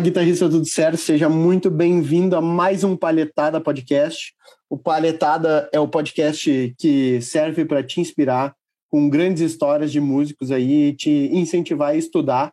[0.00, 0.96] Fala, guitarrista, tudo certo?
[0.96, 4.32] Seja muito bem-vindo a mais um Palhetada Podcast.
[4.70, 8.54] O Palhetada é o podcast que serve para te inspirar
[8.88, 12.50] com grandes histórias de músicos aí e te incentivar a estudar,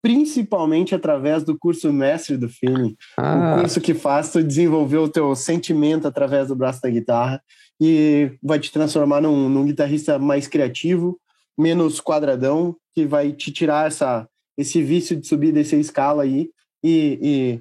[0.00, 2.94] principalmente através do curso Mestre do Feeling.
[3.18, 3.56] Ah.
[3.56, 7.42] O curso que faz tu desenvolver o teu sentimento através do braço da guitarra
[7.80, 11.18] e vai te transformar num, num guitarrista mais criativo,
[11.58, 16.50] menos quadradão, que vai te tirar essa, esse vício de subir e descer escala aí
[16.84, 17.60] e, e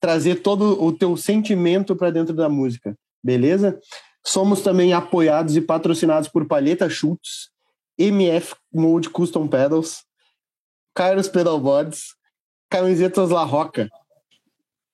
[0.00, 3.80] trazer todo o teu sentimento para dentro da música, beleza?
[4.24, 7.50] Somos também apoiados e patrocinados por Palheta Chutes,
[7.98, 10.04] MF Mode Custom Pedals,
[10.94, 12.14] Kairos Pedalboards,
[12.70, 13.90] Camisetas La Roca.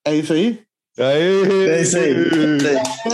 [0.03, 0.63] É isso aí?
[0.97, 1.69] Aê!
[1.69, 2.13] É isso aí.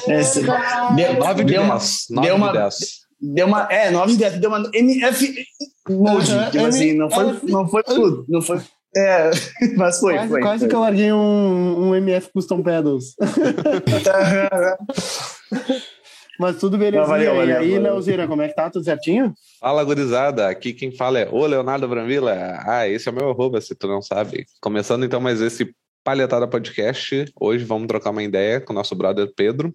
[0.07, 0.95] É isso aí.
[0.95, 2.05] Deu, 9 de deu 10.
[2.09, 2.75] Uma, deu, uma, 10.
[3.21, 3.67] deu uma.
[3.71, 4.39] É, 9 de 10.
[4.39, 5.45] Deu uma MF
[5.89, 6.31] Mode.
[6.31, 8.25] Uhum, tipo assim, não foi, não foi tudo.
[8.27, 8.61] Não foi
[8.95, 9.31] é,
[9.75, 10.13] mas foi.
[10.13, 10.69] Quase, foi, quase foi.
[10.69, 13.15] que eu larguei um, um MF Custom Pedals.
[16.39, 17.05] mas tudo beleza.
[17.05, 18.69] Valeu, valeu, e aí, Leozeira, como é que tá?
[18.69, 19.33] Tudo certinho?
[19.59, 20.47] Fala, gurizada.
[20.47, 22.59] Aqui quem fala é o Leonardo Branvila.
[22.65, 24.45] Ah, esse é o meu arroba, se tu não sabe.
[24.61, 27.25] Começando então mais esse Palhetada Podcast.
[27.39, 29.73] Hoje vamos trocar uma ideia com o nosso brother Pedro.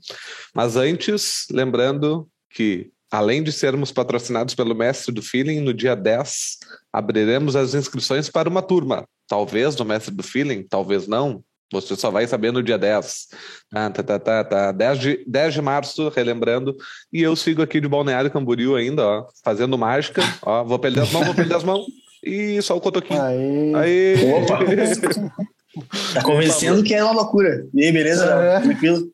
[0.55, 6.59] Mas antes, lembrando que Além de sermos patrocinados pelo Mestre do Feeling, no dia 10
[6.93, 9.05] abriremos as inscrições para uma turma.
[9.29, 11.43] Talvez no Mestre do Feeling, talvez não.
[11.73, 13.29] Você só vai saber no dia 10.
[13.73, 14.73] Ah, tá, tá, tá, tá.
[14.73, 16.77] 10, de, 10 de março, relembrando.
[17.13, 20.23] E eu sigo aqui de Balneário Camboriú ainda, ó, fazendo mágica.
[20.43, 21.87] Ó, vou perder as mãos, vou perder as mãos.
[22.25, 23.23] E só o cotoquinho.
[23.23, 23.75] Aí.
[23.75, 24.15] Aí.
[24.35, 24.59] Opa!
[26.15, 27.65] tá convencendo que é uma loucura.
[27.73, 28.25] E aí, beleza?
[28.25, 28.61] É.
[28.61, 29.09] Tranquilo?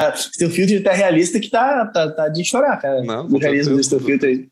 [0.00, 3.02] Tá, seu filtro tá realista que tá, tá, tá de chorar, cara.
[3.02, 4.48] Não, o realismo desse teu filtro aí.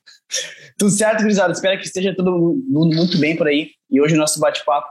[0.79, 1.53] Tudo certo, gurizada?
[1.53, 2.31] Espero que esteja todo
[2.69, 3.71] mundo muito bem por aí.
[3.91, 4.89] E hoje o nosso bate-papo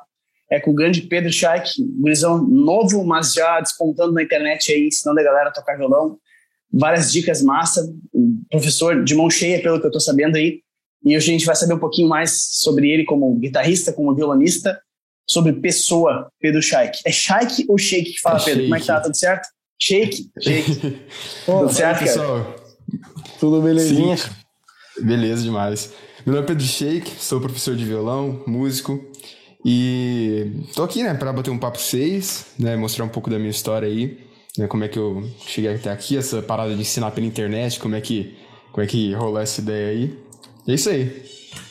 [0.49, 5.19] é com o grande Pedro Schaik, gurizão novo, mas já despontando na internet aí, ensinando
[5.19, 6.17] a galera a tocar violão.
[6.71, 7.81] Várias dicas massa,
[8.49, 10.61] professor de mão cheia, pelo que eu tô sabendo aí.
[11.03, 14.79] E hoje a gente vai saber um pouquinho mais sobre ele como guitarrista, como violonista,
[15.27, 16.99] sobre pessoa, Pedro Schaik.
[17.05, 18.61] É Schaik ou Shake que fala, é Pedro?
[18.61, 18.65] Shake.
[18.65, 19.01] Como é que tá?
[19.01, 19.47] Tudo certo?
[19.79, 21.01] Shake, shake.
[21.45, 22.55] Tudo certo, pessoal?
[23.39, 24.17] Tudo belezinha?
[24.17, 24.29] Sim.
[25.01, 25.93] Beleza demais.
[26.25, 29.03] Meu nome é Pedro Shake, sou professor de violão, músico.
[29.63, 33.49] E tô aqui, né, para bater um papo seis, né, mostrar um pouco da minha
[33.49, 34.19] história aí,
[34.57, 37.95] né, como é que eu cheguei até aqui, essa parada de ensinar pela internet, como
[37.95, 38.37] é que,
[38.71, 40.19] como é que rolou essa ideia aí.
[40.67, 41.25] É isso aí.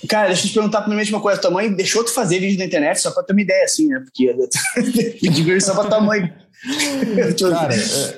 [0.09, 1.41] Cara, deixa eu te perguntar primeiramente uma coisa.
[1.41, 4.00] Tua mãe deixou tu fazer vídeo na internet só pra ter uma ideia, assim, né?
[4.00, 4.32] Porque
[5.22, 6.32] vídeo só pra tua mãe.
[7.50, 7.75] Cara,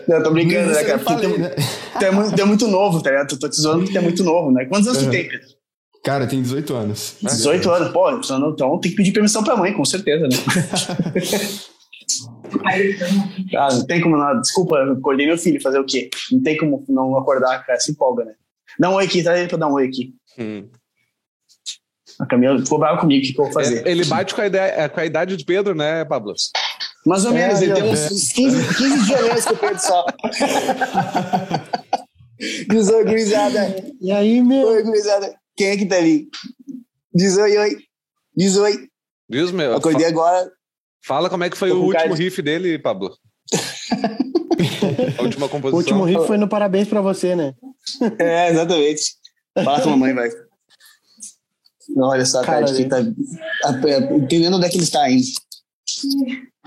[0.08, 0.98] não, tô brincando, né, cara?
[0.98, 1.50] Falei, tu, né?
[1.98, 3.38] tu, é muito, tu é muito novo, tá ligado?
[3.38, 4.64] Tô te zoando porque tu é muito novo, né?
[4.66, 5.08] Quantos anos uhum.
[5.08, 5.46] tu tem, Pedro?
[6.04, 7.16] Cara, tenho 18 anos.
[7.20, 10.36] 18 anos, pô, então tem que pedir permissão pra mãe, com certeza, né?
[13.56, 14.40] ah, não tem como não.
[14.40, 16.08] Desculpa, acordei meu filho, fazer o quê?
[16.30, 18.34] Não tem como não acordar, cara, se empolga, né?
[18.78, 20.14] Dá um oi aqui, tá aí pra dar um oi aqui.
[20.38, 20.68] Hum.
[22.20, 23.86] A Camila ficou brava comigo, o que, que eu vou fazer?
[23.86, 26.34] Ele bate com a, ideia, com a idade de Pedro, né, Pablo?
[27.06, 30.04] Mais ou menos, é, ele tem uns 15, 15 dias que o Pedro só.
[32.68, 33.92] Diz oi, gurizada.
[34.00, 34.66] E aí, meu?
[34.66, 35.34] Oi, gurizada.
[35.56, 36.28] Quem é que tá ali?
[37.14, 37.78] Diz oi, oi.
[38.36, 38.88] Diz oi.
[39.28, 39.76] Diz, meu.
[39.76, 40.50] Acordei agora.
[41.04, 43.16] Fala como é que foi o último riff dele, Pablo.
[45.16, 45.74] a última composição.
[45.74, 47.54] O último riff foi no parabéns pra você, né?
[48.18, 49.14] É, exatamente.
[49.64, 50.28] Fala com a mamãe, vai.
[51.96, 53.00] Olha só, cara, cara tá
[54.16, 55.24] entendendo onde é que ele está indo.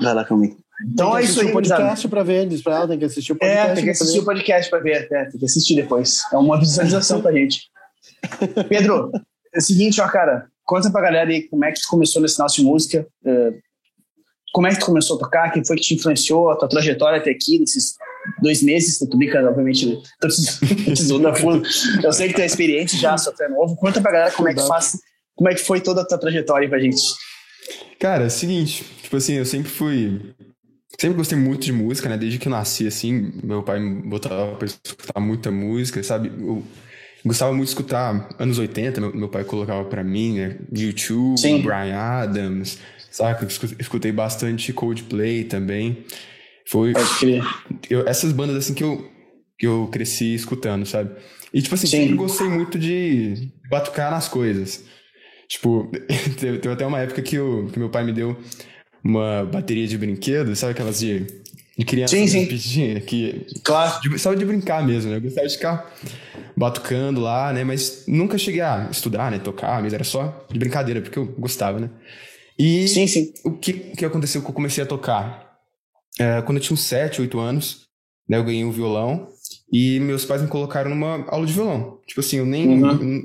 [0.02, 0.58] Vai lá comigo.
[0.94, 3.70] Então é isso aí, podcast para ver, diz pra ela, tem que assistir o podcast.
[3.70, 6.22] É, tem que assistir o podcast para ver, é, tem que assistir depois.
[6.32, 7.64] É uma visualização pra gente.
[8.70, 9.12] Pedro,
[9.54, 12.40] é o seguinte, ó, cara, conta pra galera aí como é que tu começou nesse
[12.40, 13.54] nosso de música, é,
[14.54, 17.20] como é que tu começou a tocar, quem foi que te influenciou, a tua trajetória
[17.20, 17.96] até aqui, nesses
[18.42, 20.30] dois meses, tu brinca, obviamente, tô
[21.36, 21.68] fundo.
[22.02, 23.76] Eu sei que tu é experiente já, só tu é novo.
[23.76, 24.98] Conta pra galera como é que faz,
[25.36, 27.02] como é que foi toda a tua trajetória aí pra gente.
[28.00, 30.34] Cara, é o seguinte, tipo assim, eu sempre fui.
[31.00, 32.18] Sempre gostei muito de música, né?
[32.18, 36.30] Desde que eu nasci, assim, meu pai me botava pra escutar muita música, sabe?
[36.30, 36.64] Eu
[37.26, 40.58] gostava muito de escutar anos 80, meu, meu pai colocava pra mim, né?
[40.76, 41.62] YouTube, Sim.
[41.62, 42.80] Brian Adams,
[43.12, 43.48] saca?
[43.80, 46.06] Escutei bastante Coldplay também.
[46.68, 46.94] Foi.
[47.90, 49.10] Eu, essas bandas, assim, que eu,
[49.58, 51.12] que eu cresci escutando, sabe?
[51.54, 52.02] E, tipo assim, Sim.
[52.02, 54.84] sempre gostei muito de batucar nas coisas.
[55.50, 55.90] Tipo,
[56.40, 58.38] teve, até uma época que, o, que meu pai me deu
[59.04, 61.26] uma bateria de brinquedo, sabe aquelas de,
[61.76, 62.46] de criança sim, sim.
[62.46, 64.00] Pequena, que claro.
[64.02, 65.18] de, só de brincar mesmo, né?
[65.18, 65.92] Eu gostava de ficar
[66.56, 67.64] batucando lá, né?
[67.64, 69.40] Mas nunca cheguei a estudar, né?
[69.40, 71.90] Tocar, mas era só de brincadeira, porque eu gostava, né?
[72.58, 73.34] E sim, sim.
[73.44, 75.58] o que, que aconteceu que eu comecei a tocar?
[76.20, 77.88] É, quando eu tinha uns 7, 8 anos,
[78.28, 79.30] né, eu ganhei um violão
[79.72, 82.00] e meus pais me colocaram numa aula de violão.
[82.06, 83.24] Tipo assim, eu nem uhum.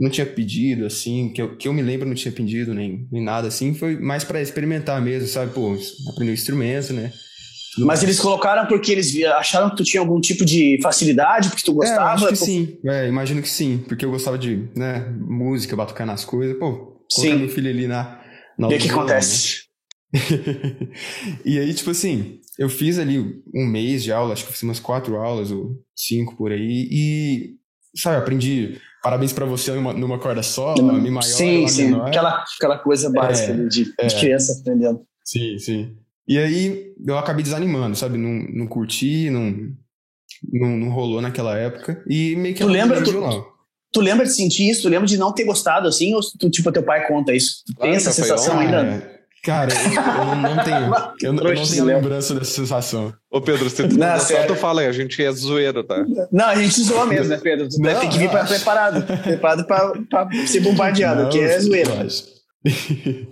[0.00, 3.22] Não tinha pedido, assim, que eu, que eu me lembro, não tinha pedido nem, nem
[3.22, 3.74] nada assim.
[3.74, 5.52] Foi mais para experimentar mesmo, sabe?
[5.52, 5.76] Pô,
[6.10, 7.12] aprender o instrumento, né?
[7.78, 11.74] Mas eles colocaram porque eles acharam que tu tinha algum tipo de facilidade, porque tu
[11.74, 12.10] gostava?
[12.10, 12.78] É, acho que sim.
[12.84, 16.58] É, imagino que sim, porque eu gostava de, né, música, batucar nas coisas.
[16.58, 18.20] Pô, colocar meu filho ali na,
[18.58, 19.64] na E o que violão, acontece?
[20.12, 20.20] Né?
[21.44, 23.18] e aí, tipo assim, eu fiz ali
[23.54, 26.88] um mês de aula, acho que eu fiz umas quatro aulas ou cinco por aí,
[26.90, 27.50] e,
[27.94, 32.08] sabe, aprendi parabéns para você numa, numa corda só, Mi maior, sim, sim, menor.
[32.08, 35.00] Aquela, aquela coisa básica é, de, é, de criança aprendendo.
[35.24, 35.96] Sim, sim.
[36.26, 38.16] E aí eu acabei desanimando, sabe?
[38.16, 39.72] Não, não curti, não,
[40.52, 42.02] não, não rolou naquela época.
[42.06, 43.12] E meio que tu lembra, tu,
[43.92, 44.82] tu, lembra de sentir isso?
[44.82, 46.14] Tu lembra de não ter gostado assim?
[46.14, 47.64] Ou tu, tipo, teu pai conta isso?
[47.66, 48.82] Tu tem essa sensação ainda?
[48.82, 49.19] É.
[49.42, 50.90] Cara, eu, eu, não tenho.
[51.22, 53.12] Eu, não, eu não tenho lembrança dessa sensação.
[53.30, 56.04] Ô, Pedro, se tu não, só tu fala aí, a gente é zoeiro, tá?
[56.30, 57.68] Não, a gente zoa mesmo, né, Pedro?
[57.68, 59.04] Tu não, tem que vir pra, preparado.
[59.22, 61.90] Preparado pra, pra ser bombardeado, não, que é zoeiro.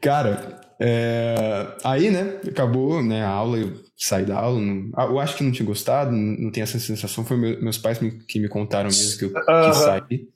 [0.00, 1.66] Cara, é...
[1.84, 4.60] aí, né, acabou né, a aula, eu saí da aula.
[4.60, 4.90] Não...
[4.96, 7.24] Ah, eu acho que não tinha gostado, não, tenho essa sensação.
[7.24, 9.72] Foi meu, meus pais que me contaram mesmo que eu uh -huh.
[9.72, 10.28] saí.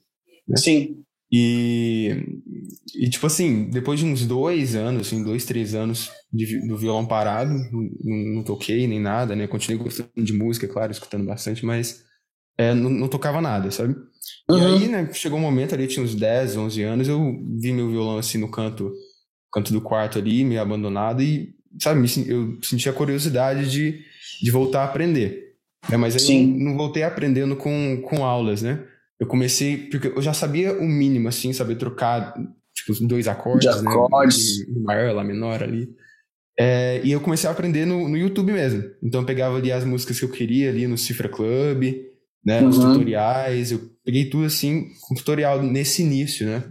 [0.47, 0.57] Né?
[0.57, 1.04] Sim.
[1.31, 2.39] E,
[2.95, 7.05] e, tipo assim, depois de uns dois anos, assim, dois, três anos de, do violão
[7.05, 9.47] parado, não, não, toquei nem nada, né?
[9.47, 12.03] Continuei gostando de música, claro, escutando bastante, mas
[12.57, 13.95] é, não, não, tocava nada, sabe?
[14.49, 14.57] Uhum.
[14.57, 17.19] E aí, né, chegou um momento ali, tinha uns 10, 11 anos, eu
[17.59, 18.93] vi meu violão assim no canto,
[19.51, 23.99] canto do quarto ali, meio abandonado, e, sabe, eu sentia a curiosidade de,
[24.41, 25.55] de voltar a aprender.
[25.89, 25.97] Né?
[25.97, 26.53] Mas aí Sim.
[26.59, 28.85] eu não voltei aprendendo com, com aulas, né?
[29.19, 32.33] Eu comecei, porque eu já sabia o mínimo, assim, saber trocar,
[32.73, 33.89] tipo, dois acordes, De né?
[33.89, 34.67] acordes.
[34.83, 35.89] Maior, lá menor ali.
[36.57, 38.83] É, e eu comecei a aprender no, no YouTube mesmo.
[39.03, 41.83] Então eu pegava ali as músicas que eu queria ali no Cifra Club,
[42.45, 42.61] né?
[42.61, 42.69] Uhum.
[42.69, 46.63] Os tutoriais, eu peguei tudo assim, com tutorial nesse início, né?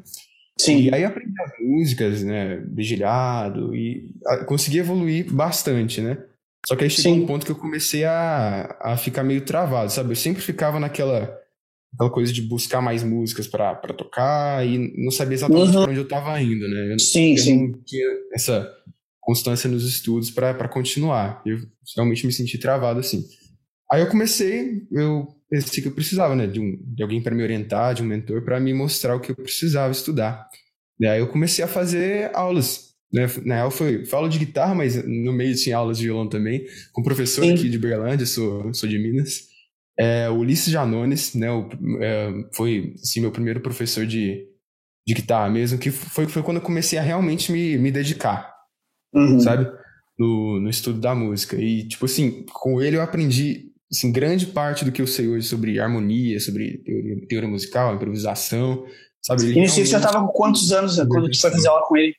[0.58, 0.82] Sim.
[0.82, 2.62] E aí aprendi as músicas, né?
[2.68, 4.10] Vigilhado, e
[4.46, 6.18] consegui evoluir bastante, né?
[6.66, 7.22] Só que aí chegou Sim.
[7.22, 10.12] um ponto que eu comecei a, a ficar meio travado, sabe?
[10.12, 11.38] Eu sempre ficava naquela
[11.94, 15.82] aquela coisa de buscar mais músicas para tocar e não sabia exatamente uhum.
[15.82, 16.92] para onde eu estava indo, né?
[16.92, 17.68] Eu, sim, eu sim.
[17.68, 18.70] não tinha essa
[19.20, 21.42] constância nos estudos para continuar.
[21.46, 21.58] Eu
[21.96, 23.24] realmente me senti travado assim.
[23.90, 27.42] Aí eu comecei, eu pensei que eu precisava, né, de, um, de alguém para me
[27.42, 30.48] orientar, de um mentor para me mostrar o que eu precisava estudar.
[30.98, 32.94] E aí eu comecei a fazer aulas.
[33.12, 33.26] Né?
[33.44, 37.00] Na real, foi, falo de guitarra, mas no meio tinha aulas de violão também, com
[37.00, 37.54] um professor Sim.
[37.54, 39.53] aqui de Berlândia, sou, sou de Minas.
[39.98, 41.68] É, o Ulisses Janones, né, o,
[42.00, 44.44] é, foi assim, meu primeiro professor de,
[45.06, 48.52] de guitarra mesmo, que foi, foi quando eu comecei a realmente me, me dedicar,
[49.14, 49.38] uhum.
[49.40, 49.70] sabe?
[50.18, 51.56] No, no estudo da música.
[51.56, 55.46] E, tipo assim, com ele eu aprendi assim, grande parte do que eu sei hoje
[55.46, 58.84] sobre harmonia, sobre teoria, teoria musical, improvisação,
[59.22, 59.44] sabe?
[59.44, 62.14] Ele e você já estava com quantos anos quando tu foi fazer aula com ele?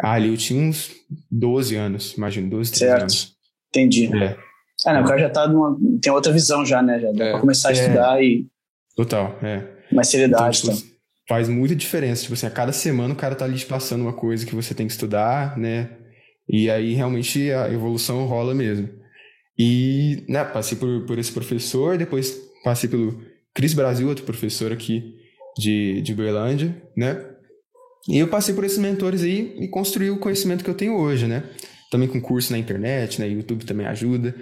[0.00, 0.92] Ah, ali eu tinha uns
[1.30, 3.00] 12 anos, imagino, 12, 13 certo.
[3.02, 3.36] anos.
[3.70, 4.06] Entendi.
[4.16, 4.47] É.
[4.86, 7.00] Ah, não, o cara já tá numa, tem outra visão já, né?
[7.00, 8.46] Já dá é, pra começar a é, estudar e.
[8.94, 9.64] Total, é.
[9.92, 10.94] Mais seriedade, então, tipo, tá?
[11.28, 12.22] Faz muita diferença.
[12.22, 14.74] Tipo assim, a cada semana o cara tá ali te passando uma coisa que você
[14.74, 15.90] tem que estudar, né?
[16.48, 18.88] E aí realmente a evolução rola mesmo.
[19.58, 23.20] E, né, passei por, por esse professor, depois passei pelo
[23.52, 25.16] Cris Brasil, outro professor aqui
[25.58, 27.24] de, de Berlândia, né?
[28.08, 31.26] E eu passei por esses mentores aí e construí o conhecimento que eu tenho hoje,
[31.26, 31.42] né?
[31.90, 33.28] Também com curso na internet, né?
[33.28, 34.34] YouTube também ajuda.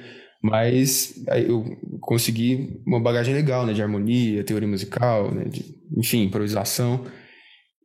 [0.43, 1.15] Mas
[1.47, 1.65] eu
[2.01, 3.73] consegui uma bagagem legal, né?
[3.73, 5.45] De harmonia, teoria musical, né?
[5.45, 5.65] De,
[5.97, 7.05] enfim, improvisação.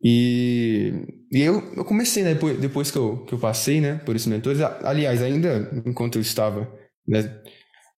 [0.04, 0.94] E,
[1.32, 2.34] e eu, eu comecei, né?
[2.34, 4.02] Depois, depois que, eu, que eu passei, né?
[4.06, 4.60] Por esses mentores.
[4.84, 6.72] Aliás, ainda enquanto eu estava
[7.08, 7.22] né,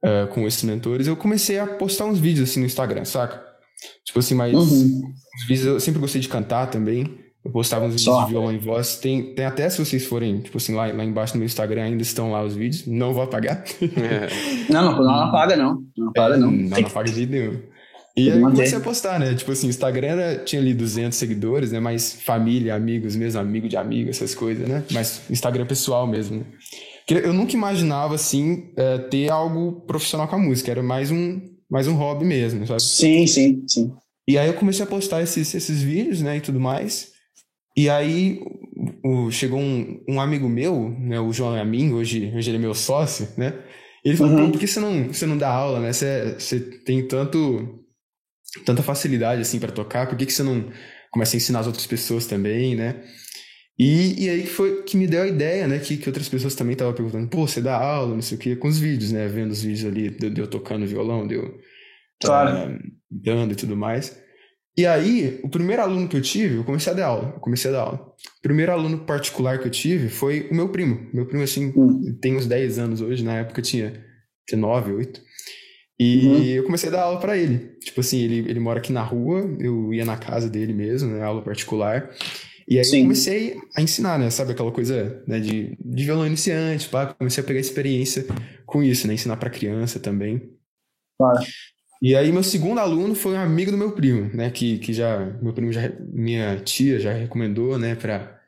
[0.04, 3.42] uh, com esses mentores, eu comecei a postar uns vídeos assim no Instagram, saca?
[4.06, 4.62] Tipo assim, mas uhum.
[4.62, 7.23] os vídeos eu sempre gostei de cantar também.
[7.44, 8.24] Eu postava uns vídeos Só.
[8.24, 8.98] de violão e voz.
[8.98, 12.02] Tem, tem até se vocês forem, tipo assim, lá, lá embaixo no meu Instagram ainda
[12.02, 12.88] estão lá os vídeos.
[12.88, 13.64] Não vou apagar.
[13.82, 14.72] É.
[14.72, 15.84] Não, não, não apaga, não.
[15.98, 16.52] Não apaga, não.
[16.52, 17.60] Não, não apaga de jeito nenhum.
[18.16, 19.34] E aí eu comecei a postar, né?
[19.34, 21.80] Tipo assim, o Instagram era, tinha ali 200 seguidores, né?
[21.80, 24.84] Mais família, amigos mesmo, amigo de amigo, essas coisas, né?
[24.92, 26.46] Mas Instagram pessoal mesmo, né?
[27.10, 30.72] Eu nunca imaginava, assim, é, ter algo profissional com a música.
[30.72, 32.82] Era mais um, mais um hobby mesmo, sabe?
[32.82, 33.92] Sim, sim, sim.
[34.28, 36.38] E aí eu comecei a postar esses, esses vídeos, né?
[36.38, 37.13] E tudo mais.
[37.76, 38.40] E aí
[39.04, 42.74] o, chegou um, um, amigo meu, né, o João Amin, hoje, hoje ele é meu
[42.74, 43.54] sócio, né?
[44.04, 44.52] Ele falou, uhum.
[44.52, 45.94] por que você não, você não dá aula, né?
[45.94, 47.80] Você, você tem tanto
[48.66, 50.70] tanta facilidade assim para tocar, por que, que você não
[51.12, 53.02] começa a ensinar as outras pessoas também, né?
[53.78, 55.80] E, e aí que foi que me deu a ideia, né?
[55.80, 58.56] Que, que outras pessoas também estavam perguntando, pô, você dá aula, não sei o quê,
[58.56, 59.28] com os vídeos, né?
[59.28, 61.60] Vendo os vídeos ali, de, de eu tocando violão, de eu
[62.22, 62.80] claro.
[63.10, 64.22] dando e tudo mais.
[64.76, 67.74] E aí, o primeiro aluno que eu tive, eu comecei a dar aula, comecei a
[67.74, 68.14] dar aula.
[68.40, 71.08] O primeiro aluno particular que eu tive foi o meu primo.
[71.14, 72.18] Meu primo, assim, hum.
[72.20, 74.04] tem uns 10 anos hoje, na época tinha,
[74.48, 75.22] tinha 9, 8.
[76.00, 76.44] E uhum.
[76.44, 77.78] eu comecei a dar aula para ele.
[77.82, 81.22] Tipo assim, ele, ele mora aqui na rua, eu ia na casa dele mesmo, né,
[81.22, 82.10] aula particular.
[82.68, 82.98] E aí Sim.
[82.98, 84.30] eu comecei a ensinar, né?
[84.30, 87.14] Sabe aquela coisa né, de, de violão iniciante, pá.
[87.14, 88.26] Comecei a pegar experiência
[88.66, 89.14] com isso, né?
[89.14, 90.50] Ensinar para criança também.
[91.18, 91.42] Claro.
[92.04, 94.50] E aí meu segundo aluno foi um amigo do meu primo, né?
[94.50, 97.96] Que, que já, meu primo já, minha tia já recomendou, né?
[97.96, 98.42] Pra,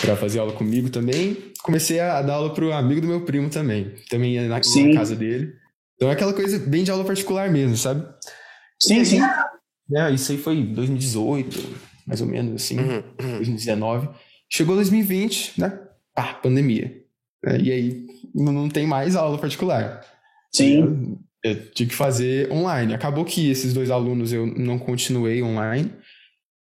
[0.00, 1.36] pra fazer aula comigo também.
[1.62, 3.94] Comecei a dar aula pro amigo do meu primo também.
[4.08, 5.52] Também ia na, na casa dele.
[5.96, 8.08] Então é aquela coisa bem de aula particular mesmo, sabe?
[8.80, 9.20] Sim, sim.
[9.94, 11.58] É, isso aí foi 2018,
[12.06, 13.02] mais ou menos assim, uhum,
[13.36, 14.06] 2019.
[14.06, 14.14] Uhum.
[14.48, 15.78] Chegou 2020, né?
[16.16, 17.04] Ah, pandemia.
[17.44, 20.02] É, e aí não tem mais aula particular.
[20.50, 21.18] Sim.
[21.44, 22.94] Eu, tive que fazer online.
[22.94, 25.92] Acabou que esses dois alunos eu não continuei online.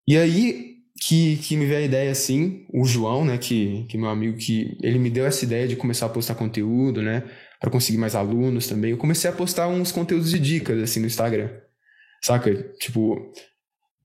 [0.08, 4.10] E aí que, que me veio a ideia assim, o João, né, que, que meu
[4.10, 7.24] amigo, que ele me deu essa ideia de começar a postar conteúdo, né,
[7.60, 8.92] para conseguir mais alunos também.
[8.92, 11.50] Eu comecei a postar uns conteúdos de dicas assim no Instagram,
[12.22, 12.54] saca?
[12.80, 13.16] Tipo,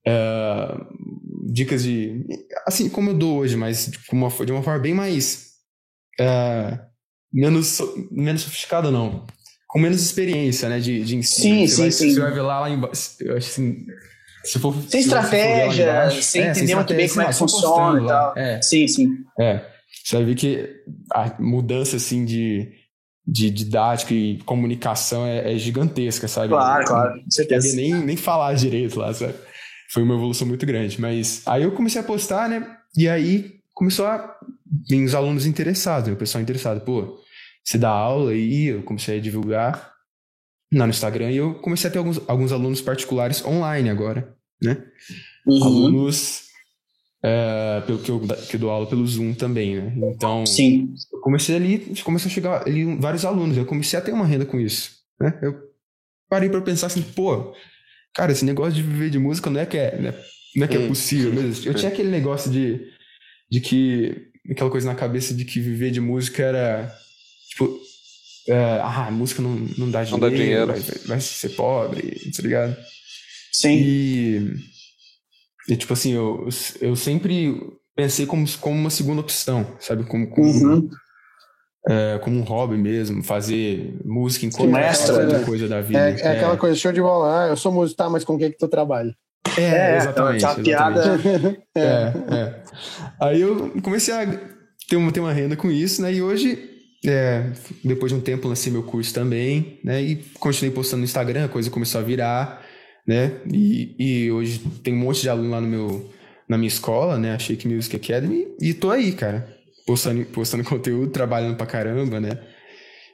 [0.06, 2.24] uh, dicas de.
[2.66, 5.54] Assim como eu dou hoje, mas de uma, de uma forma bem mais.
[6.20, 6.78] Uh,
[7.32, 9.26] menos, menos sofisticada, não.
[9.68, 10.80] Com menos experiência, né?
[10.80, 11.56] De, de ensino.
[11.56, 12.14] Sim, você sim, vai, sim.
[12.14, 13.16] Você vai ver lá, lá embaixo.
[13.20, 13.86] Eu acho assim.
[14.42, 18.02] Se for, sem se estratégia, embaixo, sem é, entender muito bem como é que funciona
[18.02, 18.38] e tal.
[18.38, 18.62] É.
[18.62, 19.08] Sim, sim.
[19.38, 19.60] É.
[20.02, 20.70] Você vai ver que
[21.12, 22.72] a mudança, assim, de,
[23.26, 26.48] de didática e comunicação é, é gigantesca, sabe?
[26.48, 27.76] Claro, claro, com certeza.
[27.76, 29.34] Nem, nem falar direito lá, sabe?
[29.90, 30.98] Foi uma evolução muito grande.
[30.98, 32.66] Mas aí eu comecei a postar, né?
[32.96, 34.34] E aí começou a
[34.88, 36.14] vir os alunos interessados, né?
[36.14, 36.80] o pessoal interessado.
[36.80, 37.18] Pô,
[37.68, 39.92] você dá aula aí, eu comecei a divulgar
[40.72, 44.82] lá no Instagram e eu comecei a ter alguns, alguns alunos particulares online agora, né?
[45.46, 45.62] Uhum.
[45.62, 46.44] Alunos
[47.22, 50.12] é, pelo que eu, que eu dou aula pelo Zoom também, né?
[50.14, 50.94] Então, Sim.
[51.12, 54.46] eu comecei ali, começou a chegar ali vários alunos, eu comecei a ter uma renda
[54.46, 55.38] com isso, né?
[55.42, 55.54] Eu
[56.26, 57.54] parei para pensar assim, pô,
[58.14, 60.14] cara, esse negócio de viver de música não é que é, né?
[60.56, 61.66] não é, que é possível mesmo.
[61.66, 62.80] Eu tinha aquele negócio de,
[63.50, 66.90] de que, aquela coisa na cabeça de que viver de música era,
[67.64, 67.80] tipo,
[68.48, 70.66] é, ah, música não, não dá dinheiro, não dá dinheiro.
[70.66, 72.76] Vai, vai ser pobre, tá ligado?
[73.52, 73.74] Sim.
[73.74, 74.78] E
[75.68, 76.48] e, tipo assim, eu,
[76.80, 77.60] eu sempre
[77.94, 80.02] pensei como, como uma segunda opção, sabe?
[80.04, 80.88] Como, como, uhum.
[81.86, 85.98] é, como um hobby mesmo, fazer música enquanto Mestra, outra coisa da vida.
[85.98, 88.38] É, é, é, aquela coisa, show de bola, ah, eu sou músico, tá, mas com
[88.38, 89.14] quem que tu trabalha?
[89.58, 90.44] É, é exatamente.
[90.44, 91.20] Essa piada.
[91.76, 92.62] é, é.
[93.20, 94.26] Aí eu comecei a
[94.88, 96.14] ter uma, ter uma renda com isso, né?
[96.14, 96.58] E hoje,
[97.04, 97.52] é,
[97.84, 100.02] depois de um tempo, lancei meu curso também, né?
[100.02, 102.64] E continuei postando no Instagram, a coisa começou a virar
[103.08, 103.40] né?
[103.50, 106.12] E, e hoje tem um monte de aluno lá no meu,
[106.46, 107.34] na minha escola, né?
[107.34, 109.48] A Shake Music Academy, e tô aí, cara,
[109.86, 112.38] postando, postando conteúdo, trabalhando pra caramba, né?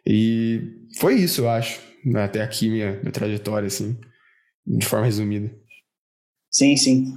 [0.04, 0.60] E
[0.98, 1.80] foi isso, eu acho,
[2.16, 3.96] até aqui minha, minha trajetória, assim,
[4.66, 5.54] de forma resumida.
[6.50, 7.16] Sim, sim.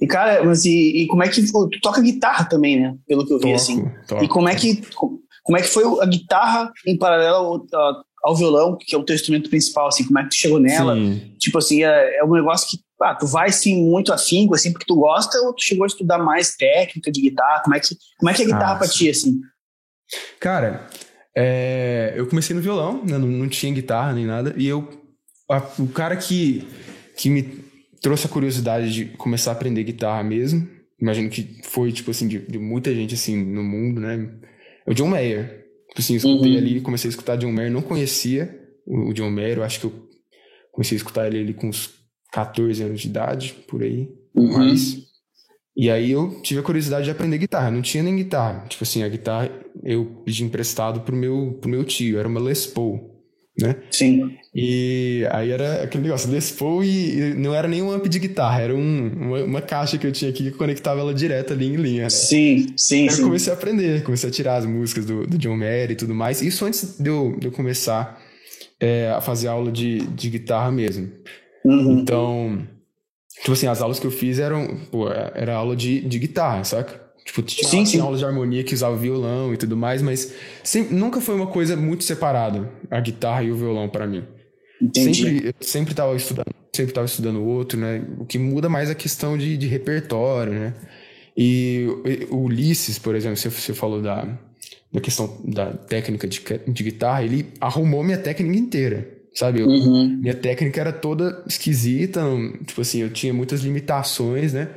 [0.00, 1.42] E, cara, mas e, e como é que.
[1.42, 2.96] Tu toca guitarra também, né?
[3.06, 3.84] Pelo que eu vi, toco, assim.
[4.06, 4.82] Toco, e como é que.
[5.42, 7.66] Como é que foi a guitarra em paralelo
[8.22, 10.94] ao violão, que é o teu instrumento principal, assim, como é que tu chegou nela?
[10.94, 11.34] Sim.
[11.38, 14.86] Tipo assim, é, é um negócio que ah, tu vai sim muito afinco, assim, porque
[14.86, 17.62] tu gosta, ou tu chegou a estudar mais técnica de guitarra?
[17.64, 19.40] Como é que, como é, que é a guitarra ah, pra ti, assim?
[20.38, 20.88] Cara,
[21.36, 24.88] é, eu comecei no violão, né, não, não, tinha guitarra nem nada, e eu,
[25.50, 26.66] a, o cara que,
[27.16, 27.42] que me
[28.00, 30.68] trouxe a curiosidade de começar a aprender guitarra mesmo,
[31.00, 34.30] imagino que foi, tipo assim, de, de muita gente, assim, no mundo, né,
[34.86, 35.62] o John Mayer.
[35.88, 36.58] Tipo assim, escutei uhum.
[36.58, 39.92] ali, comecei a escutar John Mayer, não conhecia o John Mayer, eu acho que eu
[40.72, 41.90] comecei a escutar ele ali com uns
[42.32, 44.52] 14 anos de idade, por aí, uhum.
[44.52, 45.02] mais.
[45.76, 48.66] E aí eu tive a curiosidade de aprender guitarra, não tinha nem guitarra.
[48.68, 49.50] Tipo assim, a guitarra
[49.82, 53.11] eu pedi emprestado pro meu, pro meu tio, era uma Les Paul
[53.60, 53.76] né?
[53.90, 54.36] Sim.
[54.54, 58.60] E aí era aquele negócio, Les Paul e, não era nem um amp de guitarra,
[58.60, 61.76] era um, uma, uma, caixa que eu tinha aqui que conectava ela direto ali em
[61.76, 62.04] linha.
[62.04, 62.10] Né?
[62.10, 63.22] Sim, sim, aí sim.
[63.22, 66.14] eu comecei a aprender, comecei a tirar as músicas do, do John Mayer e tudo
[66.14, 66.40] mais.
[66.42, 68.20] Isso antes de eu, de eu começar
[68.80, 71.10] é, a fazer aula de, de guitarra mesmo.
[71.64, 72.00] Uhum.
[72.00, 72.66] Então,
[73.40, 77.01] tipo assim, as aulas que eu fiz eram, pô, era aula de, de guitarra, saca?
[77.24, 78.00] Tipo, tinha, sim, sim.
[78.00, 81.76] aulas de harmonia que usava violão e tudo mais, mas sempre, nunca foi uma coisa
[81.76, 84.24] muito separada, a guitarra e o violão para mim.
[84.80, 85.14] Entendi.
[85.14, 88.04] Sempre, eu sempre tava estudando, sempre tava estudando outro, né?
[88.18, 90.74] O que muda mais é a questão de, de repertório, né?
[91.36, 91.86] E
[92.30, 94.26] o Ulisses, por exemplo, você, você falou da,
[94.92, 99.60] da questão da técnica de, de guitarra, ele arrumou minha técnica inteira, sabe?
[99.60, 100.18] Eu, uhum.
[100.20, 102.20] Minha técnica era toda esquisita,
[102.66, 104.68] tipo assim, eu tinha muitas limitações, né?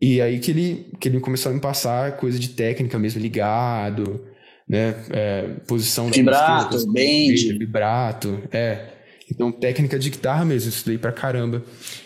[0.00, 4.24] E aí que ele, que ele começou a me passar coisa de técnica mesmo, ligado,
[4.66, 4.94] né?
[5.10, 7.58] É, posição vibrato, música, bend.
[7.58, 8.86] Vibrato, é.
[9.30, 11.62] Então, técnica de guitarra mesmo, estudei pra caramba.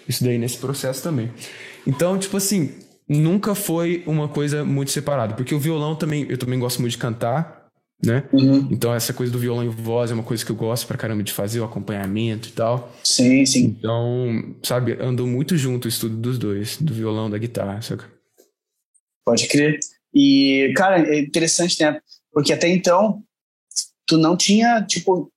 [0.09, 1.31] Estudei nesse processo também.
[1.87, 2.73] Então, tipo assim,
[3.09, 6.99] nunca foi uma coisa muito separada, porque o violão também, eu também gosto muito de
[6.99, 7.64] cantar,
[8.03, 8.25] né?
[8.33, 8.69] Uhum.
[8.71, 11.23] Então essa coisa do violão e voz é uma coisa que eu gosto pra caramba
[11.23, 12.95] de fazer, o acompanhamento e tal.
[13.03, 13.77] Sim, sim.
[13.79, 18.11] Então, sabe, andou muito junto o estudo dos dois, do violão, da guitarra, saca?
[19.25, 19.79] Pode crer.
[20.15, 21.99] E, cara, é interessante, né?
[22.33, 23.23] Porque até então,
[24.07, 25.33] tu não tinha, tipo,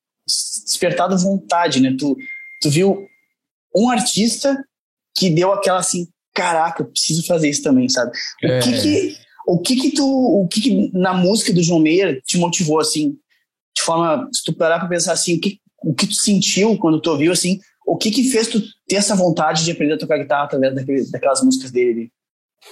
[0.65, 1.95] despertado vontade, né?
[1.97, 2.15] Tu,
[2.61, 3.07] tu viu
[3.75, 4.57] um artista
[5.15, 8.11] que deu aquela assim, caraca, eu preciso fazer isso também, sabe?
[8.43, 8.59] O é.
[8.59, 12.37] que que, o que que tu, o que que na música do João Meira te
[12.37, 13.17] motivou, assim,
[13.73, 16.99] de forma, se tu parar pra pensar assim, o que, o que tu sentiu quando
[16.99, 20.17] tu ouviu, assim, o que que fez tu ter essa vontade de aprender a tocar
[20.17, 22.11] guitarra através daquele, daquelas músicas dele?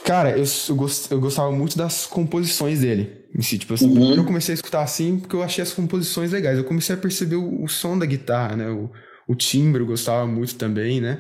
[0.04, 3.24] Cara, eu, eu, gost, eu gostava muito das composições dele.
[3.40, 4.16] Si, tipo assim, uhum.
[4.16, 6.58] eu comecei a escutar assim porque eu achei as composições legais.
[6.58, 8.70] Eu comecei a perceber o, o som da guitarra, né?
[8.70, 8.92] O,
[9.28, 11.20] o timbre eu gostava muito também, né?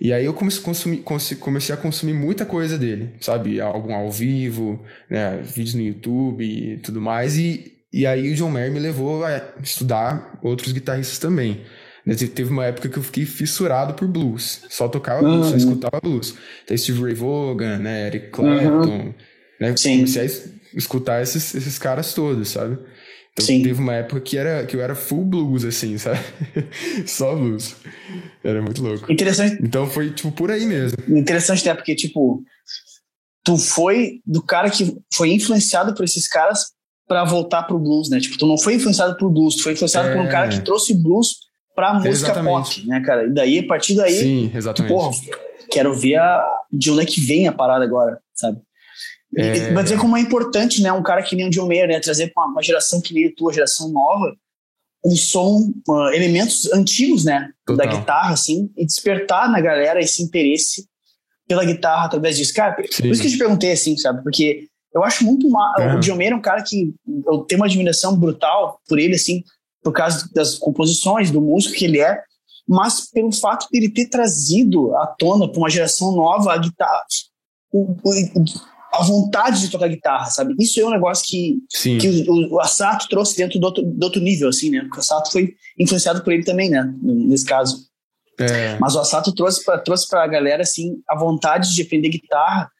[0.00, 0.98] E aí eu comecei, consumir,
[1.40, 3.60] comecei a consumir muita coisa dele, sabe?
[3.60, 5.40] Álbum ao vivo, né?
[5.42, 7.38] vídeos no YouTube e tudo mais.
[7.38, 11.62] E, e aí o John Mayer me levou a estudar outros guitarristas também.
[12.04, 12.14] Né?
[12.14, 14.66] Teve uma época que eu fiquei fissurado por blues.
[14.68, 15.50] Só tocava blues, uhum.
[15.50, 16.34] só escutava blues.
[16.64, 18.06] Então Steve Ray Vaughan, né?
[18.08, 19.14] Eric Clapton, uhum.
[19.58, 19.74] né?
[19.76, 19.96] Sim.
[19.96, 22.78] Comecei a escutar esses, esses caras todos, sabe?
[23.36, 23.62] Então Sim.
[23.62, 26.18] teve uma época que, era, que eu era full blues, assim, sabe?
[27.06, 27.76] Só blues.
[28.42, 29.12] Era muito louco.
[29.12, 29.62] Interessante.
[29.62, 30.96] Então foi, tipo, por aí mesmo.
[31.06, 31.74] Interessante, né?
[31.74, 32.42] Porque, tipo,
[33.44, 36.72] tu foi do cara que foi influenciado por esses caras
[37.06, 38.18] para voltar pro blues, né?
[38.20, 40.12] Tipo, tu não foi influenciado por blues, tu foi influenciado é...
[40.14, 41.36] por um cara que trouxe blues
[41.74, 42.80] pra música exatamente.
[42.80, 43.26] pop, né, cara?
[43.26, 44.18] E daí, a partir daí...
[44.18, 44.92] Sim, exatamente.
[44.94, 45.10] porra,
[45.70, 48.62] quero ver a, de onde é que vem a parada agora, sabe?
[49.34, 49.70] É...
[49.72, 50.92] Mas ver como é importante, né?
[50.92, 52.00] Um cara que nem o John Mayer, né?
[52.00, 54.34] Trazer para uma geração que nem a tua, geração nova,
[55.04, 57.50] um som, uh, elementos antigos, né?
[57.64, 57.86] Total.
[57.86, 60.86] Da guitarra, assim, e despertar na galera esse interesse
[61.46, 62.52] pela guitarra através disso.
[62.54, 63.02] Cara, Sim.
[63.02, 64.22] por isso que eu te perguntei, assim, sabe?
[64.22, 65.74] Porque eu acho muito mal.
[65.96, 66.94] O John Mayer é um cara que
[67.26, 69.44] eu tenho uma admiração brutal por ele, assim,
[69.82, 72.20] por causa das composições, do músico que ele é,
[72.66, 77.04] mas pelo fato de ele ter trazido à tona para uma geração nova a guitarra.
[77.70, 78.44] O, o,
[78.96, 80.54] a vontade de tocar guitarra, sabe?
[80.58, 81.56] Isso é um negócio que,
[81.98, 84.80] que o, o Assato trouxe dentro do outro, do outro nível, assim, né?
[84.80, 86.92] Porque o Assato foi influenciado por ele também, né?
[87.02, 87.86] Nesse caso.
[88.38, 88.78] É.
[88.78, 92.70] Mas o Assato trouxe para trouxe a galera, assim, a vontade de aprender guitarra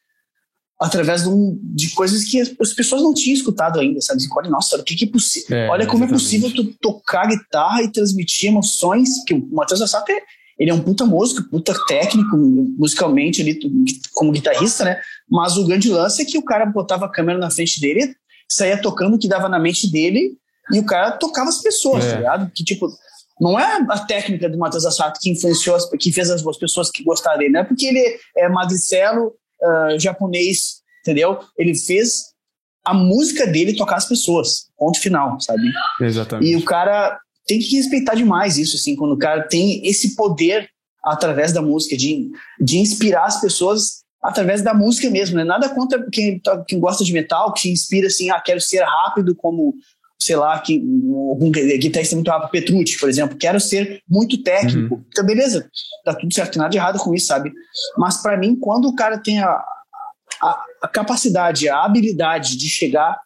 [0.79, 4.21] através de, um, de coisas que as pessoas não tinham escutado ainda, sabe?
[4.35, 5.57] Olha, nossa, o que, que é possível?
[5.57, 6.09] É, olha como exatamente.
[6.09, 10.21] é possível tu tocar guitarra e transmitir emoções, que o Matheus Assato é,
[10.59, 12.35] ele é um puta músico, puta técnico,
[12.77, 13.59] musicalmente, ali,
[14.13, 14.99] como guitarrista, né?
[15.29, 18.15] Mas o grande lance é que o cara botava a câmera na frente dele,
[18.49, 20.37] saía tocando o que dava na mente dele,
[20.73, 22.11] e o cara tocava as pessoas, é.
[22.11, 22.51] tá ligado?
[22.53, 22.89] Que tipo,
[23.39, 27.37] não é a técnica do Matheus Assato que influenciou, que fez as pessoas que gostaram
[27.37, 31.39] dele, não é porque ele é magricelo, uh, japonês, entendeu?
[31.57, 32.35] Ele fez
[32.83, 35.71] a música dele tocar as pessoas, ponto final, sabe?
[36.01, 36.51] Exatamente.
[36.51, 40.69] E o cara tem que respeitar demais isso, assim, quando o cara tem esse poder
[41.03, 42.29] através da música, de,
[42.59, 45.43] de inspirar as pessoas através da música mesmo, né?
[45.43, 49.73] Nada contra quem, quem gosta de metal, que inspira assim, ah, quero ser rápido como,
[50.19, 54.95] sei lá, que algum guitarrista muito rápido, Petrucci, por exemplo, quero ser muito técnico.
[54.95, 55.05] Uhum.
[55.07, 55.69] Então, beleza,
[56.03, 57.53] tá tudo certo, nada de errado com isso, sabe?
[57.97, 59.63] Mas para mim, quando o cara tem a,
[60.41, 63.17] a, a capacidade, a habilidade de chegar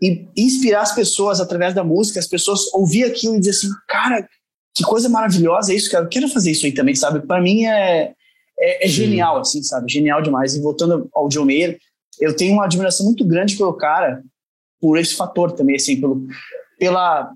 [0.00, 4.28] e inspirar as pessoas através da música, as pessoas ouvir aquilo e dizer assim, cara,
[4.74, 7.26] que coisa maravilhosa é isso, cara, eu quero fazer isso aí também, sabe?
[7.26, 8.12] Para mim é,
[8.58, 9.92] é, é genial, assim, sabe?
[9.92, 10.54] Genial demais.
[10.54, 11.78] E voltando ao John Mayer,
[12.20, 14.22] eu tenho uma admiração muito grande pelo cara,
[14.80, 16.26] por esse fator também, assim, pelo,
[16.78, 17.32] pela,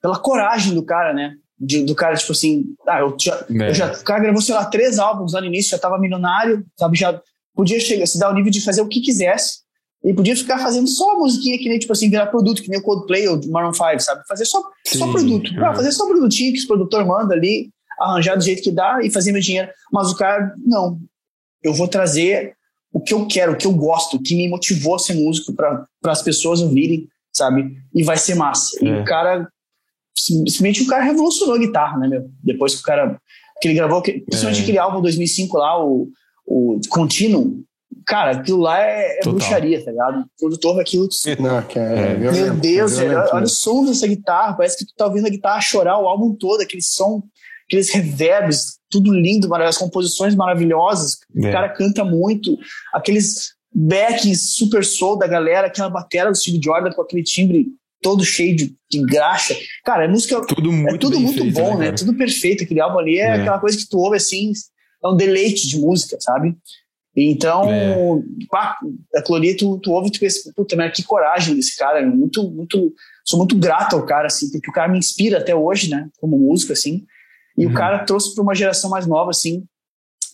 [0.00, 1.34] pela coragem do cara, né?
[1.58, 3.70] De, do cara, tipo assim, ah, eu já, é.
[3.70, 6.66] eu já, o cara gravou, sei lá, três álbuns lá no início, já tava milionário,
[6.76, 6.98] sabe?
[6.98, 7.20] Já
[7.54, 9.61] podia chegar, se dar o nível de fazer o que quisesse.
[10.04, 12.82] Ele podia ficar fazendo só musiquinha que nem, tipo assim, virar produto, que nem o
[12.82, 14.22] Coldplay ou Maroon 5, sabe?
[14.26, 15.52] Fazer só, só produto.
[15.58, 19.10] Ah, fazer só produtinho que os produtor manda ali, arranjar do jeito que dá e
[19.10, 19.68] fazer meu dinheiro.
[19.92, 20.98] Mas o cara, não.
[21.62, 22.56] Eu vou trazer
[22.92, 25.54] o que eu quero, o que eu gosto, o que me motivou a ser músico
[25.54, 27.76] para as pessoas ouvirem, sabe?
[27.94, 28.76] E vai ser massa.
[28.84, 28.88] É.
[28.88, 29.48] E o cara,
[30.18, 32.28] simplesmente o cara revolucionou a guitarra, né, meu?
[32.42, 33.18] Depois que o cara,
[33.60, 34.62] que ele gravou, principalmente é.
[34.62, 36.08] aquele álbum 2005 lá, o,
[36.44, 37.62] o Continuum,
[38.06, 40.20] cara, aquilo lá é, é bruxaria, tá ligado?
[40.20, 41.08] O produtor aquilo.
[41.38, 44.86] Não, cara, é, meu é, Deus, é, olha, olha o som dessa guitarra, parece que
[44.86, 47.22] tu tá ouvindo a guitarra chorar o álbum todo, aquele som,
[47.66, 51.18] aqueles reverbs, tudo lindo, as composições maravilhosas.
[51.34, 51.52] O é.
[51.52, 52.56] cara canta muito,
[52.92, 57.68] aqueles backs super soul da galera, aquela bateria do Steve Jordan com aquele timbre
[58.02, 59.56] todo cheio de, de graxa.
[59.84, 60.44] Cara, é música.
[60.44, 61.90] Tudo é muito é tudo muito feito, bom, né?
[61.90, 61.92] né?
[61.92, 62.64] Tudo perfeito.
[62.64, 64.52] Aquele álbum ali é, é, aquela coisa que tu ouve assim,
[65.02, 66.54] é um deleite de música, sabe?
[67.14, 67.94] Então, é.
[68.50, 68.78] pá,
[69.14, 72.00] aquilo ali tu, tu ouve e tu pensa, puta, mas que coragem desse cara.
[72.00, 72.92] É muito, muito.
[73.24, 76.08] Sou muito grato ao cara, assim, porque o cara me inspira até hoje, né?
[76.18, 77.04] Como músico, assim.
[77.56, 77.72] E uhum.
[77.72, 79.64] o cara trouxe para uma geração mais nova, assim,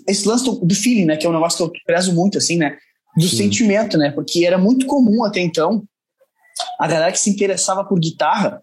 [0.06, 1.16] esse lance do, do, feeling, né?
[1.16, 2.76] Que é um negócio que eu prezo muito, assim, né?
[3.16, 3.36] Do Sim.
[3.36, 4.10] sentimento, né?
[4.12, 5.82] Porque era muito comum até então
[6.78, 8.62] a galera que se interessava por guitarra,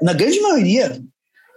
[0.00, 1.00] na grande maioria,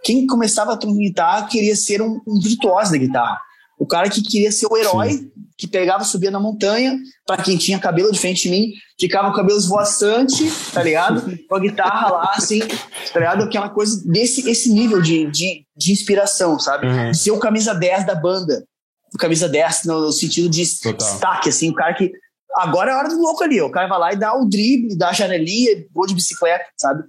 [0.03, 3.39] quem começava a tocar guitarra queria ser um, um virtuoso da guitarra.
[3.79, 5.31] O cara que queria ser o herói, Sim.
[5.57, 9.35] Que pegava, subia na montanha, para quem tinha cabelo de frente de mim, ficava com
[9.35, 11.23] cabelo esvoaçante, tá ligado?
[11.47, 13.43] Com a guitarra lá, assim, tá ligado?
[13.43, 16.87] Aquela coisa desse esse nível de, de, de inspiração, sabe?
[16.87, 17.13] Uhum.
[17.13, 18.65] Ser o camisa 10 da banda.
[19.13, 20.93] O camisa 10 no sentido de Total.
[20.93, 22.11] destaque, assim, o cara que
[22.55, 23.61] Agora é a hora do louco ali.
[23.61, 27.03] O cara vai lá e dá o drible, dá a janelinha, gol de bicicleta, sabe?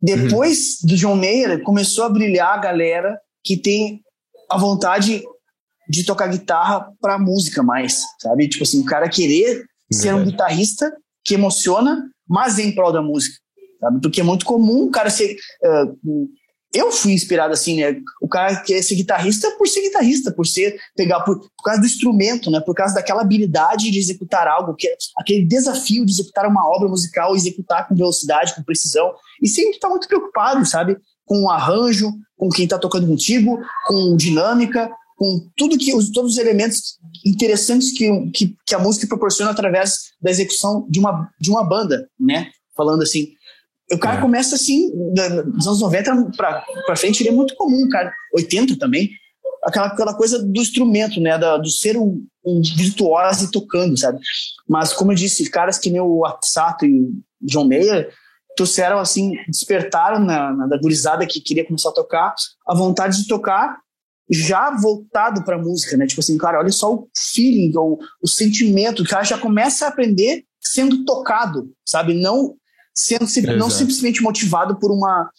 [0.00, 0.88] Depois uhum.
[0.88, 4.02] do John Mayer, começou a brilhar a galera que tem
[4.50, 5.22] a vontade
[5.90, 8.48] de tocar guitarra pra música mais, sabe?
[8.48, 10.92] Tipo assim, o cara querer ser um guitarrista
[11.24, 13.36] que emociona, mas em prol da música,
[13.80, 14.00] sabe?
[14.00, 16.28] Porque é muito comum o cara ser uh,
[16.72, 17.96] eu fui inspirado assim, né?
[18.22, 21.86] O cara quer ser guitarrista por ser guitarrista, por ser pegar por, por causa do
[21.86, 22.60] instrumento, né?
[22.60, 26.88] Por causa daquela habilidade de executar algo, que é aquele desafio de executar uma obra
[26.88, 30.96] musical, executar com velocidade, com precisão, e sempre tá muito preocupado, sabe?
[31.24, 34.88] Com o arranjo, com quem tá tocando contigo, com dinâmica,
[35.20, 39.98] com tudo que os todos os elementos interessantes que, que, que a música proporciona através
[40.18, 42.50] da execução de uma de uma banda, né?
[42.74, 43.28] Falando assim,
[43.92, 44.20] o cara é.
[44.22, 44.90] começa assim,
[45.44, 48.10] dos anos 90 pra, pra frente, ele é muito comum, cara.
[48.34, 49.10] 80 também.
[49.62, 51.36] Aquela, aquela coisa do instrumento, né?
[51.36, 54.18] Da, do ser um, um virtuoso tocando, sabe?
[54.66, 58.10] Mas, como eu disse, caras que nem o Sato e o John Mayer
[58.56, 62.34] trouxeram, assim, despertaram na, na da gurizada que queria começar a tocar
[62.66, 63.76] a vontade de tocar
[64.30, 66.06] já voltado para música, né?
[66.06, 69.88] Tipo assim, cara, olha só o feeling, o, o sentimento, o cara já começa a
[69.88, 72.14] aprender sendo tocado, sabe?
[72.14, 72.54] Não
[72.94, 75.30] sendo não simplesmente motivado por uma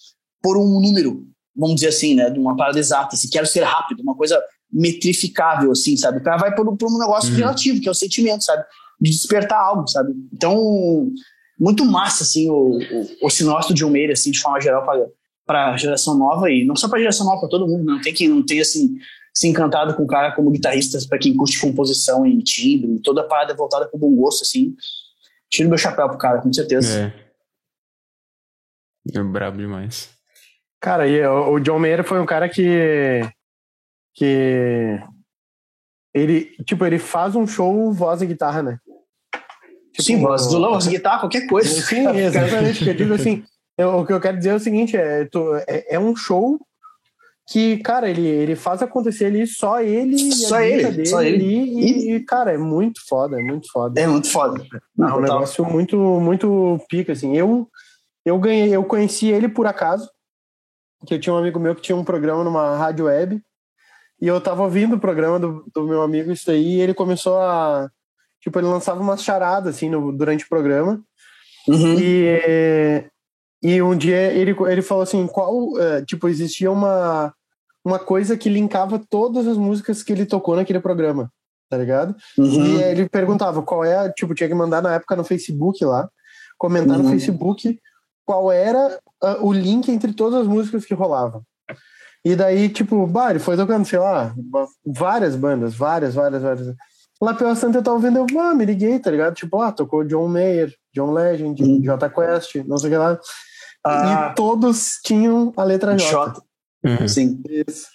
[0.42, 1.24] por um número,
[1.56, 4.42] vamos dizer assim, né, de uma parada exata, se assim, quero ser rápido, uma coisa
[4.72, 6.18] metrificável, assim, sabe?
[6.18, 7.38] O cara vai por, por um negócio uhum.
[7.38, 8.64] relativo, que é o sentimento, sabe?
[9.00, 10.14] De despertar algo, sabe?
[10.34, 11.12] Então,
[11.60, 14.84] muito massa, assim, o, o, o sinócio de Almeida, assim, de forma geral,
[15.52, 18.00] para a geração nova e não só para a geração nova, para todo mundo, não
[18.00, 18.98] tem que não tem assim
[19.34, 23.26] se encantado com o cara como guitarrista para quem curte composição e timbre, toda a
[23.26, 24.76] parada voltada com bom gosto, assim.
[25.50, 27.14] Tiro meu chapéu pro cara, com certeza.
[29.14, 29.20] É.
[29.20, 30.10] É brabo demais.
[30.80, 33.22] Cara, e o John Mayer foi um cara que.
[34.14, 35.02] que.
[36.14, 38.80] Ele, tipo, ele faz um show voz e guitarra, né?
[39.92, 41.82] Tipo, Sim, voz, violão, voz e guitarra, qualquer coisa.
[41.82, 42.88] Sim, exatamente.
[42.88, 43.44] eu digo assim,
[43.78, 46.60] eu, o que eu quero dizer é o seguinte: é, tu, é, é, um show
[47.48, 51.36] que, cara, ele, ele faz acontecer ali só ele só ele, dele só ele.
[51.36, 54.00] Ali, e, cara, é muito foda, é muito foda.
[54.00, 54.64] É muito foda.
[54.96, 57.36] Não, é um negócio muito, muito pica, assim.
[57.36, 57.68] Eu,
[58.26, 60.10] eu ganhei, eu conheci ele por acaso,
[61.06, 63.42] que eu tinha um amigo meu que tinha um programa numa rádio web,
[64.22, 67.40] e eu tava ouvindo o programa do, do meu amigo isso aí, e ele começou
[67.40, 67.90] a
[68.40, 71.02] tipo, ele lançava umas charadas assim no, durante o programa.
[71.68, 72.00] Uhum.
[72.00, 73.06] E
[73.62, 77.34] e um dia ele ele falou assim, qual, é, tipo, existia uma
[77.84, 81.32] uma coisa que linkava todas as músicas que ele tocou naquele programa,
[81.70, 82.16] tá ligado?
[82.38, 82.46] Uhum.
[82.46, 86.08] E ele perguntava qual é, tipo, tinha que mandar na época no Facebook lá,
[86.58, 87.04] comentar uhum.
[87.04, 87.80] no Facebook
[88.24, 91.42] qual era uh, o link entre todas as músicas que rolavam.
[92.24, 94.34] E daí, tipo, bah, ele foi tocando, sei lá,
[94.86, 96.76] várias bandas, várias, várias, várias.
[97.20, 99.34] Lá pela Santa eu tava ouvindo, eu, ah, me liguei, tá ligado?
[99.34, 101.82] Tipo, ah, tocou John Mayer, John Legend, uhum.
[101.82, 103.20] J Quest, não sei o que lá.
[103.86, 106.10] Ah, e todos tinham a letra J.
[106.10, 106.42] J.
[106.84, 107.08] Uhum.
[107.08, 107.42] Sim.
[107.68, 107.88] Isso.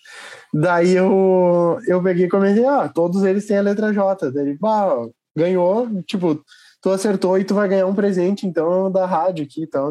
[0.53, 4.31] Daí eu, eu peguei e comentei, ah, todos eles têm a letra J.
[4.31, 6.41] Daí, bah, ganhou, tipo,
[6.81, 9.91] tu acertou e tu vai ganhar um presente, então, da rádio aqui e tal.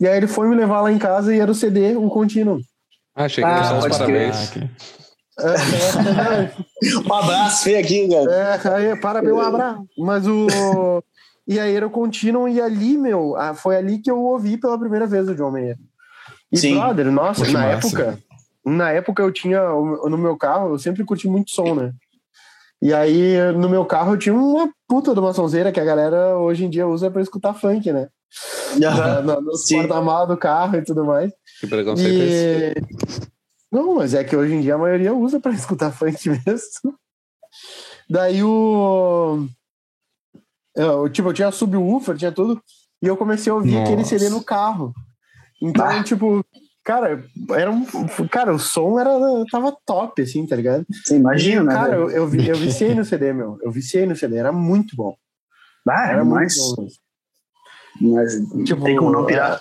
[0.00, 2.60] E aí ele foi me levar lá em casa e era o CD, um contínuo.
[3.14, 4.52] Ah, achei que ah, os parabéns.
[5.36, 8.32] É, é, é, um abraço, feio aqui, cara.
[8.32, 9.84] É, aí, parabéns, um abraço.
[9.98, 11.02] Mas o.
[11.46, 15.06] e aí era o contínuo, e ali, meu, foi ali que eu ouvi pela primeira
[15.06, 15.76] vez o John Mayer.
[16.50, 16.78] E, Sim.
[16.78, 17.86] brother, nossa, na massa.
[17.86, 18.18] época,
[18.64, 21.92] na época eu tinha, no meu carro, eu sempre curti muito som, né?
[22.80, 26.36] E aí, no meu carro, eu tinha uma puta de uma sonzeira que a galera
[26.38, 28.08] hoje em dia usa para escutar funk, né?
[28.74, 29.22] Uhum.
[29.22, 31.32] No, no porta-malas do carro e tudo mais.
[31.60, 32.20] Que preconceito e...
[32.20, 33.34] é esse?
[33.70, 36.94] Não, mas é que hoje em dia a maioria usa para escutar funk mesmo.
[38.08, 39.46] Daí o.
[40.76, 42.60] Eu, tipo, eu tinha subwoofer, tinha tudo,
[43.00, 43.84] e eu comecei a ouvir Nossa.
[43.84, 44.92] aquele CD no carro.
[45.62, 46.02] Então, ah.
[46.02, 46.44] tipo,
[46.84, 47.86] cara, era um.
[48.30, 49.10] Cara, o som era,
[49.50, 50.84] tava top, assim, tá ligado?
[50.90, 51.72] Você imagina, e, né?
[51.72, 53.58] Cara, eu, eu, eu viciei no CD, meu.
[53.62, 55.14] Eu viciei no CD, era muito bom.
[55.88, 56.56] Ah, era mais.
[56.56, 56.88] Muito bom.
[58.00, 58.34] Mas
[58.64, 59.60] tipo, tem como não pirar.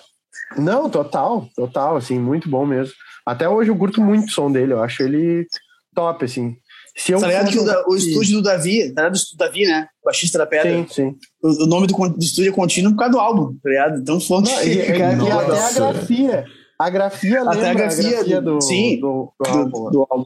[0.56, 2.94] É, não, total, total, assim, muito bom mesmo.
[3.26, 5.48] Até hoje eu curto muito o som dele, eu acho ele
[5.94, 6.58] top, assim.
[6.96, 9.88] Se eu tá ligado que o, o, estúdio do Davi, tá ligado do Davi, né?
[10.02, 10.72] O baixista da pedra.
[10.72, 11.16] Sim, sim.
[11.42, 14.00] O, o nome do, do, estúdio é contínuo por causa do álbum, tá ligado?
[14.00, 14.52] Então fonte.
[14.52, 16.46] Não, e, e, e, até a grafia.
[16.80, 19.92] A grafia até lembra a grafia, a grafia do, sim, do, do, álbum.
[19.92, 20.26] do, álbum.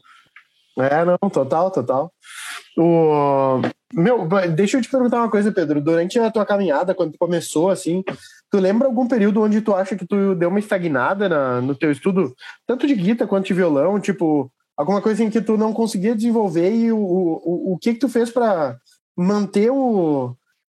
[0.80, 2.12] É, não, total, total.
[2.78, 3.62] O...
[3.94, 5.82] Meu, deixa eu te perguntar uma coisa, Pedro.
[5.82, 8.04] Durante a tua caminhada, quando tu começou, assim,
[8.52, 11.92] tu lembra algum período onde tu acha que tu deu uma estagnada na, no teu
[11.92, 12.36] estudo,
[12.68, 14.00] tanto de guitarra quanto de violão?
[14.00, 18.00] Tipo, alguma coisa em que tu não conseguia desenvolver e o, o, o que que
[18.00, 18.78] tu fez para
[19.18, 20.36] manter o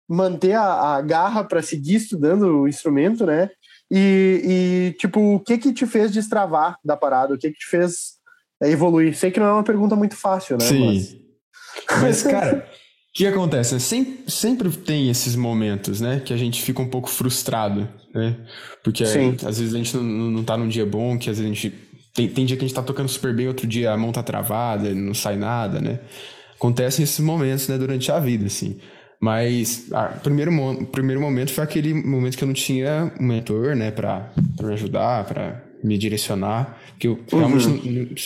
[0.07, 3.51] manter a, a garra para seguir estudando o instrumento, né?
[3.91, 7.33] E, e, tipo, o que que te fez destravar da parada?
[7.33, 8.13] O que que te fez
[8.63, 9.15] evoluir?
[9.15, 10.65] Sei que não é uma pergunta muito fácil, né?
[10.65, 10.85] Sim.
[11.89, 13.79] Mas, Mas cara, o que acontece?
[13.79, 16.19] Sempre, sempre tem esses momentos, né?
[16.19, 18.37] Que a gente fica um pouco frustrado, né?
[18.83, 19.35] Porque Sim.
[19.45, 21.88] às vezes a gente não, não tá num dia bom, que às vezes a gente
[22.19, 24.21] tem, tem dia que a gente tá tocando super bem, outro dia a mão tá
[24.21, 25.99] travada, não sai nada, né?
[26.55, 28.77] Acontecem esses momentos, né, durante a vida, assim.
[29.21, 30.51] Mas o ah, primeiro,
[30.87, 34.73] primeiro momento foi aquele momento que eu não tinha um mentor, né, pra, pra me
[34.73, 37.81] ajudar, pra me direcionar, que eu realmente uhum.
[37.85, 38.17] não, não,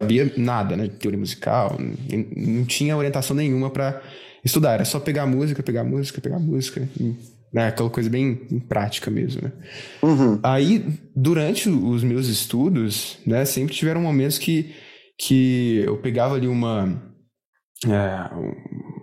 [0.00, 4.02] sabia nada, né, de teoria musical, não, não tinha orientação nenhuma para
[4.44, 7.14] estudar, era só pegar música, pegar música, pegar música, e
[7.52, 7.68] né?
[7.68, 8.34] Aquela coisa bem
[8.68, 9.52] prática mesmo, né?
[10.02, 10.38] Uhum.
[10.42, 10.84] Aí,
[11.14, 14.74] durante os meus estudos, né, sempre tiveram momentos que,
[15.18, 17.02] que eu pegava ali uma,
[17.86, 18.30] é,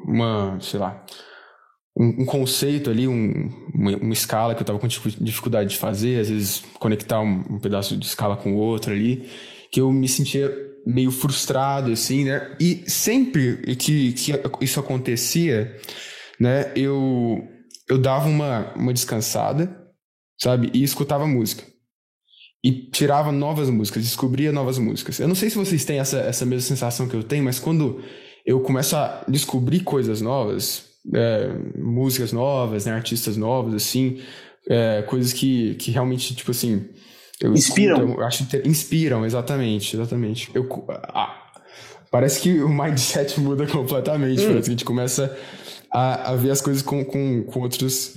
[0.08, 1.03] uma, sei lá,
[1.97, 6.19] um, um conceito ali, um, uma, uma, escala que eu estava com dificuldade de fazer,
[6.19, 9.29] às vezes conectar um, um pedaço de escala com outro ali,
[9.71, 10.51] que eu me sentia
[10.86, 12.55] meio frustrado, assim, né?
[12.60, 15.75] E sempre que, que isso acontecia,
[16.39, 17.47] né, eu
[17.88, 19.76] eu dava uma, uma descansada,
[20.39, 20.69] sabe?
[20.74, 21.63] E escutava música.
[22.63, 25.19] E tirava novas músicas, descobria novas músicas.
[25.19, 28.02] Eu não sei se vocês têm essa, essa mesma sensação que eu tenho, mas quando
[28.45, 34.19] eu começo a descobrir coisas novas, é, músicas novas, né, artistas novos, assim,
[34.67, 36.89] é, coisas que, que realmente, tipo assim.
[37.39, 37.98] Eu inspiram.
[37.98, 40.50] Escuto, eu acho inspiram, exatamente, exatamente.
[40.56, 41.36] Eu, ah,
[42.10, 44.41] parece que o mindset muda completamente.
[44.41, 44.48] Hum.
[44.48, 45.38] Parece que a gente começa
[45.95, 48.15] a, a ver as coisas com, com, com outros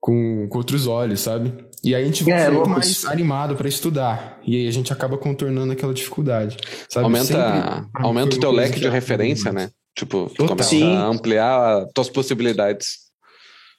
[0.00, 1.52] com, com, outros olhos, sabe?
[1.84, 4.38] E aí a gente é, muito mais animado para estudar.
[4.42, 6.56] E aí a gente acaba contornando aquela dificuldade.
[6.88, 7.04] Sabe?
[7.04, 9.70] Aumenta, Sempre, aumenta o teu leque de referência, né?
[9.94, 10.48] Tipo, Total.
[10.48, 10.96] começa Sim.
[10.96, 13.10] a ampliar as tuas possibilidades.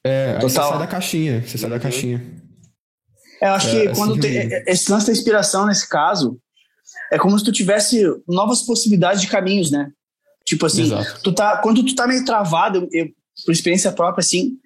[0.04, 1.44] É, aí você sai da caixinha.
[1.44, 1.82] Você sai da uhum.
[1.82, 2.22] caixinha.
[3.42, 6.38] É, eu acho é, que assim quando tem esse lance da inspiração nesse caso,
[7.12, 9.92] é como se tu tivesse novas possibilidades de caminhos, né?
[10.46, 10.90] Tipo assim,
[11.24, 13.08] tu tá, quando tu tá meio travado, eu,
[13.46, 14.58] por experiência própria, assim,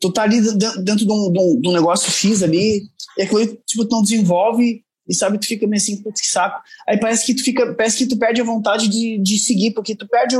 [0.00, 0.40] tu tá ali
[0.82, 2.82] dentro de um, de um, de um negócio X ali,
[3.16, 6.60] e aquilo tipo, tu não desenvolve, e sabe, tu fica meio assim, putz, que saco.
[6.88, 9.94] Aí parece que tu fica, parece que tu perde a vontade de, de seguir, porque
[9.94, 10.36] tu perde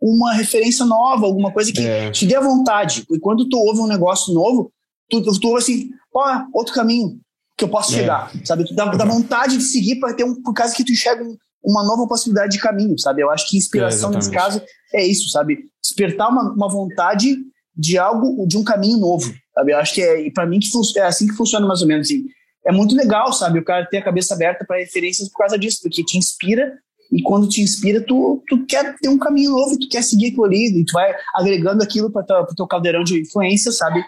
[0.00, 2.10] uma referência nova, alguma coisa que é.
[2.10, 3.04] te dê a vontade.
[3.10, 4.72] E quando tu ouve um negócio novo,
[5.10, 7.18] tu, tu ouve assim, ó, outro caminho
[7.56, 7.98] que eu posso é.
[7.98, 8.64] chegar, sabe?
[8.64, 11.36] Tu dá, dá vontade de seguir para ter um, por causa que tu enxerga um,
[11.64, 13.22] uma nova possibilidade de caminho, sabe?
[13.22, 14.62] Eu acho que inspiração é, nesse caso
[14.94, 15.58] é isso, sabe?
[15.96, 17.36] Despertar uma, uma vontade
[17.74, 19.72] de algo, de um caminho novo, sabe?
[19.72, 22.06] Eu acho que é, para mim, que é assim que funciona mais ou menos.
[22.06, 22.24] Assim.
[22.66, 23.58] É muito legal, sabe?
[23.58, 26.72] O cara ter a cabeça aberta para referências por causa disso, porque te inspira
[27.12, 30.44] e quando te inspira, tu, tu quer ter um caminho novo, tu quer seguir aquilo
[30.44, 34.04] ali, e tu vai agregando aquilo para o teu caldeirão de influência, sabe?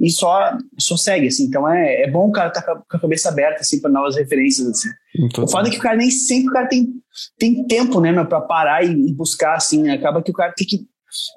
[0.00, 1.44] e só, só segue, assim.
[1.44, 4.16] Então é, é bom o cara estar tá com a cabeça aberta, assim, para novas
[4.16, 4.88] referências, assim.
[5.18, 6.88] Muito o fato é que o cara nem sempre o cara tem,
[7.38, 9.92] tem tempo, né, para parar e, e, buscar, assim, né?
[9.92, 10.86] Acaba que o cara tem que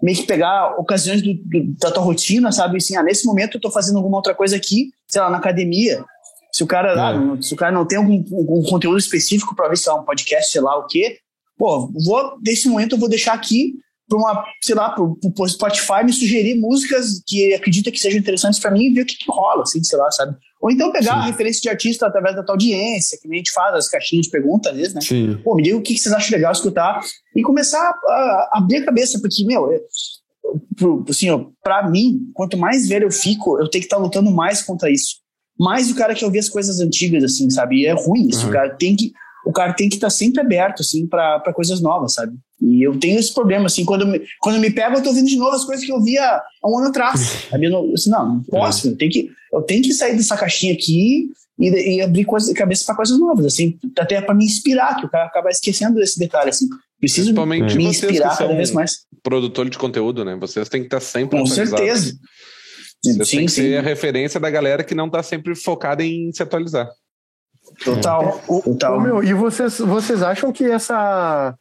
[0.01, 2.77] meio que pegar ocasiões do, do, da tua rotina, sabe?
[2.77, 6.03] Assim, ah, nesse momento eu tô fazendo alguma outra coisa aqui, sei lá, na academia.
[6.51, 6.99] Se o cara, é.
[6.99, 10.03] ah, se o cara não tem algum, algum conteúdo específico para ver se é um
[10.03, 11.17] podcast, sei lá o quê,
[11.57, 13.73] pô, vou, nesse momento eu vou deixar aqui
[14.07, 18.19] para uma, sei lá, para o Spotify me sugerir músicas que ele acredita que sejam
[18.19, 20.37] interessantes para mim e ver o que, que rola, assim, sei lá, sabe?
[20.63, 21.19] Ou então pegar Sim.
[21.19, 24.27] a referência de artista através da tua audiência, que nem a gente faz as caixinhas
[24.27, 25.01] de perguntas às vezes, né?
[25.01, 25.37] Sim.
[25.43, 27.01] Pô, me diga o que vocês acham legal escutar
[27.35, 29.81] e começar a, abrir a cabeça, porque, meu, é,
[31.09, 34.31] assim, ó, pra mim, quanto mais velho eu fico, eu tenho que estar tá lutando
[34.31, 35.17] mais contra isso.
[35.59, 37.81] Mais o cara que ouvir as coisas antigas, assim, sabe?
[37.81, 38.49] E é ruim isso, uhum.
[38.49, 39.11] o cara tem que
[39.45, 42.37] o cara tem que estar tá sempre aberto, assim, para coisas novas, sabe?
[42.63, 45.35] E eu tenho esse problema, assim, quando, me, quando me pego, eu tô ouvindo de
[45.35, 47.19] novo as coisas que eu via há um ano atrás.
[47.51, 47.65] Sabe?
[47.65, 50.73] Eu não, assim, não, não posso, eu tenho, que, eu tenho que sair dessa caixinha
[50.73, 55.05] aqui e, e abrir coisa, cabeça para coisas novas, assim, até para me inspirar, que
[55.05, 56.69] o cara acaba esquecendo desse detalhe, assim.
[57.01, 58.99] Preciso me inspirar cada vez mais.
[59.21, 60.37] Produtor de conteúdo, né?
[60.39, 62.13] Vocês têm que estar sempre Com certeza.
[63.03, 63.61] Vocês sim, têm que sim.
[63.61, 66.89] ser a referência da galera que não está sempre focada em se atualizar.
[67.83, 68.41] Total.
[68.41, 68.61] É.
[68.61, 69.01] total.
[69.01, 71.53] meu, e vocês, vocês acham que essa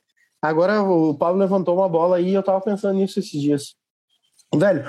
[0.43, 3.75] Agora o Pablo levantou uma bola aí e eu tava pensando nisso esses dias.
[4.55, 4.85] Velho,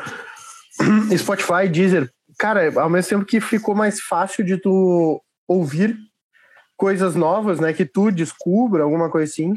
[1.16, 5.96] Spotify, Deezer, cara, ao mesmo tempo que ficou mais fácil de tu ouvir
[6.76, 9.54] coisas novas, né, que tu descubra alguma coisa assim,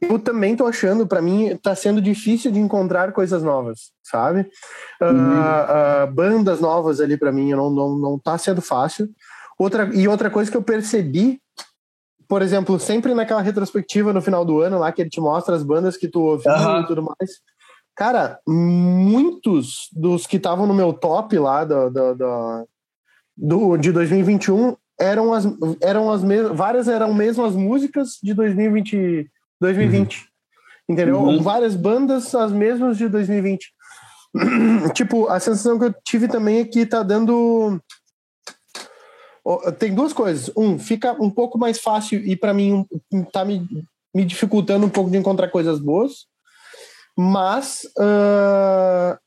[0.00, 4.48] eu também tô achando, para mim, tá sendo difícil de encontrar coisas novas, sabe?
[5.00, 5.08] Uhum.
[5.08, 9.08] Uh, uh, bandas novas ali para mim, não, não, não tá sendo fácil.
[9.58, 11.41] Outra, e outra coisa que eu percebi
[12.28, 15.62] por exemplo, sempre naquela retrospectiva no final do ano lá que ele te mostra as
[15.62, 16.80] bandas que tu ouviu uhum.
[16.80, 17.40] e tudo mais.
[17.96, 22.68] Cara, muitos dos que estavam no meu top lá do, do, do,
[23.36, 25.44] do, de 2021 eram as,
[25.80, 29.30] eram as mesmas, várias eram mesmo as músicas de 2020,
[29.60, 30.16] 2020.
[30.16, 30.22] Uhum.
[30.88, 31.18] Entendeu?
[31.18, 31.42] Uhum.
[31.42, 33.72] Várias bandas as mesmas de 2020.
[34.94, 37.80] tipo, a sensação que eu tive também é que tá dando
[39.78, 40.50] tem duas coisas.
[40.56, 42.86] Um, fica um pouco mais fácil e para mim
[43.32, 43.66] tá me,
[44.14, 46.26] me dificultando um pouco de encontrar coisas boas,
[47.16, 49.18] mas uh,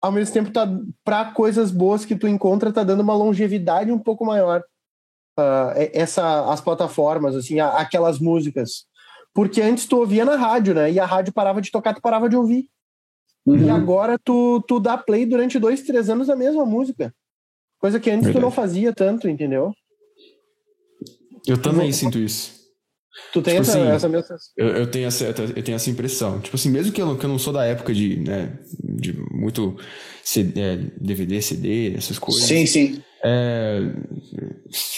[0.00, 0.66] ao mesmo tempo tá
[1.04, 4.62] para coisas boas que tu encontra tá dando uma longevidade um pouco maior.
[5.38, 8.86] Uh, essa as plataformas assim, aquelas músicas.
[9.34, 10.90] Porque antes tu ouvia na rádio, né?
[10.90, 12.68] E a rádio parava de tocar, tu parava de ouvir.
[13.46, 13.66] Uhum.
[13.66, 17.14] E agora tu, tu dá play durante dois, três anos a mesma música.
[17.80, 18.40] Coisa que antes Verdade.
[18.40, 19.72] tu não fazia tanto, entendeu?
[21.46, 22.58] Eu também sinto isso.
[23.32, 26.40] Tu tem tipo essa, assim, essa mesma eu, eu, tenho essa, eu tenho essa impressão.
[26.40, 29.76] Tipo assim, mesmo que eu, que eu não sou da época de, né, de muito
[30.22, 32.44] CD, é, DVD, CD, essas coisas.
[32.44, 33.02] Sim, sim.
[33.24, 33.80] É,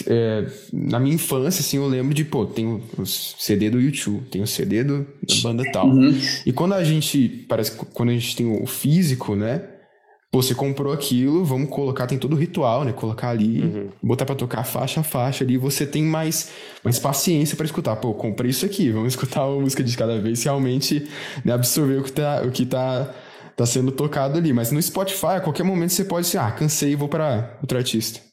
[0.07, 4.43] é, na minha infância, assim, eu lembro de, pô, tem o CD do YouTube, tem
[4.43, 5.89] o CD do, da banda tal.
[5.89, 6.19] Uhum.
[6.45, 9.63] E quando a gente, parece quando a gente tem o físico, né,
[10.33, 12.93] Pô, você comprou aquilo, vamos colocar, tem todo o ritual, né?
[12.93, 13.89] Colocar ali, uhum.
[14.01, 16.53] botar para tocar faixa a faixa ali, você tem mais,
[16.85, 17.97] mais paciência para escutar.
[17.97, 21.09] Pô, comprei isso aqui, vamos escutar a música de cada vez realmente
[21.45, 23.13] né, absorver o que tá, o que tá,
[23.57, 24.53] tá sendo tocado ali.
[24.53, 27.77] Mas no Spotify, a qualquer momento você pode ser, ah, cansei e vou para outro
[27.77, 28.21] artista.
[28.21, 28.25] Tá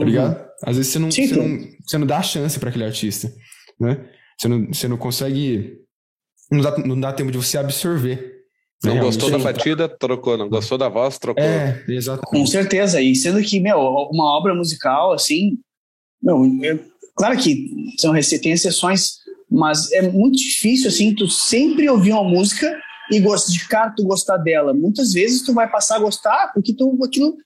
[0.00, 0.04] uhum.
[0.04, 0.46] ligado?
[0.62, 3.32] Às vezes você não, Sim, você, não, você não dá chance para aquele artista,
[3.80, 4.04] né?
[4.38, 5.78] Você não, você não consegue.
[6.50, 8.37] Não dá, não dá tempo de você absorver
[8.84, 10.36] não é, gostou da batida, trocou.
[10.36, 11.42] Não gostou da voz, trocou.
[11.42, 12.30] É, exatamente.
[12.30, 13.00] Com certeza.
[13.00, 15.58] E sendo que, meu, uma obra musical, assim,
[16.22, 16.78] meu, é,
[17.16, 17.66] claro que
[17.98, 19.18] são, tem exceções,
[19.50, 22.78] mas é muito difícil, assim, tu sempre ouvir uma música
[23.10, 24.72] e gostar de cara, tu gostar dela.
[24.72, 27.36] Muitas vezes tu vai passar a gostar porque tu aquilo,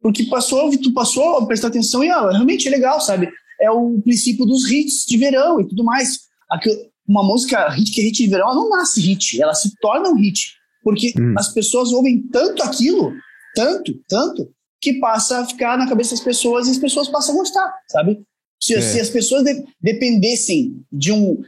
[0.00, 3.30] porque passou, tu passou a prestar atenção e ah, realmente é legal, sabe?
[3.60, 6.18] É o princípio dos hits de verão e tudo mais.
[6.50, 6.76] Aquilo,
[7.06, 10.10] uma música hit que é hit de verão, ela não nasce hit, ela se torna
[10.10, 10.52] um hit.
[10.82, 11.34] Porque hum.
[11.38, 13.12] as pessoas ouvem tanto aquilo,
[13.54, 17.38] tanto, tanto, que passa a ficar na cabeça das pessoas e as pessoas passam a
[17.38, 18.20] gostar, sabe?
[18.60, 18.80] Se, é.
[18.80, 21.40] se as pessoas de, dependessem de um,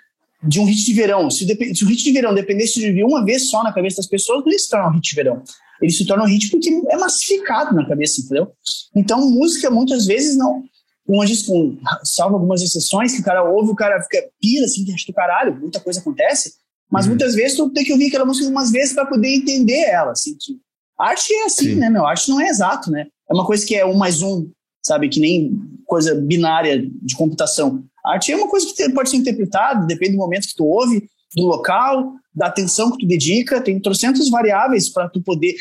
[0.42, 3.24] de um hit de verão, se, de, se, o hit de verão dependesse de uma
[3.24, 5.42] vez só na cabeça das pessoas, não ia se tornar um hit de verão.
[5.82, 8.52] Ele se torna um hit porque é massificado na cabeça, entendeu?
[8.94, 10.62] Então, música muitas vezes não.
[11.06, 14.84] Como gente, com, salvo algumas exceções, que o cara ouve, o cara fica pira assim,
[14.84, 16.54] que do caralho, muita coisa acontece.
[16.94, 17.10] Mas uhum.
[17.10, 20.12] muitas vezes tu tem que ouvir aquela música umas vezes para poder entender ela.
[20.12, 20.56] Assim, que
[20.96, 21.74] arte é assim, Sim.
[21.74, 22.06] né, meu?
[22.06, 23.08] Arte não é exato, né?
[23.28, 24.48] É uma coisa que é um mais um,
[24.80, 25.08] sabe?
[25.08, 27.82] Que nem coisa binária de computação.
[28.06, 31.02] arte é uma coisa que pode ser interpretada, depende do momento que tu ouve,
[31.34, 35.56] do local, da atenção que tu dedica, tem trocentas variáveis para tu poder,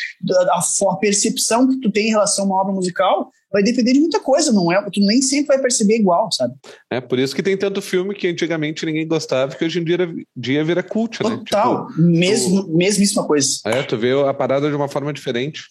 [0.51, 3.99] a, a, percepção que tu tem em relação a uma obra musical vai depender de
[3.99, 4.81] muita coisa, não é?
[4.89, 6.55] Tu nem sempre vai perceber igual, sabe?
[6.89, 9.97] É por isso que tem tanto filme que antigamente ninguém gostava, que hoje em dia,
[10.35, 11.37] dia vira cult, né?
[11.37, 13.59] Total, tipo, mesmo, tu, mesmíssima coisa.
[13.65, 15.65] É, tu vê a parada de uma forma diferente.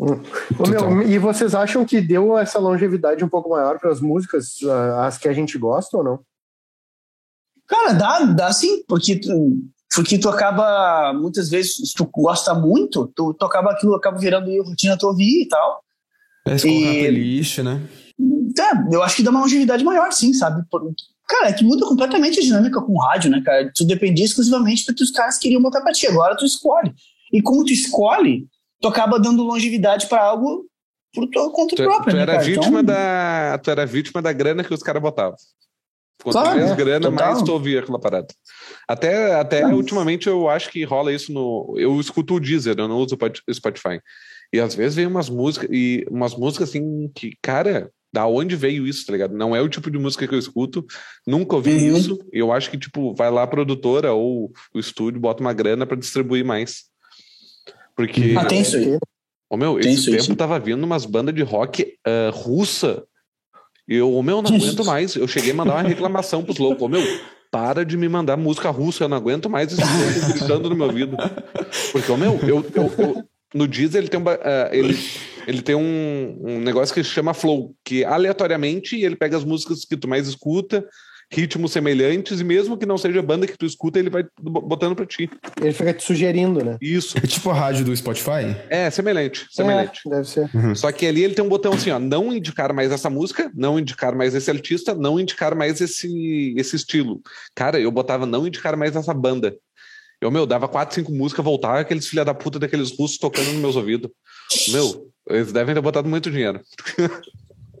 [0.00, 0.22] Hum.
[0.68, 4.56] Meu, e vocês acham que deu essa longevidade um pouco maior para as músicas,
[4.98, 6.20] as que a gente gosta ou não?
[7.66, 9.58] Cara, dá, dá sim, porque tu,
[9.94, 14.50] porque tu acaba, muitas vezes, se tu gosta muito, tu, tu acaba aquilo acaba virando
[14.62, 15.82] rotina tu ouvir e tal.
[16.46, 17.82] É e, playlist, né?
[18.58, 20.62] É, eu acho que dá uma longevidade maior, sim, sabe?
[21.28, 23.70] Cara, é que muda completamente a dinâmica com o rádio, né, cara?
[23.74, 26.06] Tu dependia exclusivamente do que os caras queriam botar pra ti.
[26.06, 26.94] Agora tu escolhe.
[27.32, 28.46] E como tu escolhe,
[28.80, 30.64] tu acaba dando longevidade para algo
[31.12, 32.12] por tua conta tu, própria.
[32.12, 32.44] Tu né, era, cara?
[32.44, 32.84] vítima então...
[32.84, 35.36] da, tu era vítima da grana que os caras botavam.
[36.22, 37.32] Quanto claro, mais é, grana, total.
[37.32, 38.28] mais tu ouvia aquela parada.
[38.88, 41.74] Até, até ultimamente eu acho que rola isso no.
[41.76, 44.00] Eu escuto o Deezer, eu não uso o Spotify.
[44.52, 48.86] E às vezes vem umas músicas, e umas músicas assim que, cara, da onde veio
[48.86, 49.36] isso, tá ligado?
[49.36, 50.84] Não é o tipo de música que eu escuto,
[51.26, 51.96] nunca ouvi uhum.
[51.96, 52.18] isso.
[52.32, 55.84] E eu acho que, tipo, vai lá a produtora ou o estúdio, bota uma grana
[55.84, 56.84] para distribuir mais.
[57.94, 58.34] Porque.
[58.38, 58.98] Ah, tem isso aí.
[59.50, 60.34] Ô, meu, tem esse tempo sim.
[60.34, 63.04] tava vindo umas bandas de rock uh, russa.
[63.88, 65.14] E eu, ô, meu, não aguento mais.
[65.14, 66.82] Eu cheguei a mandar uma reclamação pros loucos.
[66.82, 67.02] Ô, meu,
[67.50, 69.82] para de me mandar música russa, eu não aguento mais esse
[70.32, 71.16] gritando no meu ouvido.
[71.92, 73.24] Porque, ô, meu, eu, eu, eu
[73.56, 74.36] no Deezer ele tem, um, uh,
[74.70, 74.98] ele,
[75.46, 79.84] ele tem um, um negócio que se chama Flow, que aleatoriamente ele pega as músicas
[79.84, 80.86] que tu mais escuta,
[81.32, 84.94] ritmos semelhantes, e mesmo que não seja a banda que tu escuta, ele vai botando
[84.94, 85.28] pra ti.
[85.60, 86.76] Ele fica te sugerindo, né?
[86.80, 87.18] Isso.
[87.18, 88.56] É tipo a rádio do Spotify?
[88.68, 89.46] É, semelhante.
[89.50, 90.02] semelhante.
[90.06, 90.48] É, deve ser.
[90.54, 90.74] Uhum.
[90.74, 93.78] Só que ali ele tem um botão assim, ó, não indicar mais essa música, não
[93.78, 97.20] indicar mais esse artista, não indicar mais esse, esse estilo.
[97.54, 99.56] Cara, eu botava não indicar mais essa banda.
[100.20, 103.60] Eu, meu, dava quatro, cinco músicas, voltava aqueles filha da puta daqueles russos tocando nos
[103.60, 104.10] meus ouvidos.
[104.68, 106.60] Meu, eles devem ter botado muito dinheiro.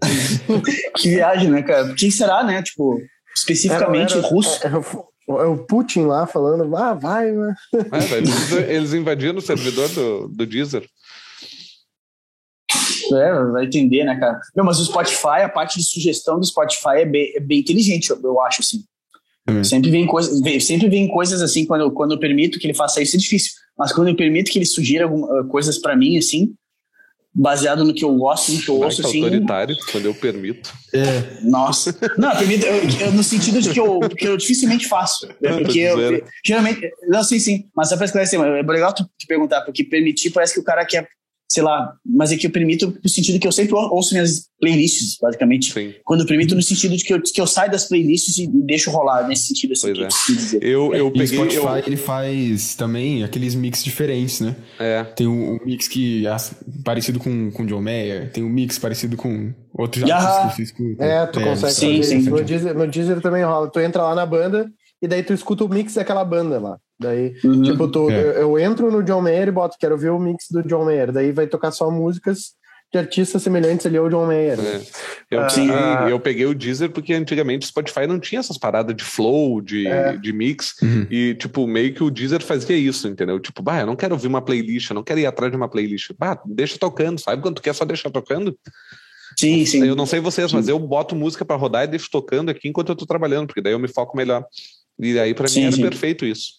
[0.96, 1.94] que viagem, né, cara?
[1.94, 2.62] Quem será, né?
[2.62, 3.00] Tipo,
[3.34, 4.66] especificamente era, era, russo.
[4.66, 7.54] É, é, o Putin lá falando, ah, vai, né?
[7.72, 10.86] É, eles, eles invadiram o servidor do, do Deezer.
[13.12, 14.40] É, vai entender, né, cara?
[14.54, 18.10] Não, mas o Spotify, a parte de sugestão do Spotify é bem, é bem inteligente,
[18.10, 18.84] eu, eu acho, assim.
[19.48, 19.62] Uhum.
[19.62, 23.00] Sempre vem coisas, sempre vem coisas assim quando eu, quando eu permito que ele faça
[23.00, 26.54] isso é difícil, mas quando eu permito que ele sugira alguma, coisas para mim assim,
[27.36, 29.22] baseado no que eu gosto, no que eu ouço, assim.
[29.22, 30.72] autoritário, quando eu permito.
[30.92, 31.42] É.
[31.42, 31.94] Nossa.
[32.16, 35.28] Não, eu permito, eu, eu, no sentido de que eu, que eu dificilmente faço.
[35.40, 35.52] Né?
[35.58, 36.80] Porque eu, geralmente.
[37.08, 37.68] Não, sim, sim.
[37.76, 40.84] Mas só pra esclarecer, é legal tu te perguntar, porque permitir parece que o cara
[40.84, 41.06] quer
[41.48, 45.16] sei lá, mas é que eu permito no sentido que eu sempre ouço minhas playlists,
[45.20, 45.72] basicamente.
[45.72, 45.94] Sim.
[46.04, 48.90] Quando eu permito no sentido de que eu, que eu saio das playlists e deixo
[48.90, 49.92] rolar, nesse sentido assim.
[49.94, 50.58] Pois é.
[50.60, 51.38] Eu, eu peguei...
[51.38, 51.86] o Spotify, eu...
[51.86, 54.56] ele faz também aqueles mix diferentes, né?
[54.78, 55.04] É.
[55.04, 56.36] Tem um, um mix que é
[56.84, 61.26] parecido com, com John Mayer, tem um mix parecido com outros artistas que você É,
[61.26, 62.20] tu é, consegue sim, fazer.
[62.22, 63.70] Sim, no, Deezer, no Deezer também rola.
[63.70, 64.68] Tu entra lá na banda
[65.00, 66.78] e daí tu escuta o mix daquela banda lá.
[66.98, 67.62] Daí, uhum.
[67.62, 68.14] tipo, tô, é.
[68.14, 71.12] eu, eu, entro no John Mayer e boto, quero ver o mix do John Mayer.
[71.12, 72.54] Daí vai tocar só músicas
[72.92, 74.58] de artistas semelhantes ali ao John Mayer.
[74.58, 74.80] É.
[75.30, 76.06] Eu, ah, peguei, ah.
[76.08, 79.86] eu peguei o Deezer porque antigamente o Spotify não tinha essas paradas de flow, de,
[79.86, 80.16] é.
[80.16, 80.74] de mix.
[80.80, 81.06] Uhum.
[81.10, 83.38] E, tipo, meio que o Deezer fazia isso, entendeu?
[83.38, 85.68] Tipo, bah, eu não quero ouvir uma playlist, eu não quero ir atrás de uma
[85.68, 86.12] playlist.
[86.18, 88.56] Bah, deixa tocando, sabe quando tu quer só deixar tocando?
[89.38, 89.86] Sim, sim.
[89.86, 92.88] Eu não sei vocês, mas eu boto música para rodar e deixo tocando aqui enquanto
[92.88, 94.42] eu tô trabalhando, porque daí eu me foco melhor.
[94.98, 95.82] E aí, para mim, era sim.
[95.82, 96.54] perfeito isso.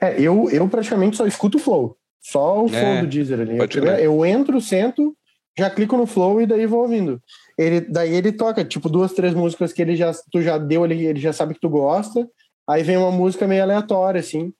[0.00, 1.96] É, eu, eu praticamente só escuto o Flow.
[2.20, 3.58] Só o Flow é, do Deezer ali.
[3.58, 5.16] Eu, eu, entro, sento,
[5.58, 7.20] já clico no Flow e daí vou ouvindo.
[7.58, 11.06] Ele, daí ele toca, tipo, duas, três músicas que ele já, tu já deu, ele,
[11.06, 12.28] ele já sabe que tu gosta.
[12.68, 14.52] Aí vem uma música meio aleatória, assim.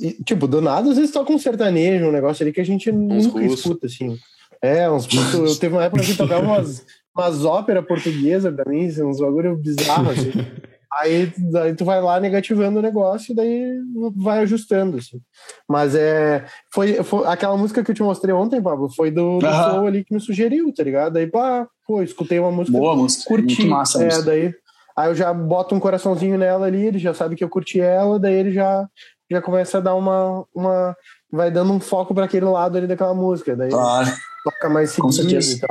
[0.00, 2.90] E, tipo, do nada, às vezes toca um sertanejo, um negócio ali que a gente
[2.90, 3.58] uns nunca russos.
[3.58, 4.16] escuta, assim.
[4.62, 6.84] É, uns Eu teve uma época que tocava umas,
[7.16, 10.32] umas óperas portuguesas pra mim, assim, uns bagulho bizarros, assim.
[10.92, 13.74] Aí, daí tu vai lá negativando o negócio e daí
[14.16, 15.20] vai ajustando, assim.
[15.68, 16.46] Mas é.
[16.72, 19.86] Foi, foi aquela música que eu te mostrei ontem, Pablo, foi do, do uhum.
[19.86, 21.12] ali que me sugeriu, tá ligado?
[21.12, 22.78] Daí, pá, pô, escutei uma música.
[22.78, 23.24] Boa música.
[23.26, 23.58] Curti.
[23.58, 24.54] Muito massa é, daí.
[24.96, 28.18] Aí eu já boto um coraçãozinho nela ali, ele já sabe que eu curti ela,
[28.18, 28.88] daí ele já,
[29.30, 30.44] já começa a dar uma.
[30.54, 30.96] uma
[31.30, 33.54] vai dando um foco para aquele lado ali daquela música.
[33.54, 34.10] Daí claro.
[34.42, 35.06] toca mais seguido.
[35.06, 35.66] Com certeza.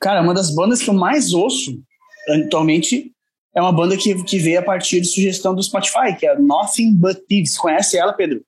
[0.00, 1.72] Cara, uma das bandas que eu mais ouço
[2.28, 3.12] atualmente
[3.56, 6.94] é uma banda que, que veio a partir de sugestão do Spotify, que é Nothing
[6.94, 7.56] But Thieves.
[7.56, 8.42] Conhece ela, Pedro?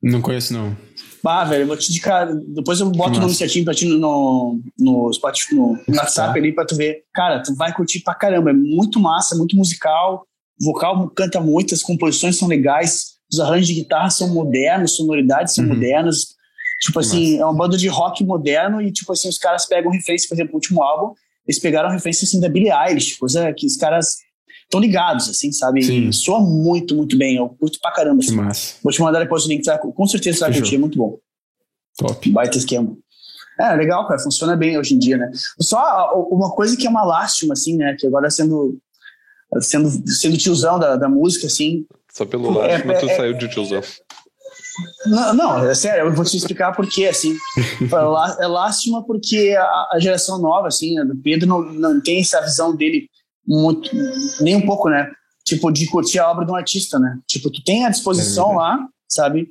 [0.00, 0.76] Não conheço, não.
[1.20, 2.28] Bah, velho, eu vou te indicar.
[2.54, 6.52] Depois eu boto o nome certinho pra ti no, no, Spotify, no, no WhatsApp ali
[6.52, 7.02] pra tu ver.
[7.12, 8.50] Cara, tu vai curtir pra caramba.
[8.50, 10.24] É muito massa, muito musical.
[10.60, 13.14] O vocal canta muito, as composições são legais.
[13.32, 15.74] Os arranjos de guitarra são modernos, sonoridades são uhum.
[15.74, 16.36] modernas.
[16.82, 20.28] Tipo assim, é uma banda de rock moderno e, tipo assim, os caras pegam referência,
[20.28, 21.14] por exemplo, o último álbum,
[21.46, 24.16] eles pegaram referência, assim, da Billie Eilish, coisa que os caras
[24.72, 25.82] estão ligados, assim, sabe?
[25.82, 26.10] Sim.
[26.10, 27.36] Soa muito, muito bem.
[27.36, 28.22] Eu curto pra caramba.
[28.22, 28.34] Assim.
[28.34, 28.76] Massa.
[28.82, 29.62] Vou te mandar depois o link,
[29.94, 31.18] com certeza você vai curtir, é muito bom.
[31.98, 32.30] Top.
[32.30, 32.96] Baita esquema.
[33.60, 35.30] É, legal, cara, funciona bem hoje em dia, né?
[35.60, 37.94] Só uma coisa que é uma lástima, assim, né?
[37.98, 38.78] Que agora sendo,
[39.60, 41.84] sendo, sendo tiozão da, da música, assim.
[42.10, 43.82] Só pelo lástima é, tu é, saiu de tiozão.
[45.04, 47.36] Não, não, é sério, eu vou te explicar por quê, assim.
[48.40, 52.74] É lástima porque a, geração nova, assim, né, do Pedro não, não tem essa visão
[52.74, 53.06] dele
[53.46, 53.90] muito,
[54.40, 55.10] nem um pouco, né?
[55.44, 57.18] Tipo, de curtir a obra de um artista, né?
[57.26, 59.48] Tipo, tu tem à disposição é lá, sabe?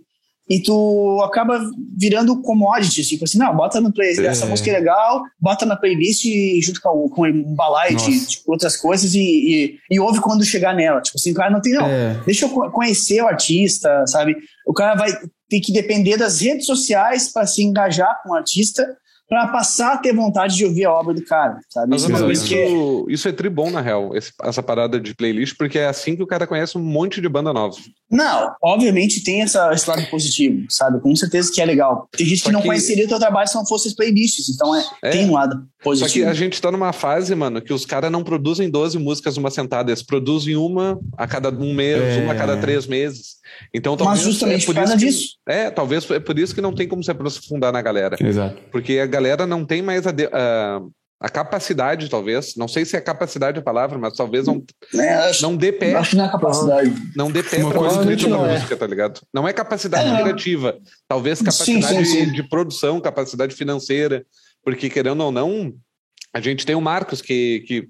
[0.51, 1.61] e tu acaba
[1.97, 4.27] virando commodity, tipo assim, não, bota no playlist, é.
[4.27, 6.25] essa música é legal, bota na playlist
[6.61, 10.75] junto com, com um balai de tipo, outras coisas e, e, e, ouve quando chegar
[10.75, 10.99] nela.
[10.99, 12.19] Tipo assim, o cara não tem, não, é.
[12.25, 14.35] deixa eu conhecer o artista, sabe?
[14.67, 15.13] O cara vai
[15.49, 18.85] ter que depender das redes sociais para se engajar com o artista
[19.31, 21.87] para passar a ter vontade de ouvir a obra do cara, sabe?
[21.91, 23.13] Mas, isso, isso, que...
[23.13, 26.27] isso é tribom, na real, esse, essa parada de playlist, porque é assim que o
[26.27, 27.77] cara conhece um monte de banda nova.
[28.11, 30.99] Não, obviamente tem essa, esse lado positivo, sabe?
[30.99, 32.09] Com certeza que é legal.
[32.11, 32.67] Tem gente Só que não que...
[32.67, 35.65] conheceria o teu trabalho se não fosse as playlists, então é, é, tem um lado
[35.83, 36.09] positivo.
[36.09, 39.35] Só que a gente tá numa fase, mano, que os caras não produzem 12 músicas
[39.37, 42.23] numa sentada, eles produzem uma a cada um mês, é...
[42.23, 43.35] uma a cada três meses.
[43.73, 45.37] Então, talvez Mas justamente é por, causa que, disso.
[45.47, 48.15] É, talvez é por isso que não tem como se aprofundar na galera.
[48.19, 48.57] Exato.
[48.71, 50.81] Porque a galera não tem mais a, de, a,
[51.21, 52.55] a capacidade, talvez.
[52.55, 54.63] Não sei se é capacidade a palavra, mas talvez não,
[54.95, 55.93] é, acho, não dê pé.
[55.95, 56.93] Acho que não é capacidade.
[57.15, 58.53] Não dê pé Uma pra escrita da é.
[58.53, 59.21] música, tá ligado?
[59.31, 60.77] Não é capacidade é, criativa.
[61.07, 62.31] Talvez capacidade sim, sim, sim.
[62.31, 64.25] de produção, capacidade financeira.
[64.63, 65.73] Porque, querendo ou não,
[66.33, 67.89] a gente tem o Marcos que, que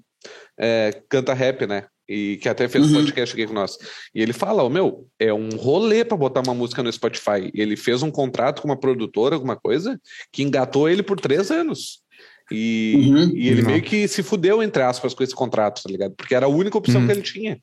[0.58, 1.86] é, canta rap, né?
[2.08, 3.00] e que até fez um uhum.
[3.00, 3.78] podcast aqui com nós.
[4.14, 7.50] E ele fala, oh, meu, é um rolê para botar uma música no Spotify.
[7.54, 9.98] E ele fez um contrato com uma produtora, alguma coisa,
[10.30, 12.02] que engatou ele por três anos.
[12.50, 13.32] E, uhum.
[13.34, 13.68] e ele uhum.
[13.68, 16.14] meio que se fudeu, entre aspas, com esse contrato, tá ligado?
[16.14, 17.06] Porque era a única opção uhum.
[17.06, 17.58] que ele tinha.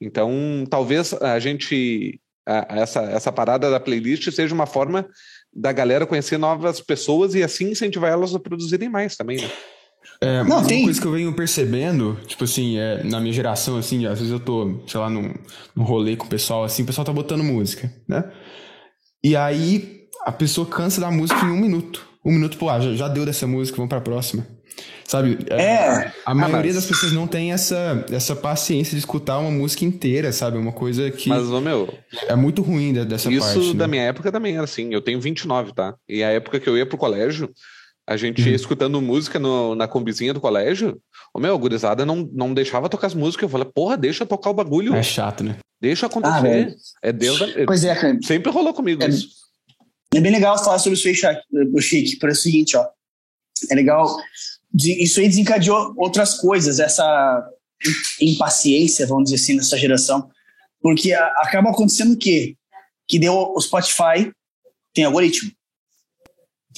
[0.00, 2.20] Então, talvez a gente.
[2.46, 5.06] A, essa, essa parada da playlist seja uma forma
[5.54, 9.50] da galera conhecer novas pessoas e assim incentivar elas a produzirem mais também, né?
[10.20, 10.84] É, não, uma tem...
[10.84, 14.40] coisa que eu venho percebendo, tipo assim, é, na minha geração, assim, às vezes eu
[14.40, 15.32] tô, sei lá, num,
[15.76, 18.24] num rolê com o pessoal, assim, o pessoal tá botando música, né?
[19.22, 22.06] E aí a pessoa cansa da música em um minuto.
[22.24, 24.46] Um minuto, pô, ah, já, já deu dessa música, vamos pra próxima.
[25.04, 25.38] Sabe?
[25.48, 25.62] É.
[25.62, 26.12] é.
[26.26, 30.58] A maioria das pessoas não tem essa, essa paciência de escutar uma música inteira, sabe?
[30.58, 31.30] Uma coisa que.
[31.30, 31.92] Mas, ô, meu.
[32.26, 33.58] É muito ruim dessa isso parte.
[33.58, 33.92] Isso da né?
[33.92, 34.92] minha época também era assim.
[34.92, 35.94] Eu tenho 29, tá?
[36.06, 37.50] E a época que eu ia pro colégio,
[38.06, 38.54] a gente uhum.
[38.54, 41.00] escutando música no, na combizinha do colégio.
[41.34, 43.44] O meu, a gurizada não, não deixava tocar as músicas.
[43.44, 44.94] Eu falei, porra, deixa tocar o bagulho.
[44.94, 45.56] É chato, né?
[45.80, 46.76] Deixa acontecer.
[46.76, 47.38] Ah, é Deus.
[47.38, 47.46] Da...
[47.66, 48.18] Pois é, cara.
[48.22, 49.28] Sempre rolou comigo é, isso.
[50.14, 51.36] É bem legal falar sobre isso aí,
[51.72, 52.86] o Chique, por o seguinte, ó.
[53.70, 54.16] É legal.
[54.74, 57.44] Isso aí desencadeou outras coisas, essa
[58.20, 60.28] impaciência, vamos dizer assim, nessa geração.
[60.80, 62.54] Porque acaba acontecendo o quê?
[63.06, 64.30] Que deu o Spotify
[64.94, 65.50] tem algoritmo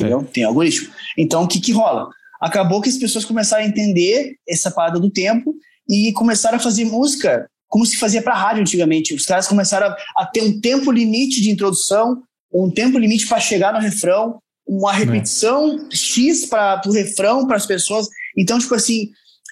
[0.01, 0.21] entendeu?
[0.21, 0.25] É.
[0.25, 0.89] Tem algoritmo.
[1.17, 2.09] Então, o que que rola?
[2.41, 5.55] Acabou que as pessoas começaram a entender essa parada do tempo
[5.89, 9.15] e começaram a fazer música como se fazia para rádio antigamente.
[9.15, 12.23] Os caras começaram a, a, ter um tempo limite de introdução,
[12.53, 15.97] um tempo limite para chegar no refrão, uma repetição é.
[15.97, 18.09] X para o refrão para as pessoas.
[18.37, 19.11] Então, tipo assim,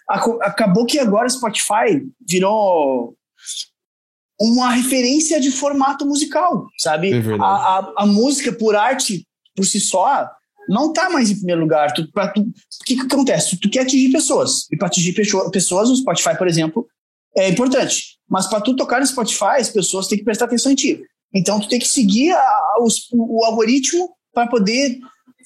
[0.09, 3.17] acabou que agora o Spotify virou
[4.41, 7.13] uma referência de formato musical, sabe?
[7.13, 10.31] É a, a, a, música por arte por si só
[10.69, 11.93] não está mais em primeiro lugar.
[11.93, 13.57] Tu, tu, o que, que acontece?
[13.57, 14.71] Tu, tu quer atingir pessoas.
[14.71, 15.15] E para atingir
[15.51, 16.87] pessoas, o Spotify, por exemplo,
[17.37, 18.19] é importante.
[18.29, 21.03] Mas para tu tocar no Spotify, as pessoas têm que prestar atenção em ti.
[21.35, 25.01] Então, tu tem que seguir a, a, o, o, algoritmo para poder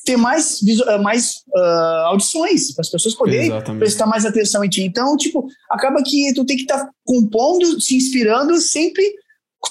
[0.04, 3.80] ter mais, eh, mais uh, audições, para as pessoas poderem Exatamente.
[3.80, 4.82] prestar mais atenção em ti.
[4.82, 9.04] Então, tipo, acaba que tu tem que estar tá compondo, se inspirando, sempre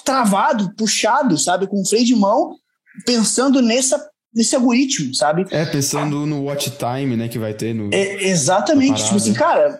[0.06, 2.56] travado, puxado, sabe, com freio de mão,
[3.06, 5.46] pensando nessa nesse algoritmo, sabe?
[5.52, 7.94] É, pensando no watch time, né, que vai ter no.
[7.94, 9.04] É, exatamente.
[9.04, 9.78] Tipo assim, cara,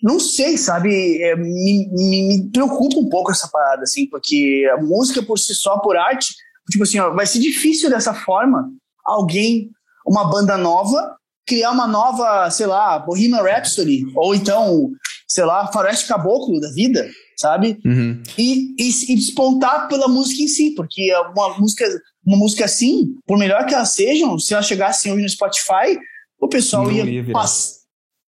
[0.00, 1.20] não sei, sabe?
[1.20, 5.52] É, me, me, me, preocupa um pouco essa parada, assim, porque a música por si
[5.56, 6.32] só, por arte,
[6.70, 8.70] tipo assim, ó, vai ser difícil dessa forma
[9.04, 9.70] alguém,
[10.06, 14.90] uma banda nova, criar uma nova, sei lá, Bohemian Rhapsody, ou então,
[15.28, 17.06] sei lá, Faroeste Caboclo da vida,
[17.36, 17.78] sabe?
[17.84, 18.22] Uhum.
[18.38, 21.86] E, e, e, despontar pela música em si, porque é uma música,
[22.26, 25.98] uma música assim, por melhor que elas sejam, se ela chegasse hoje no Spotify,
[26.40, 27.84] o pessoal Não ia, ia passar.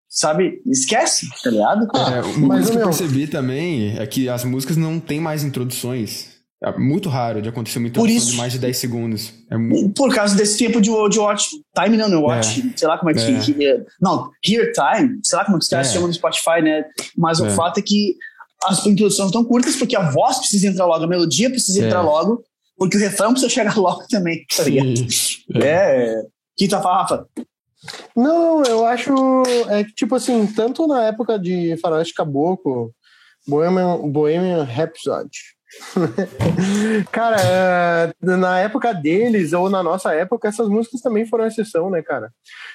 [0.07, 0.61] Sabe?
[0.65, 1.87] Esquece, tá ligado?
[1.93, 5.43] É, uma Mas coisa que eu percebi também é que as músicas não tem mais
[5.43, 6.34] introduções.
[6.65, 9.33] É muito raro de acontecer uma introdução isso, de mais de 10 segundos.
[9.51, 9.93] É muito...
[9.93, 11.49] Por causa desse tempo de, de watch
[11.79, 12.77] time, não, no watch, é.
[12.77, 13.63] sei lá como é que.
[13.63, 13.85] É.
[14.01, 15.93] não, hear time, sei lá como é que os caras é.
[15.93, 16.83] chamam no Spotify, né?
[17.15, 17.49] Mas o é.
[17.51, 18.15] fato é que
[18.63, 21.85] as introduções estão curtas porque a voz precisa entrar logo, a melodia precisa é.
[21.85, 22.43] entrar logo,
[22.75, 24.89] porque o refrão precisa chegar logo também, tá ligado?
[25.61, 26.23] É.
[26.57, 27.27] Que tu fala, Rafa?
[28.15, 29.13] Não, eu acho.
[29.69, 32.91] É que, tipo assim, tanto na época de Faroeste Caboclo,
[33.47, 35.54] Bohemian, Bohemian Rhapsody,
[37.11, 42.01] cara, é, na época deles, ou na nossa época, essas músicas também foram exceção, né,
[42.01, 42.31] cara?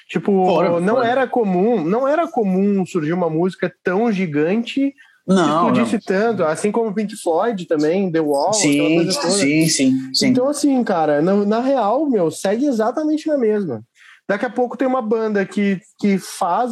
[0.07, 1.07] Tipo, fora, não fora.
[1.07, 4.93] era comum, não era comum surgir uma música tão gigante
[5.27, 10.27] não, que explodisse tanto, assim como Pink Floyd também, The Wall, sim, sim, sim, sim.
[10.27, 13.83] Então, assim, cara, na, na real, meu, segue exatamente na mesma.
[14.27, 16.71] Daqui a pouco tem uma banda que, que faz.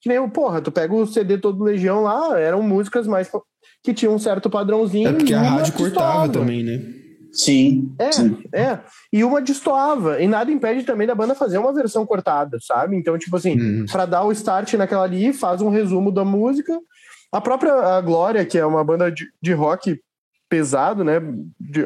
[0.00, 3.30] Que nem, porra, tu pega o CD todo Legião lá, eram músicas mais.
[3.86, 5.08] Que tinham um certo padrãozinho.
[5.08, 6.82] É porque a rádio cortava também, né?
[7.32, 7.94] Sim.
[7.98, 8.42] É, sim.
[8.52, 8.80] é.
[9.12, 10.20] E uma destoava.
[10.20, 12.96] E nada impede também da banda fazer uma versão cortada, sabe?
[12.96, 13.86] Então, tipo assim, uhum.
[13.90, 16.76] pra dar o start naquela ali, faz um resumo da música.
[17.30, 20.00] A própria a Glória, que é uma banda de, de rock
[20.48, 21.20] pesado, né?
[21.60, 21.84] De,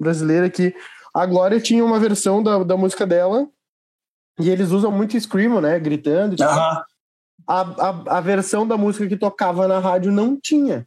[0.00, 0.74] brasileira, que
[1.14, 3.46] a Glória tinha uma versão da, da música dela
[4.40, 5.78] e eles usam muito screamo, né?
[5.78, 6.36] Gritando.
[6.36, 6.84] Tipo, a,
[7.46, 10.86] a, a versão da música que tocava na rádio não tinha.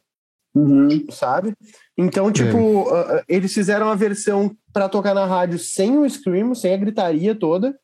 [0.56, 1.06] Uhum.
[1.12, 1.54] Sabe?
[1.98, 2.58] Então, tipo,
[2.90, 3.18] é.
[3.18, 7.36] uh, eles fizeram a versão para tocar na rádio sem o screamo, sem a gritaria
[7.36, 7.76] toda.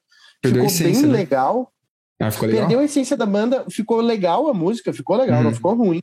[0.41, 1.17] Perdeu ficou essência, bem né?
[1.17, 1.71] legal.
[2.19, 2.61] Ah, ficou legal.
[2.61, 5.43] Perdeu a essência da banda, ficou legal a música, ficou legal, uhum.
[5.45, 6.01] não ficou ruim.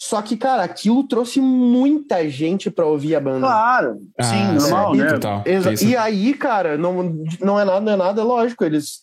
[0.00, 3.40] Só que, cara, aquilo trouxe muita gente pra ouvir a banda.
[3.40, 5.12] Claro, ah, sim, normal, né?
[5.14, 5.44] Total.
[5.82, 8.64] E aí, cara, não, não é nada, não é nada lógico.
[8.64, 9.00] Eles.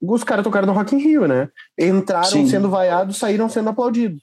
[0.00, 1.48] os caras tocaram no Rock in Rio, né?
[1.76, 2.46] Entraram sim.
[2.46, 4.22] sendo vaiados, saíram sendo aplaudidos.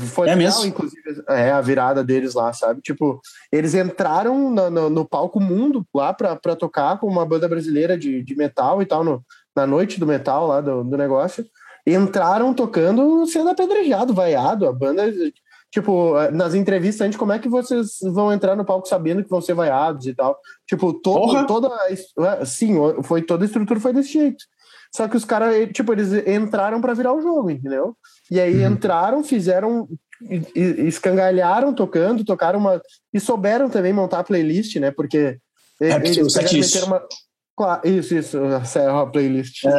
[0.00, 0.66] Foi é legal, mesmo?
[0.66, 2.80] inclusive, é, a virada deles lá, sabe?
[2.80, 3.20] Tipo,
[3.52, 7.96] eles entraram no, no, no palco mundo lá pra, pra tocar com uma banda brasileira
[7.96, 9.24] de, de metal e tal, no,
[9.54, 11.46] na noite do metal lá do, do negócio
[11.86, 14.66] entraram tocando sendo apedrejado, vaiado.
[14.66, 15.04] A banda,
[15.70, 19.30] tipo, nas entrevistas, a gente, como é que vocês vão entrar no palco sabendo que
[19.30, 20.36] vão ser vaiados e tal?
[20.66, 21.70] Tipo, todo, toda.
[21.88, 22.74] É, sim,
[23.04, 24.44] foi, toda a estrutura foi desse jeito.
[24.94, 27.96] Só que os caras, tipo, eles entraram para virar o jogo, entendeu?
[28.30, 28.72] E aí uhum.
[28.72, 29.88] entraram, fizeram,
[30.54, 32.80] escangalharam tocando, tocaram uma.
[33.12, 34.90] E souberam também montar a playlist, né?
[34.90, 35.38] Porque.
[35.80, 37.02] É, eles meteram uma,
[37.84, 39.64] isso, isso, é a playlist.
[39.64, 39.72] É.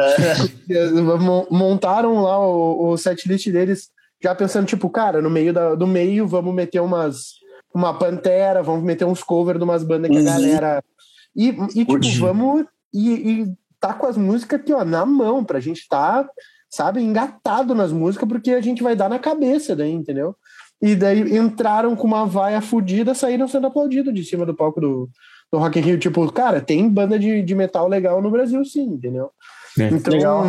[1.50, 3.88] Montaram lá o, o setlist deles,
[4.22, 7.38] já pensando, tipo, cara, no meio da, do meio vamos meter umas
[7.74, 10.28] uma pantera, vamos meter uns covers de umas bandas que uhum.
[10.28, 10.84] a galera.
[11.36, 12.66] E, e tipo, vamos.
[12.92, 16.28] E, e tá com as músicas aqui, ó, na mão, pra gente tá,
[16.70, 20.36] sabe, engatado nas músicas, porque a gente vai dar na cabeça daí, entendeu?
[20.80, 25.10] E daí entraram com uma vaia fodida, saíram sendo aplaudidos de cima do palco do,
[25.50, 28.84] do Rock in Rio, tipo, cara, tem banda de, de metal legal no Brasil, sim,
[28.84, 29.30] entendeu?
[29.78, 29.88] É.
[29.88, 30.44] Então, legal.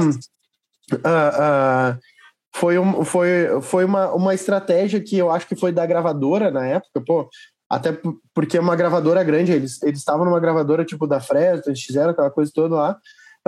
[0.92, 2.00] Uh, uh,
[2.56, 6.66] foi, um, foi, foi uma, uma estratégia que eu acho que foi da gravadora na
[6.66, 7.30] época, pô,
[7.70, 7.96] até
[8.34, 12.10] porque é uma gravadora grande, eles eles estavam numa gravadora tipo da Fresno, eles fizeram
[12.10, 12.98] aquela coisa toda lá.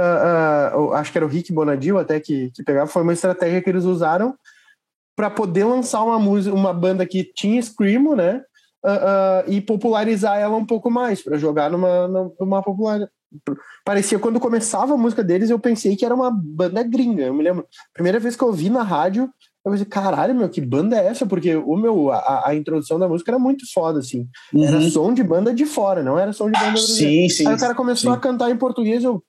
[0.01, 3.61] Uh, uh, acho que era o Rick Bonadil até que, que pegava, foi uma estratégia
[3.61, 4.35] que eles usaram
[5.15, 8.41] para poder lançar uma música, uma banda que tinha screamo, né?
[8.83, 13.07] uh, uh, e popularizar ela um pouco mais, para jogar numa, numa popular.
[13.85, 17.23] Parecia quando começava a música deles, eu pensei que era uma banda gringa.
[17.23, 19.29] Eu me lembro, primeira vez que eu ouvi na rádio,
[19.63, 21.25] eu pensei, caralho, meu, que banda é essa?
[21.25, 24.27] Porque o meu, a, a introdução da música era muito foda, assim.
[24.53, 24.65] Uhum.
[24.65, 27.29] Era som de banda de fora, não era som de banda brasileira.
[27.29, 27.47] Sim, sim.
[27.47, 28.17] Aí o cara começou sim.
[28.17, 29.23] a cantar em português, eu.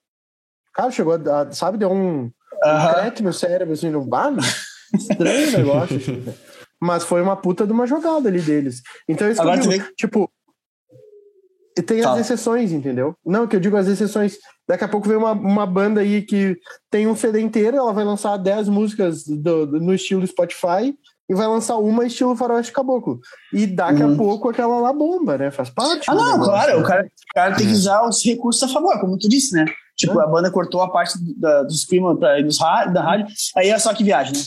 [0.73, 2.31] Cara, chegou a, sabe, deu um, uh
[2.63, 3.21] -huh.
[3.21, 4.33] no cérebro, assim, no bar.
[4.93, 6.23] Estranho o negócio.
[6.81, 8.81] Mas foi uma puta de uma jogada ali deles.
[9.07, 10.31] Então, isso Agora, que eu digo, tipo,
[11.81, 13.15] tem as exceções, entendeu?
[13.25, 14.37] Não, que eu digo as exceções.
[14.67, 16.57] Daqui a pouco vem uma, uma banda aí que
[16.91, 20.95] tem um CD inteiro, ela vai lançar 10 músicas do, do, no estilo Spotify
[21.29, 23.19] e vai lançar uma estilo Faroeste Caboclo.
[23.53, 24.13] E daqui uhum.
[24.13, 25.51] a pouco aquela lá bomba, né?
[25.51, 26.09] Faz parte.
[26.09, 26.79] Ah, não, claro.
[26.79, 29.65] O cara, o cara tem que usar os recursos a favor, como tu disse, né?
[29.95, 30.23] Tipo, é.
[30.23, 34.33] a banda cortou a parte da, dos screamers da rádio, aí é só que viagem,
[34.33, 34.41] né?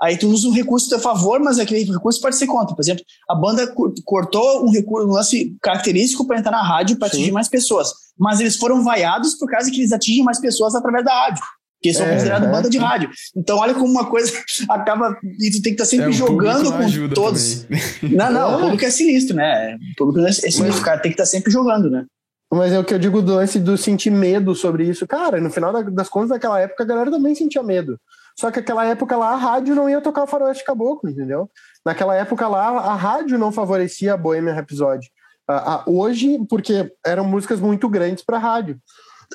[0.00, 2.74] Aí tu usa um recurso a teu favor, mas aquele recurso pode ser contra.
[2.74, 3.72] Por exemplo, a banda
[4.04, 7.92] cortou um recurso, um lance característico para entrar na rádio para atingir mais pessoas.
[8.18, 11.42] Mas eles foram vaiados por causa que eles atingem mais pessoas através da rádio.
[11.86, 12.50] Porque eles são é, considerados é.
[12.50, 13.10] banda de rádio.
[13.36, 14.32] Então, olha como uma coisa
[14.68, 15.16] acaba.
[15.40, 17.64] E tu tem que estar tá sempre é, jogando com todos.
[17.64, 18.16] Também.
[18.16, 19.76] Não, não, o público é sinistro, né?
[19.92, 22.04] O público é sinistro, cara tem que estar tá sempre jogando, né?
[22.52, 25.06] Mas é o que eu digo do lance do sentir medo sobre isso.
[25.06, 27.98] Cara, no final das contas, naquela época, a galera também sentia medo.
[28.38, 31.50] Só que aquela época lá a rádio não ia tocar o Faroeste Caboclo, entendeu?
[31.84, 35.08] Naquela época lá a rádio não favorecia a Bohemian Rhapsody.
[35.48, 38.78] Uh, uh, hoje, porque eram músicas muito grandes para rádio.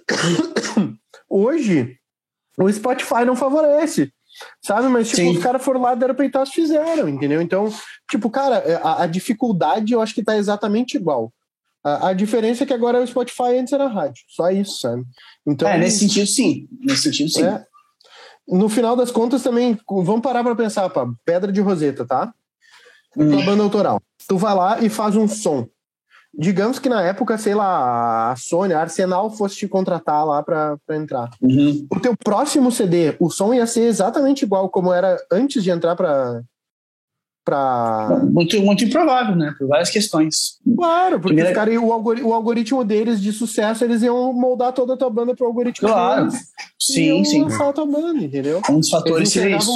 [1.30, 1.98] hoje,
[2.66, 4.12] o Spotify não favorece,
[4.62, 4.88] sabe?
[4.88, 5.38] Mas, tipo, Sim.
[5.38, 7.42] os caras foram lá, deram peitaço fizeram, entendeu?
[7.42, 7.72] Então,
[8.10, 11.32] tipo, cara, é, a, a, dificuldade eu acho que tá exatamente igual.
[11.84, 14.24] A, a, diferença é que agora é o Spotify antes era a rádio.
[14.28, 15.04] Só isso, sabe?
[15.46, 16.68] Então, é, nesse sentido, sim.
[16.80, 17.44] Nesse sentido, sim.
[17.44, 17.64] É,
[18.48, 22.34] no final das contas também, vamos parar para pensar, pá, pedra de roseta, tá?
[23.18, 23.32] Hum.
[23.32, 24.02] Tua banda autoral.
[24.28, 25.68] Tu vai lá e faz um som.
[26.34, 30.78] Digamos que na época, sei lá, a Sony, a Arsenal fosse te contratar lá para
[30.92, 31.30] entrar.
[31.42, 31.86] Uhum.
[31.92, 35.96] O teu próximo CD, o som ia ser exatamente igual como era antes de entrar
[35.96, 36.42] para
[37.44, 39.54] para muito muito improvável, né?
[39.58, 40.60] Por várias questões.
[40.76, 41.54] Claro, porque Primeira...
[41.54, 45.36] cara, o, algoritmo, o algoritmo deles de sucesso, eles iam moldar toda a tua banda
[45.36, 46.28] para o algoritmo claro.
[46.28, 46.40] deles.
[46.80, 47.44] Sim, sim.
[47.44, 48.62] lançar a tua banda, entendeu?
[48.70, 49.72] Um dos fatores seria isso.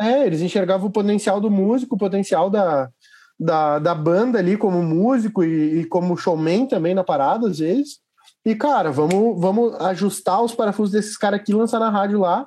[0.00, 2.90] É, eles enxergavam o potencial do músico, o potencial da,
[3.38, 7.98] da, da banda ali como músico e, e como showman também na parada, às vezes.
[8.44, 12.46] E, cara, vamos, vamos ajustar os parafusos desses caras aqui, lançar na rádio lá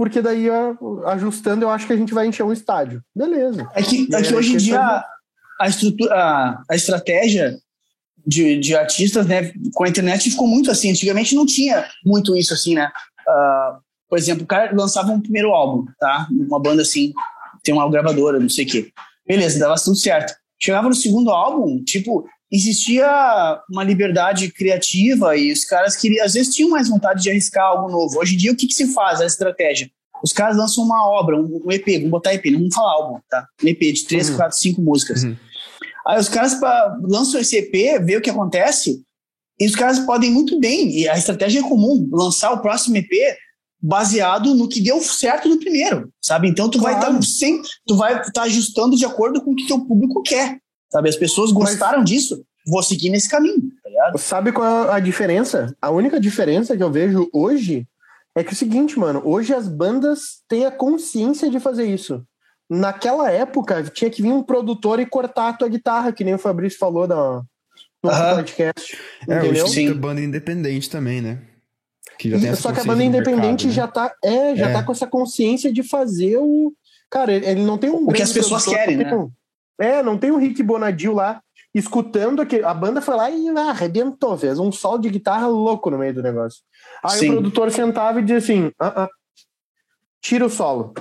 [0.00, 0.48] porque daí,
[1.08, 3.02] ajustando, eu acho que a gente vai encher um estádio.
[3.14, 3.68] Beleza.
[3.74, 5.04] É que, é que hoje em dia a,
[5.60, 7.58] a, estrutura, a, a estratégia
[8.26, 10.90] de, de artistas, né, com a internet ficou muito assim.
[10.90, 12.90] Antigamente não tinha muito isso assim, né?
[13.28, 13.78] Uh,
[14.08, 16.26] por exemplo, o cara lançava um primeiro álbum, tá?
[16.30, 17.12] Uma banda assim,
[17.62, 18.90] tem uma gravadora, não sei o quê.
[19.30, 20.34] Beleza, dava tudo certo.
[20.60, 23.06] Chegava no segundo álbum, tipo, existia
[23.70, 27.88] uma liberdade criativa e os caras queriam, às vezes tinham mais vontade de arriscar algo
[27.88, 28.18] novo.
[28.18, 29.20] Hoje em dia, o que, que se faz?
[29.20, 29.88] A estratégia.
[30.20, 33.20] Os caras lançam uma obra, um, um EP, vamos botar EP, não vamos falar álbum,
[33.30, 33.46] tá?
[33.62, 34.36] Um EP de 3, uhum.
[34.36, 35.22] 4, 5 músicas.
[35.22, 35.36] Uhum.
[36.08, 39.00] Aí os caras pra, lançam esse EP, vê o que acontece,
[39.60, 43.10] e os caras podem muito bem, e a estratégia é comum, lançar o próximo EP
[43.82, 46.48] baseado no que deu certo no primeiro, sabe?
[46.48, 46.96] Então tu claro.
[46.96, 49.80] vai estar tá sempre, tu vai estar tá ajustando de acordo com o que teu
[49.80, 50.58] público quer.
[50.90, 52.10] Sabe, as pessoas gostaram Mas...
[52.10, 54.18] disso, vou seguir nesse caminho, tá ligado?
[54.18, 55.74] Sabe qual é a diferença?
[55.80, 57.86] A única diferença que eu vejo hoje
[58.36, 62.22] é que é o seguinte, mano, hoje as bandas têm a consciência de fazer isso.
[62.68, 66.38] Naquela época, tinha que vir um produtor e cortar a tua guitarra, que nem o
[66.38, 67.44] Fabrício falou no
[68.02, 68.96] podcast.
[69.28, 69.64] É, entendeu?
[69.64, 71.38] hoje tem banda independente também, né?
[72.20, 73.72] Que e, só que a banda independente mercado, né?
[73.72, 74.72] já tá, é, já é.
[74.74, 76.70] tá com essa consciência de fazer o.
[77.08, 78.06] Cara, ele não tem um.
[78.06, 79.14] O que as pessoas querem, né?
[79.14, 79.30] Um,
[79.80, 81.40] é, não tem o Rick Bonadil lá
[81.74, 85.88] escutando que a banda foi lá e ah, arrebentou, fez um sol de guitarra louco
[85.88, 86.60] no meio do negócio.
[87.02, 87.30] Aí Sim.
[87.30, 89.08] o produtor sentava e dizia assim: ah, ah,
[90.20, 90.92] tira o solo.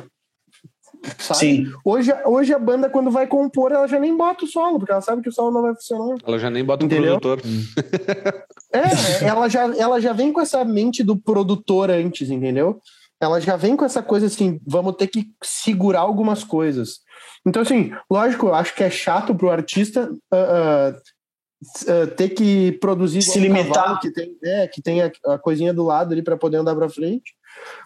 [1.17, 1.39] Sabe?
[1.39, 1.71] Sim.
[1.83, 5.01] Hoje, hoje a banda, quando vai compor, ela já nem bota o solo, porque ela
[5.01, 6.17] sabe que o solo não vai funcionar.
[6.25, 7.41] Ela já nem bota o produtor.
[8.73, 12.81] é, ela já, ela já vem com essa mente do produtor antes, entendeu?
[13.21, 16.99] Ela já vem com essa coisa assim, vamos ter que segurar algumas coisas.
[17.45, 22.73] Então, assim, lógico, eu acho que é chato pro artista uh, uh, uh, ter que
[22.73, 26.21] produzir se limitar, cavalo, que tem, é, que tem a, a coisinha do lado ali
[26.21, 27.33] para poder andar para frente.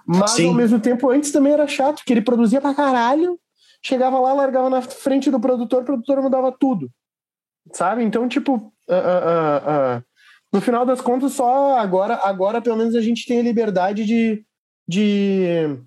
[0.05, 0.47] Mas Sim.
[0.47, 3.39] ao mesmo tempo, antes também era chato, que ele produzia pra caralho,
[3.81, 6.89] chegava lá, largava na frente do produtor, o produtor mudava tudo.
[7.71, 8.03] Sabe?
[8.03, 8.73] Então, tipo,
[10.51, 14.45] no final das contas, só agora, agora pelo menos a gente tem a liberdade de,
[14.87, 15.79] de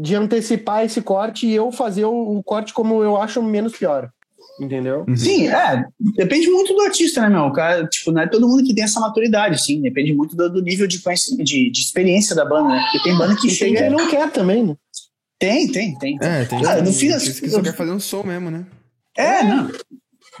[0.00, 4.10] de antecipar esse corte e eu fazer o, o corte como eu acho menos pior.
[4.60, 5.04] Entendeu?
[5.06, 5.16] Uhum.
[5.16, 5.84] Sim, é.
[6.16, 7.44] Depende muito do artista, né, meu?
[7.44, 9.80] O cara, tipo, não é todo mundo que tem essa maturidade, sim.
[9.80, 12.80] Depende muito do, do nível de, de, de, experiência da banda, né?
[12.82, 14.74] Porque tem banda que chega e não quer também, né?
[15.38, 16.18] Tem, tem, tem.
[16.20, 16.64] É, tem.
[16.66, 18.66] Ah, no fim, que só quer fazer um som mesmo, né?
[19.16, 19.42] É, é.
[19.44, 19.70] não.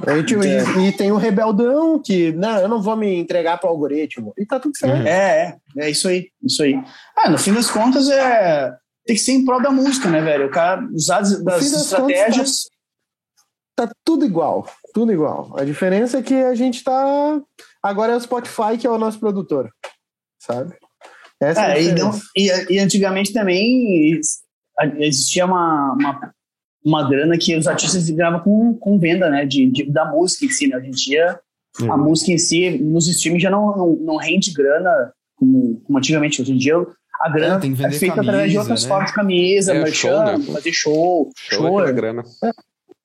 [0.06, 3.68] Aí, tipo, e, e, tem o rebeldão que, não, eu não vou me entregar para
[3.68, 4.32] o algoritmo.
[4.38, 5.06] E tá tudo certo.
[5.06, 6.74] É, é, é isso aí, isso aí.
[7.16, 8.72] Ah, no fim das contas, é
[9.08, 10.48] tem que ser em prol da música, né, velho?
[10.48, 12.64] O cara usar das, das estratégias.
[12.64, 12.77] Tá,
[13.86, 15.54] tá, tudo igual, tudo igual.
[15.58, 17.40] A diferença é que a gente tá.
[17.82, 19.70] Agora é o Spotify que é o nosso produtor,
[20.38, 20.74] sabe?
[21.40, 24.18] Essa é, é e, não, e, e, antigamente também
[24.98, 26.32] existia uma, uma,
[26.84, 29.46] uma grana que os artistas ganhavam com, com venda, né?
[29.46, 30.76] De, de, da música em si, né?
[30.76, 31.38] Hoje em dia,
[31.80, 31.92] uhum.
[31.92, 36.42] a música em si, nos streams já não, não, não rende grana como, como antigamente.
[36.42, 36.74] Hoje em dia,
[37.20, 38.88] a grana é, tem que vender é feita camisa, através de outras né?
[38.88, 40.52] formas, camisa, é, merchan, né?
[40.52, 42.24] fazer show, show, show é grana.
[42.44, 42.50] É.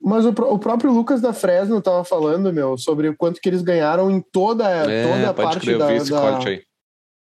[0.04, 3.62] Mas o, o, próprio Lucas da Fresno tava falando, meu, sobre o quanto que eles
[3.62, 6.62] ganharam em toda, é, toda a parte crer, da, eu vi esse da, corte aí.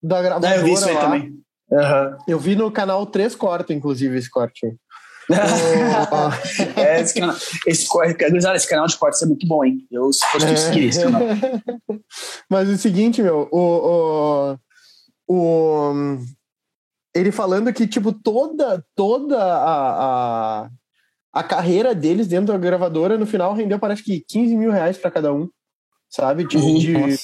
[0.03, 1.01] da gravadora é, eu vi isso aí lá.
[1.01, 1.45] também.
[1.71, 2.19] Uhum.
[2.27, 4.77] Eu vi no canal 3 Corta, inclusive, esse corte aí.
[6.77, 7.35] é, esse, canal,
[7.67, 7.89] esse,
[8.55, 9.87] esse canal de cortes é muito bom, hein?
[9.91, 11.23] Eu, se fosse tu, seguiria esse canal.
[12.51, 14.59] Mas o seguinte, meu, o,
[15.27, 16.19] o, o
[17.15, 20.71] ele falando que, tipo, toda, toda a, a,
[21.35, 25.11] a, carreira deles dentro da gravadora, no final, rendeu, parece que 15 mil reais pra
[25.11, 25.49] cada um,
[26.09, 26.47] sabe?
[26.47, 27.19] De, uhum, de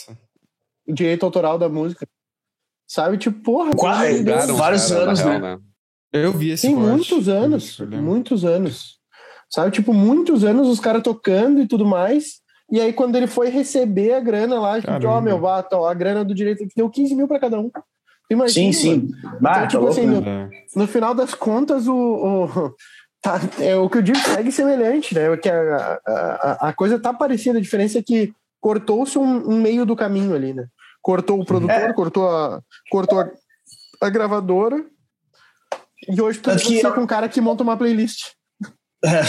[0.88, 2.06] direito autoral da música.
[2.86, 3.18] Sabe?
[3.18, 3.70] Tipo, porra.
[3.74, 5.38] Quase, vários cara, anos, né?
[5.38, 5.58] né?
[6.12, 6.88] Eu vi esse Sim, corte.
[6.88, 7.78] muitos anos.
[7.78, 8.98] Muitos anos.
[9.48, 9.70] Sabe?
[9.70, 12.40] Tipo, muitos anos os caras tocando e tudo mais.
[12.70, 15.94] E aí, quando ele foi receber a grana lá, tipo, ó, oh, meu, ó, a
[15.94, 17.70] grana do direito deu 15 mil pra cada um.
[18.30, 19.08] Imagina, sim, sim.
[19.40, 20.22] Bah, então, tipo tá assim, no,
[20.76, 22.74] no, final das contas, o, o,
[23.22, 25.36] Tá, é o que eu digo, segue semelhante, né?
[25.36, 29.84] Que a, a, a coisa tá parecida, a diferença é que cortou-se um, um, meio
[29.84, 30.66] do caminho ali, né?
[31.02, 31.92] Cortou o produtor, é.
[31.92, 33.30] cortou, a, cortou a,
[34.00, 34.84] a gravadora,
[36.08, 36.80] e hoje tu que...
[36.90, 38.30] com um cara que monta uma playlist.
[39.04, 39.22] É.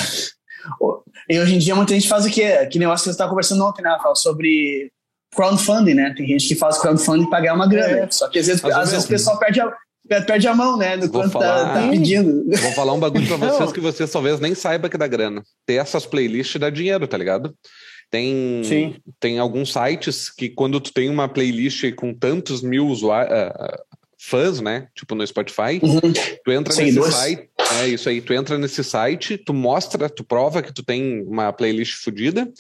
[1.30, 2.66] E hoje em dia muita gente faz o quê?
[2.68, 4.16] Que negócio que você estava conversando ontem, né, Rafael?
[4.16, 4.92] Sobre
[5.34, 6.14] crowdfunding, né?
[6.16, 8.00] Tem gente que faz crowdfunding para ganhar uma grana.
[8.00, 8.12] É.
[8.12, 9.74] Só que às vezes, às vezes o pessoal perde a,
[10.08, 10.96] perde a mão, né?
[10.96, 12.44] No vou quanto tá, falar, tá, tá, pedindo.
[12.58, 15.44] Vou falar um bagulho pra vocês que vocês talvez nem saibam que dá grana.
[15.66, 17.56] Ter essas playlists dá dinheiro, tá ligado?
[18.10, 18.96] Tem, Sim.
[19.20, 23.92] tem alguns sites que quando tu tem uma playlist com tantos mil usuários, uh,
[24.22, 24.88] fãs, né?
[24.94, 26.00] Tipo no Spotify, uhum.
[26.44, 27.50] tu entra nesse site,
[27.82, 31.52] é isso aí, tu entra nesse site, tu mostra, tu prova que tu tem uma
[31.52, 32.52] playlist fodida,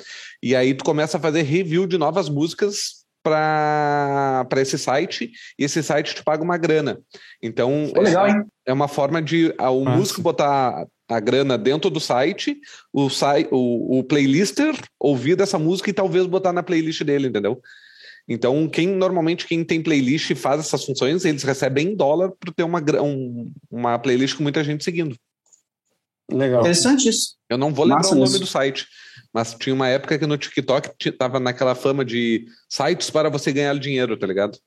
[0.42, 5.82] e aí tu começa a fazer review de novas músicas para esse site e esse
[5.82, 7.00] site te paga uma grana.
[7.42, 11.90] Então, oh, legal, é, é, uma forma de a, o músico botar a grana dentro
[11.90, 12.60] do site,
[12.94, 13.08] o,
[13.52, 17.62] o, o playlister ouvir dessa música e talvez botar na playlist dele, entendeu?
[18.28, 22.54] Então, quem normalmente quem tem playlist e faz essas funções, eles recebem em dólar para
[22.54, 25.16] ter uma, um, uma playlist com muita gente seguindo.
[26.32, 26.62] Legal.
[26.62, 27.36] Interessante isso.
[27.50, 28.40] Eu não vou lembrar Massa o nome isso.
[28.40, 28.88] do site,
[29.34, 33.78] mas tinha uma época que no TikTok tava naquela fama de sites para você ganhar
[33.80, 34.58] dinheiro, tá ligado?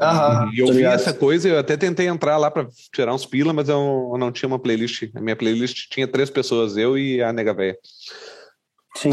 [0.00, 3.52] Aham, e eu vi essa coisa eu até tentei entrar lá para tirar uns pila,
[3.52, 5.10] mas eu, eu, não tinha uma playlist.
[5.14, 7.76] A minha playlist tinha três pessoas, eu e a nega véia.
[8.96, 9.10] Sim.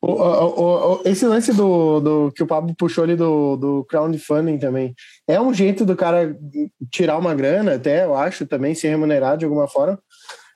[0.00, 4.58] o, o, o, esse lance do, do que o Pablo puxou ali do, do crowdfunding
[4.58, 4.94] também
[5.28, 6.34] é um jeito do cara
[6.90, 9.98] tirar uma grana, até eu acho, também ser remunerado de alguma forma.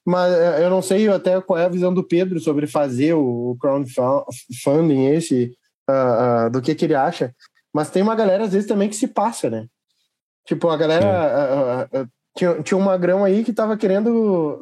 [0.06, 3.56] Mas é, eu não sei até qual é a visão do Pedro sobre fazer o
[3.58, 5.56] crowdfunding esse,
[5.88, 7.34] uh, uh, do que, que ele acha.
[7.72, 9.66] Mas tem uma galera, às vezes, também que se passa, né?
[10.46, 11.88] Tipo, a galera.
[11.92, 14.10] Uh, tinha, tinha um magrão aí que tava querendo.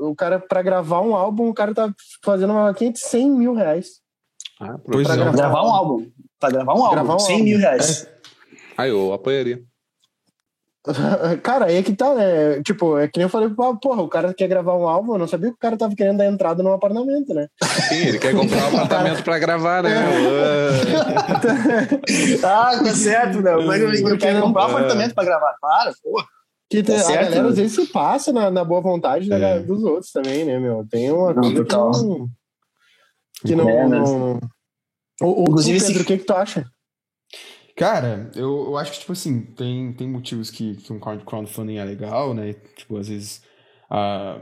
[0.01, 3.55] O cara, para gravar um álbum, o cara tá fazendo uma vaquinha de 100 mil
[3.55, 4.01] reais.
[4.61, 5.03] Ah, pra é.
[5.03, 6.11] gravar, gravar, um álbum.
[6.39, 7.45] Pra gravar um gravar álbum, um 100 álbum.
[7.45, 8.05] mil reais.
[8.05, 8.13] É.
[8.77, 9.63] Aí eu apoiaria.
[11.43, 12.63] Cara, aí é que tá, né?
[12.63, 15.29] Tipo, é que nem eu falei, porra, o cara quer gravar um álbum, eu não
[15.29, 17.47] sabia que o cara tava querendo dar entrada num apartamento, né?
[17.89, 19.95] Sim, ele quer comprar um apartamento pra gravar, né?
[22.45, 23.55] ah, tá certo, né?
[23.65, 26.27] Mas eu, quero comprar um apartamento pra gravar, claro, porra.
[26.69, 27.49] Que tá a certo, galera né?
[27.51, 29.61] às vezes se passa na, na boa vontade é.
[29.61, 30.87] dos outros também, né, meu?
[30.91, 32.29] Tem uma não, coisa que não.
[33.47, 34.41] Que não, é, não...
[35.21, 36.67] O, o, Inclusive, Pedro, o que, que tu acha?
[37.77, 41.85] Cara, eu, eu acho que, tipo assim, tem, tem motivos que, que um crowdfunding é
[41.85, 42.53] legal, né?
[42.77, 43.43] Tipo, às vezes
[43.89, 44.39] a,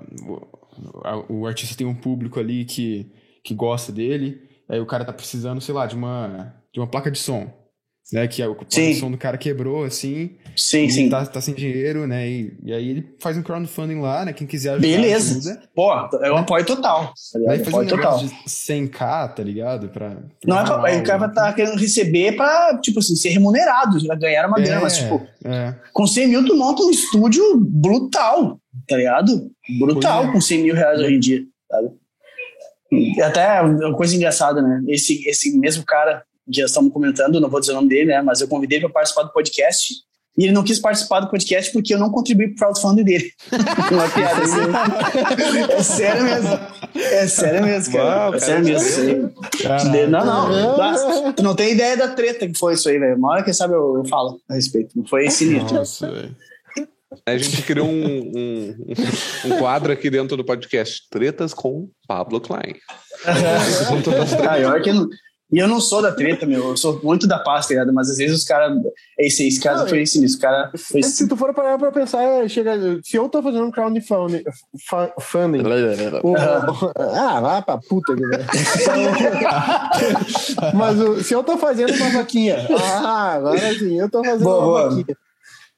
[1.28, 3.12] o, o artista tem um público ali que,
[3.42, 7.10] que gosta dele, aí o cara tá precisando, sei lá, de uma, de uma placa
[7.10, 7.59] de som
[8.12, 8.26] né?
[8.26, 8.56] Que é o
[8.98, 10.36] som do cara quebrou, assim.
[10.56, 11.08] Sim, sim.
[11.08, 12.28] Tá, tá sem dinheiro, né?
[12.28, 14.32] E, e, aí ele faz um crowdfunding lá, né?
[14.32, 14.86] Quem quiser ajudar.
[14.86, 15.38] Beleza.
[15.38, 15.62] Ajuda.
[15.74, 15.92] Pô,
[16.22, 17.12] é um apoio total.
[17.32, 18.18] Tá Daí faz um total.
[18.18, 19.88] de 100k, tá ligado?
[19.88, 23.30] Pra, pra Não é pra, aí o cara tá querendo receber pra, tipo assim, ser
[23.30, 25.74] remunerado, já ganhar uma é, grana, mas, tipo, é.
[25.92, 29.50] com 100 mil tu monta um estúdio brutal, tá ligado?
[29.78, 30.32] Brutal é.
[30.32, 31.90] com 100 mil reais hoje em dia, sabe?
[33.22, 34.82] Até uma coisa engraçada, né?
[34.88, 38.22] Esse, esse mesmo cara já estamos comentando, não vou dizer o nome dele, né?
[38.22, 39.94] Mas eu convidei ele para participar do podcast.
[40.38, 43.30] E ele não quis participar do podcast porque eu não contribuí para o crowdfunding dele.
[43.92, 45.70] Uma piada assim.
[45.70, 46.60] É sério mesmo.
[46.94, 48.04] É sério mesmo, cara.
[48.04, 49.34] Uau, é sério mesmo.
[50.08, 50.76] Não, não.
[50.76, 53.16] Nossa, tu não tem ideia da treta que foi isso aí, velho.
[53.16, 54.96] Uma hora que sabe eu, eu falo a respeito.
[54.96, 55.74] Não foi sinistro.
[55.74, 56.36] Nossa, velho.
[57.26, 58.76] A gente criou um, um,
[59.44, 62.76] um, quadro aqui dentro do podcast Tretas com Pablo Klein.
[64.44, 65.08] Maior que não.
[65.52, 66.68] E eu não sou da treta, meu.
[66.70, 67.92] Eu sou muito da paz, tá ligado?
[67.92, 68.72] Mas às vezes os caras.
[69.18, 70.38] Esse, esse caso foi esse nisso.
[70.38, 73.70] cara foi Se tu for parar pra pensar, é, chega, se eu tô fazendo um
[73.70, 74.44] crowdfunding.
[75.20, 75.62] Funding,
[76.22, 76.36] o,
[76.96, 78.14] ah, vai pra puta.
[80.74, 82.56] Mas o, se eu tô fazendo uma vaquinha.
[82.78, 84.90] Ah, agora sim, eu tô fazendo boa, uma boa.
[84.90, 85.16] vaquinha.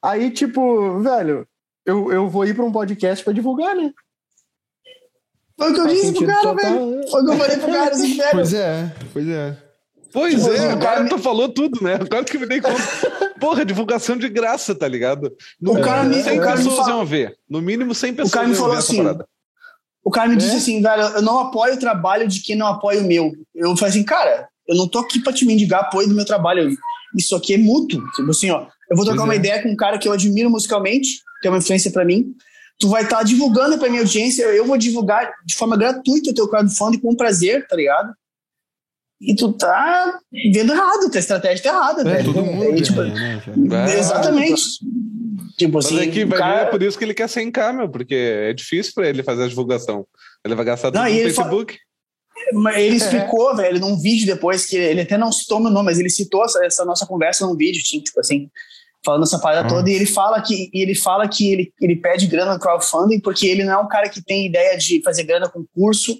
[0.03, 1.47] Aí, tipo, velho,
[1.85, 3.91] eu, eu vou ir pra um podcast pra divulgar, né?
[5.57, 7.09] Foi o que eu disse pro cara, velho.
[7.09, 8.31] Foi o que eu falei pro cara, assim, velho.
[8.31, 9.62] Pois é, pois é.
[10.13, 11.95] Pois tipo, é, agora tu falou tudo, né?
[11.95, 12.77] Agora que me dei conta.
[13.41, 15.35] Porra, divulgação de graça, tá ligado?
[15.59, 17.35] No o cara me, 100 o cara pessoas iam ver.
[17.49, 19.01] No mínimo 100 pessoas o cara me falou assim,
[20.03, 20.37] O cara me é?
[20.37, 23.31] disse assim, velho, eu não apoio o trabalho de quem não apoia o meu.
[23.55, 26.69] Eu falei assim, cara, eu não tô aqui pra te mendigar apoio do meu trabalho.
[27.17, 28.01] Isso aqui é mútuo.
[28.15, 29.37] Tipo assim, ó, eu vou trocar uma é.
[29.37, 31.09] ideia com um cara que eu admiro musicalmente,
[31.41, 32.35] que é uma influência para mim
[32.79, 36.33] tu vai estar tá divulgando para minha audiência, eu vou divulgar de forma gratuita o
[36.33, 38.13] teu crowdfunding com prazer, tá ligado?
[39.25, 40.19] E tu tá
[40.53, 43.41] vendo errado, tua estratégia tá errada, é, Todo mundo tipo, né,
[43.97, 44.61] exatamente.
[45.57, 45.95] Tipo assim.
[45.95, 46.55] Mas aqui vai cara...
[46.55, 49.43] ver, é por isso que ele quer 100k, meu, porque é difícil pra ele fazer
[49.43, 50.05] a divulgação.
[50.43, 51.73] Ele vai gastar tudo não, no Facebook.
[51.73, 52.79] Fa...
[52.79, 53.55] Ele explicou, é.
[53.55, 56.65] velho, num vídeo depois, que ele até não citou meu nome, mas ele citou essa,
[56.65, 58.49] essa nossa conversa num vídeo, tipo assim,
[59.05, 62.53] falando essa parada toda, e ele fala que ele fala que ele, ele pede grana
[62.53, 65.65] no crowdfunding porque ele não é um cara que tem ideia de fazer grana com
[65.73, 66.19] curso,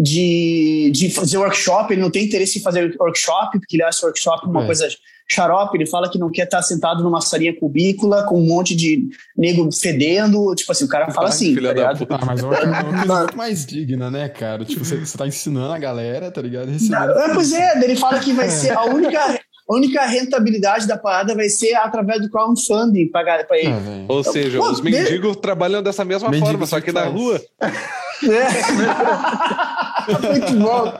[0.00, 4.46] de, de fazer workshop, ele não tem interesse em fazer workshop, porque ele acha workshop
[4.46, 4.66] uma é.
[4.66, 4.88] coisa
[5.28, 9.08] xarope, ele fala que não quer estar sentado numa salinha cubícula com um monte de
[9.36, 12.06] nego fedendo, tipo assim, o cara fala assim, tá ligado?
[12.10, 14.64] Ah, mas é uma coisa muito mais digna, né, cara?
[14.64, 16.68] Tipo, você, você tá ensinando a galera, tá ligado?
[16.68, 17.12] Recebendo...
[17.12, 18.50] É, pois é, ele fala que vai é.
[18.50, 19.38] ser a única
[19.70, 23.68] a única rentabilidade da parada vai ser através do crowdfunding pagar para ele.
[23.68, 27.40] Ah, Ou seja, Pô, os mendigos trabalham dessa mesma mendigos forma, só que na rua.
[27.60, 27.70] É.
[30.18, 30.98] Muito bom.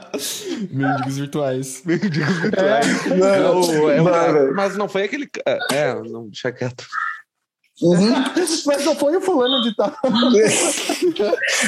[0.71, 1.83] Mendigos virtuais.
[1.85, 3.05] Mendigos virtuais.
[3.05, 5.29] É, mano, é, é, mas não foi aquele.
[5.71, 6.85] É, não, deixa quieto.
[7.81, 8.13] Uhum.
[8.67, 9.91] Mas não foi o fulano de tal.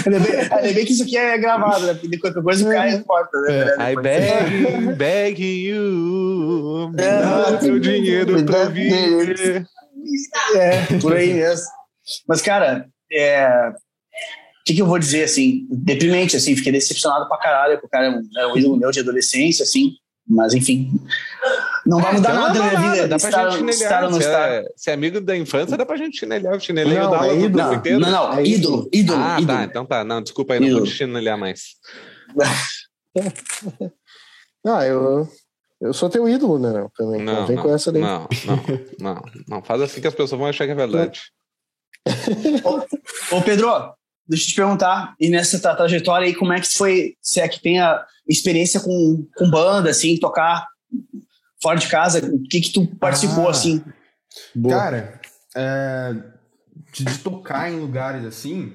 [0.05, 1.95] Ainda bem que isso aqui é gravado, né?
[1.95, 3.75] Porque qualquer coisa cai e porta, né?
[3.79, 3.91] É.
[3.91, 9.65] I beg, beg you, é, seu dinheiro pra viver.
[10.55, 11.65] É, por aí mesmo.
[12.27, 13.73] Mas, cara, é, o
[14.65, 18.21] que, que, eu vou dizer, assim, deprimente, assim, fiquei decepcionado pra caralho, porque o cara
[18.37, 19.97] é um ídolo meu de adolescência, assim,
[20.27, 20.91] mas enfim.
[21.85, 23.07] Não vai mudar nada na minha vida.
[23.09, 24.13] Dá pra estar, gente chinelhar.
[24.13, 26.55] Se é, se é amigo da infância, dá pra gente chinelhar.
[26.55, 27.63] O chinelho da aula é ídolo.
[27.63, 27.99] Não, inteiro.
[27.99, 28.33] não, não.
[28.33, 29.21] É ídolo, ídolo.
[29.21, 29.57] Ah, ídolo.
[29.57, 29.63] tá.
[29.65, 30.03] Então tá.
[30.03, 30.71] Não, desculpa aí, ídolo.
[30.71, 31.61] não vou te chinelhar mais.
[34.65, 35.27] ah, eu,
[35.81, 36.87] eu sou teu ídolo, né?
[36.95, 37.21] Também.
[37.21, 38.01] Não, não vem não, com essa daí.
[38.01, 38.63] Não, não,
[38.99, 39.61] não, não.
[39.61, 41.21] Faz assim que as pessoas vão achar que é verdade.
[42.63, 43.93] ô, ô, Pedro,
[44.33, 47.61] deixa eu te perguntar, e nessa trajetória aí, como é que foi, se é que
[47.61, 50.67] tem a experiência com, com banda, assim, tocar
[51.61, 53.83] fora de casa, o que que tu participou, ah, assim?
[54.55, 54.75] Boa.
[54.75, 55.21] Cara,
[55.55, 56.15] é,
[56.93, 58.73] de, de, tocar em lugares assim,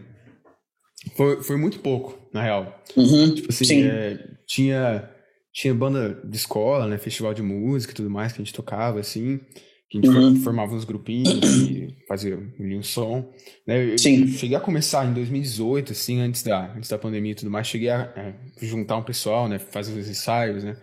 [1.16, 2.82] foi, foi muito pouco, na real.
[2.96, 5.10] Uhum, tipo assim, é, tinha,
[5.52, 9.00] tinha banda de escola, né, festival de música e tudo mais que a gente tocava,
[9.00, 9.40] assim,
[9.88, 10.36] que a gente uhum.
[10.36, 13.32] formava uns grupinhos e fazia um som.
[13.66, 13.94] Né?
[13.94, 14.26] Eu Sim.
[14.26, 17.88] cheguei a começar em 2018, assim, antes da, antes da pandemia e tudo mais, cheguei
[17.88, 20.76] a é, juntar um pessoal, né, fazer os ensaios, né,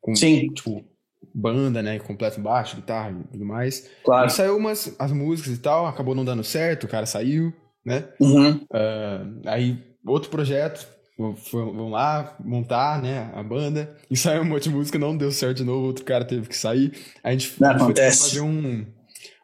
[0.00, 0.52] com, Sim.
[0.52, 0.84] tipo,
[1.34, 3.88] banda, né, completo baixo, guitarra e tudo mais.
[4.04, 4.26] Claro.
[4.26, 7.52] E saiu umas as músicas e tal, acabou não dando certo, o cara saiu,
[7.84, 8.08] né?
[8.20, 8.56] Uhum.
[8.56, 10.86] Uh, aí outro projeto,
[11.52, 13.96] vamos lá montar, né, a banda.
[14.10, 16.56] E saiu um monte de música, não deu certo de novo, outro cara teve que
[16.56, 16.92] sair.
[17.22, 18.86] A gente não, foi fazer um,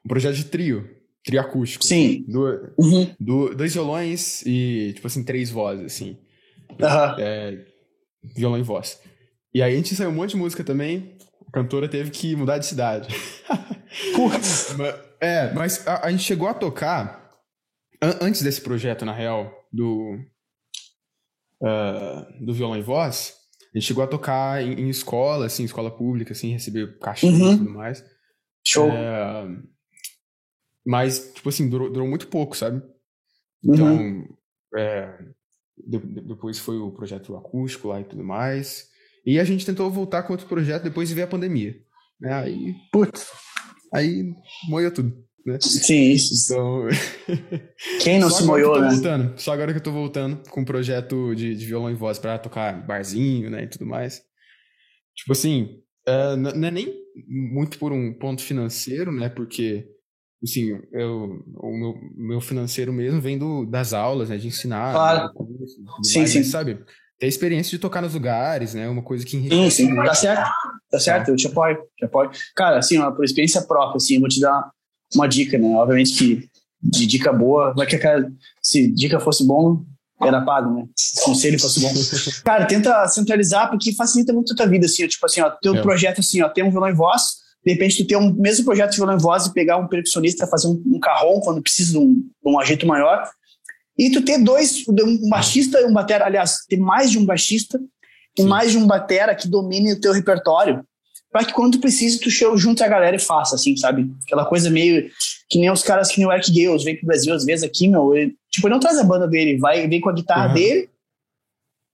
[0.05, 0.89] um projeto de trio,
[1.25, 1.85] trio acústico.
[1.85, 2.25] Sim.
[2.29, 3.15] Do, uhum.
[3.19, 6.17] do, dois violões e, tipo assim, três vozes, assim.
[6.71, 7.19] Uhum.
[7.19, 7.65] É,
[8.37, 9.01] violão e voz.
[9.55, 11.19] E aí a gente saiu um monte de música também
[11.49, 13.09] a cantora teve que mudar de cidade.
[14.15, 14.77] Putz!
[15.21, 17.33] é, mas a, a, gente chegou a tocar,
[18.03, 20.19] an antes desse projeto, na real, do,
[21.63, 23.35] uh, do violão e voz,
[23.75, 27.55] a gente chegou a tocar em, em escola, assim, escola pública, assim, receber caixinha uhum.
[27.55, 28.05] e tudo mais.
[28.67, 28.89] Show!
[28.89, 29.49] É,
[30.87, 32.83] mas, tipo assim, durou, durou, muito pouco, sabe?
[33.63, 34.29] Então, uhum.
[34.77, 35.19] é,
[35.87, 38.89] de, depois foi o projeto acústico lá e tudo mais.
[39.25, 41.77] E a gente tentou voltar com outro projeto depois de ver a pandemia.
[42.19, 42.33] Né?
[42.33, 43.31] Aí, putz,
[43.93, 44.33] aí
[44.69, 45.28] moiou tudo.
[45.53, 45.59] Né?
[45.61, 46.35] Sim, isso.
[46.45, 46.87] Então...
[48.03, 48.91] Quem não se moiou, né?
[48.91, 52.19] Voltando, só agora que eu tô voltando com um projeto de, de violão e voz
[52.19, 54.23] para tocar barzinho, né, e tudo mais.
[55.15, 56.95] Tipo assim, uh, não é nem
[57.27, 59.87] muito por um ponto financeiro, né, porque,
[60.43, 64.93] assim, eu, o meu, meu financeiro mesmo vem do, das aulas, né, de ensinar.
[64.93, 65.29] Claro.
[65.29, 65.67] Né,
[66.05, 66.45] sim, mais, sim.
[66.45, 66.79] Sabe?
[67.19, 68.89] ter a experiência de tocar nos lugares, né?
[68.89, 69.71] Uma coisa que enriquece.
[69.71, 70.51] Sim, sim, tá certo.
[70.91, 72.31] Tá certo, eu te apoio, te apoio.
[72.55, 74.71] Cara, assim, ó, por experiência própria, assim, eu vou te dar
[75.15, 75.69] uma dica, né?
[75.77, 76.49] Obviamente que
[76.83, 78.31] de dica boa, vai que a cara,
[78.63, 79.85] se dica fosse bom,
[80.21, 80.87] era pago, né?
[80.97, 81.93] Se conselho fosse bom.
[82.45, 85.77] Cara, tenta centralizar, porque facilita muito a tua vida, assim, ó, tipo assim, ó, teu
[85.77, 85.83] é.
[85.83, 87.23] projeto, assim, ó, tem um violão em voz,
[87.65, 90.47] de repente tu ter um mesmo projeto de violão em voz e pegar um percussionista,
[90.47, 93.29] fazer um, um carrom quando precisa de um, de um ajeito maior,
[93.97, 97.81] e tu ter dois, um baixista e um batera, aliás, ter mais de um baixista
[98.37, 100.85] e mais de um batera que domine o teu repertório,
[101.31, 104.11] para que quando tu precise, tu junte a galera e faça, assim, sabe?
[104.25, 105.11] Aquela coisa meio
[105.49, 107.89] que nem os caras que nem o Eric Gales vem pro Brasil às vezes aqui,
[107.89, 110.55] meu, ele, tipo, ele não traz a banda dele, vai, vem com a guitarra uhum.
[110.55, 110.91] dele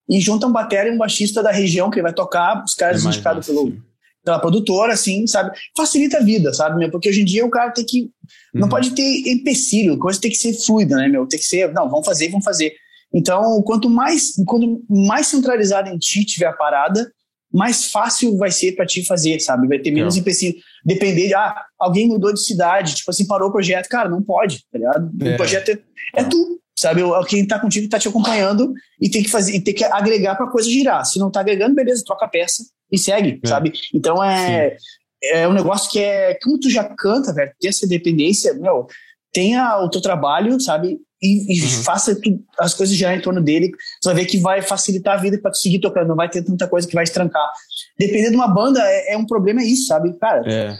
[0.09, 3.05] e junta um batera e um baixista da região que ele vai tocar, os caras
[3.05, 3.76] é indicados pelo,
[4.24, 5.57] pela produtora, assim, sabe?
[5.76, 6.91] Facilita a vida, sabe, meu?
[6.91, 8.11] Porque hoje em dia o cara tem que
[8.53, 8.68] não uhum.
[8.68, 11.26] pode ter empecilho, coisa tem que ser fluida, né, meu?
[11.26, 12.72] Tem que ser, não, vamos fazer, vamos fazer.
[13.12, 17.11] Então, quanto mais, quanto mais centralizado em ti tiver a parada,
[17.55, 19.69] mais fácil vai ser para ti fazer, sabe?
[19.69, 20.57] Vai ter menos empecilho.
[20.85, 23.89] Depender de, ah, alguém mudou de cidade, tipo assim, parou o projeto.
[23.89, 25.11] Cara, não pode, tá ligado?
[25.23, 25.35] É.
[25.35, 25.79] O projeto é,
[26.17, 27.03] é tu, sabe?
[27.29, 30.51] Quem tá contigo tá te acompanhando e tem que fazer, e tem que agregar pra
[30.51, 31.05] coisa girar.
[31.07, 33.49] Se não tá agregando, beleza, troca a peça e segue, é.
[33.49, 33.73] sabe?
[33.95, 34.77] Então é,
[35.23, 38.89] é um negócio que é, como tu já canta, velho, ter essa dependência, meu,
[39.33, 40.99] tenha o teu trabalho, sabe?
[41.25, 41.83] E, e uhum.
[41.83, 43.72] faça tu, as coisas girar em torno dele.
[44.01, 46.43] Você vai ver que vai facilitar a vida para tu seguir tocando, não vai ter
[46.43, 47.51] tanta coisa que vai estrancar.
[47.99, 50.12] Dependendo de uma banda, é, é um problema é isso, sabe?
[50.18, 50.79] Cara, é.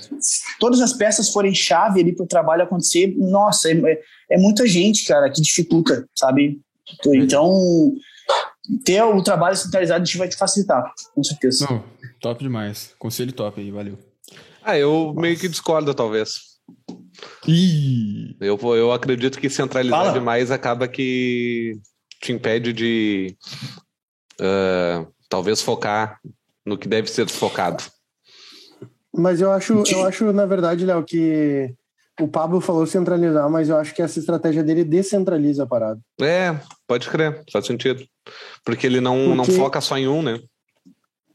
[0.61, 5.30] todas as peças forem chave ali pro trabalho acontecer, nossa, é, é muita gente, cara,
[5.30, 6.61] que dificulta, sabe?
[7.07, 7.95] Então,
[8.84, 11.66] ter o trabalho centralizado a gente vai te facilitar, com certeza.
[11.70, 11.82] Não,
[12.20, 12.95] top demais.
[12.99, 13.99] Conselho top aí, valeu.
[14.62, 15.20] Ah, eu Nossa.
[15.20, 16.53] meio que discordo, talvez.
[17.46, 18.36] Ih.
[18.40, 20.12] Eu, eu acredito que centralizar Fala.
[20.12, 21.78] demais acaba que
[22.20, 23.36] te impede de
[24.40, 26.18] uh, talvez focar
[26.64, 27.82] no que deve ser focado.
[29.16, 31.72] Mas eu acho, eu acho na verdade, Léo, que
[32.20, 36.00] o Pablo falou centralizar, mas eu acho que essa estratégia dele descentraliza a parada.
[36.20, 38.04] É, pode crer, faz sentido.
[38.64, 39.36] Porque ele não, Porque...
[39.36, 40.40] não foca só em um, né?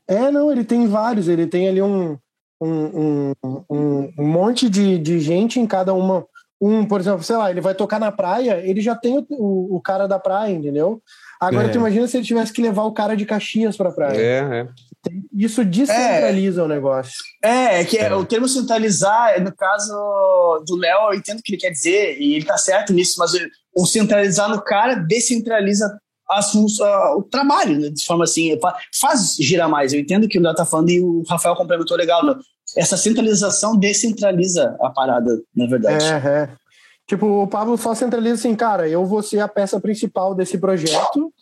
[0.07, 2.17] É, não, ele tem vários, ele tem ali um,
[2.61, 6.25] um, um, um, monte de, de gente em cada uma.
[6.61, 9.77] Um, por exemplo, sei lá, ele vai tocar na praia, ele já tem o, o,
[9.77, 11.01] o cara da praia, entendeu?
[11.39, 11.69] Agora é.
[11.69, 14.17] tu imagina se ele tivesse que levar o cara de Caxias pra praia.
[14.17, 14.67] É, é.
[15.33, 16.63] Isso descentraliza é.
[16.65, 17.13] o negócio.
[17.41, 18.13] É, é que é.
[18.13, 19.93] o termo centralizar, no caso
[20.67, 23.31] do Léo, eu entendo o que ele quer dizer, e ele tá certo nisso, mas
[23.73, 25.97] o centralizar no cara descentraliza
[26.29, 28.57] as, uh, o trabalho, né, de forma assim,
[28.93, 29.93] faz girar mais.
[29.93, 32.25] Eu entendo que o Léo tá falando e o Rafael complementou legal.
[32.25, 32.35] Né?
[32.77, 36.05] Essa centralização descentraliza a parada, na verdade.
[36.05, 36.49] É, é.
[37.07, 41.33] Tipo, o Pablo só centraliza assim, cara, eu vou ser a peça principal desse projeto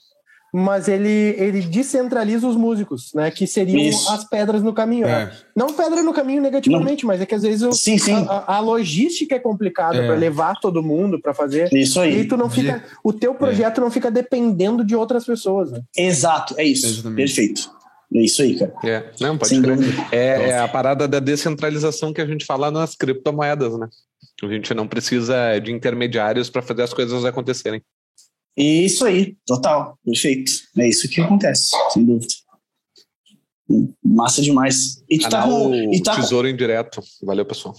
[0.57, 3.29] mas ele, ele descentraliza os músicos, né?
[3.29, 4.11] Que seriam Isso.
[4.11, 5.05] as pedras no caminho.
[5.05, 5.31] É.
[5.55, 7.09] Não pedra no caminho negativamente, não.
[7.09, 8.25] mas é que às vezes o, sim, sim.
[8.27, 10.07] A, a, logística é complicada é.
[10.07, 11.71] para levar todo mundo para fazer.
[11.71, 12.21] Isso aí.
[12.21, 13.81] E tu não fica, o teu projeto é.
[13.81, 15.71] não fica dependendo de outras pessoas.
[15.71, 15.81] Né?
[15.95, 16.87] Exato, é isso.
[16.87, 17.17] Exatamente.
[17.17, 17.71] Perfeito.
[18.15, 18.73] É isso aí, cara.
[18.83, 19.77] É, não, pode crer.
[20.11, 23.87] É, é, a parada da descentralização que a gente fala nas criptomoedas, né?
[24.41, 27.81] A gente não precisa de intermediários para fazer as coisas acontecerem.
[28.57, 30.51] Isso aí, total, perfeito.
[30.77, 32.33] É isso que acontece, sem dúvida.
[34.03, 35.03] Massa demais.
[35.09, 36.53] E tu tá com, e tá Tesouro com...
[36.53, 37.01] Indireto.
[37.21, 37.75] Valeu, pessoal.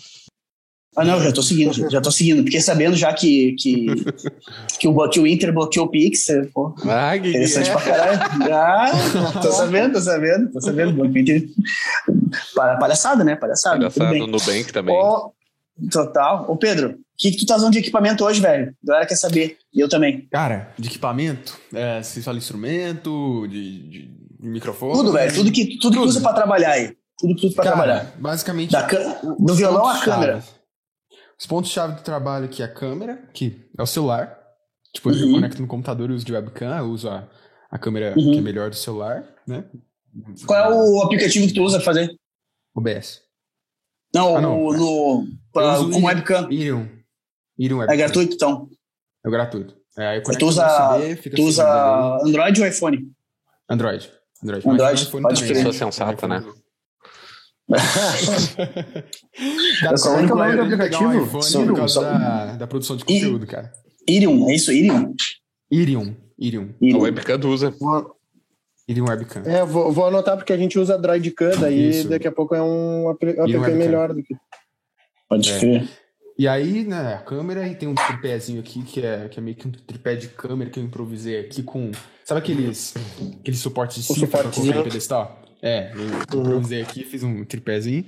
[0.96, 2.42] Ah, não, já tô seguindo, já tô seguindo.
[2.42, 3.86] Porque sabendo já que, que,
[4.78, 7.72] que, o, que o Inter bloqueou o Pix, pô, ah, interessante é.
[7.72, 8.52] pra caralho.
[8.52, 8.92] Ah,
[9.40, 10.96] tô sabendo, tô sabendo, tô sabendo.
[12.54, 13.36] Palhaçada, né?
[13.36, 13.78] Palhaçada.
[13.78, 14.96] Palhaçada no Nubank também.
[15.90, 16.46] Total.
[16.50, 18.74] Ô, Pedro, que, que tu tá usando de equipamento hoje, velho?
[18.84, 19.58] A galera quer saber.
[19.74, 20.28] E eu também.
[20.28, 21.58] Cara, de equipamento?
[21.74, 24.02] É, você fala instrumento, de, de,
[24.40, 24.94] de microfone?
[24.94, 25.34] Tudo, velho.
[25.34, 26.96] Tudo que, tudo, tudo que usa pra trabalhar aí.
[27.18, 28.14] Tudo que usa pra Cara, trabalhar.
[28.18, 28.70] Basicamente.
[28.70, 28.86] Da
[29.38, 30.44] do violão à câmera.
[31.36, 34.36] Os pontos-chave do trabalho aqui é a câmera, que é o celular.
[34.94, 35.16] Tipo, uhum.
[35.16, 37.28] eu conecto no computador e uso de webcam, eu uso a,
[37.70, 38.32] a câmera uhum.
[38.32, 39.64] que é melhor do celular, né?
[40.46, 42.10] Qual é o aplicativo que tu usa pra fazer?
[42.74, 43.20] OBS.
[44.14, 44.72] Não, ah, não.
[44.72, 46.48] no, pra, com webcam.
[46.50, 46.97] Irium.
[47.58, 48.68] Irium é gratuito, então?
[49.24, 49.76] É gratuito.
[49.98, 53.10] É, aí tu usa, USB, tu usa Android ou iPhone?
[53.68, 54.10] Android.
[54.42, 55.56] Android, Android iPhone pode crer.
[55.56, 56.44] Pessoa sensata, né?
[59.80, 61.10] cara, qual é o nome do aplicativo?
[61.10, 63.72] Um iPhone por causa da, da, produção de conteúdo, cara.
[64.08, 64.72] Irium, é isso?
[64.72, 65.14] Irium?
[65.70, 66.16] Irium.
[66.38, 66.74] Irium.
[66.80, 67.00] Irium.
[67.00, 67.74] A webcam usa.
[68.88, 69.42] Irium Webcam.
[69.44, 72.08] É, vou, vou anotar porque a gente usa Droidcam, daí isso.
[72.08, 73.22] daqui a pouco é um app
[73.74, 74.34] melhor do que...
[75.28, 75.58] Pode é.
[75.58, 75.88] crer.
[76.38, 79.56] E aí, né, a câmera e tem um tripézinho aqui que é, que é meio
[79.56, 81.90] que um tripé de câmera que eu improvisei aqui com.
[82.24, 82.94] Sabe aqueles,
[83.40, 85.42] aqueles suportes de cima pra colocar no pedestal?
[85.60, 86.44] É, eu uhum.
[86.44, 88.04] improvisei aqui, fiz um tripézinho.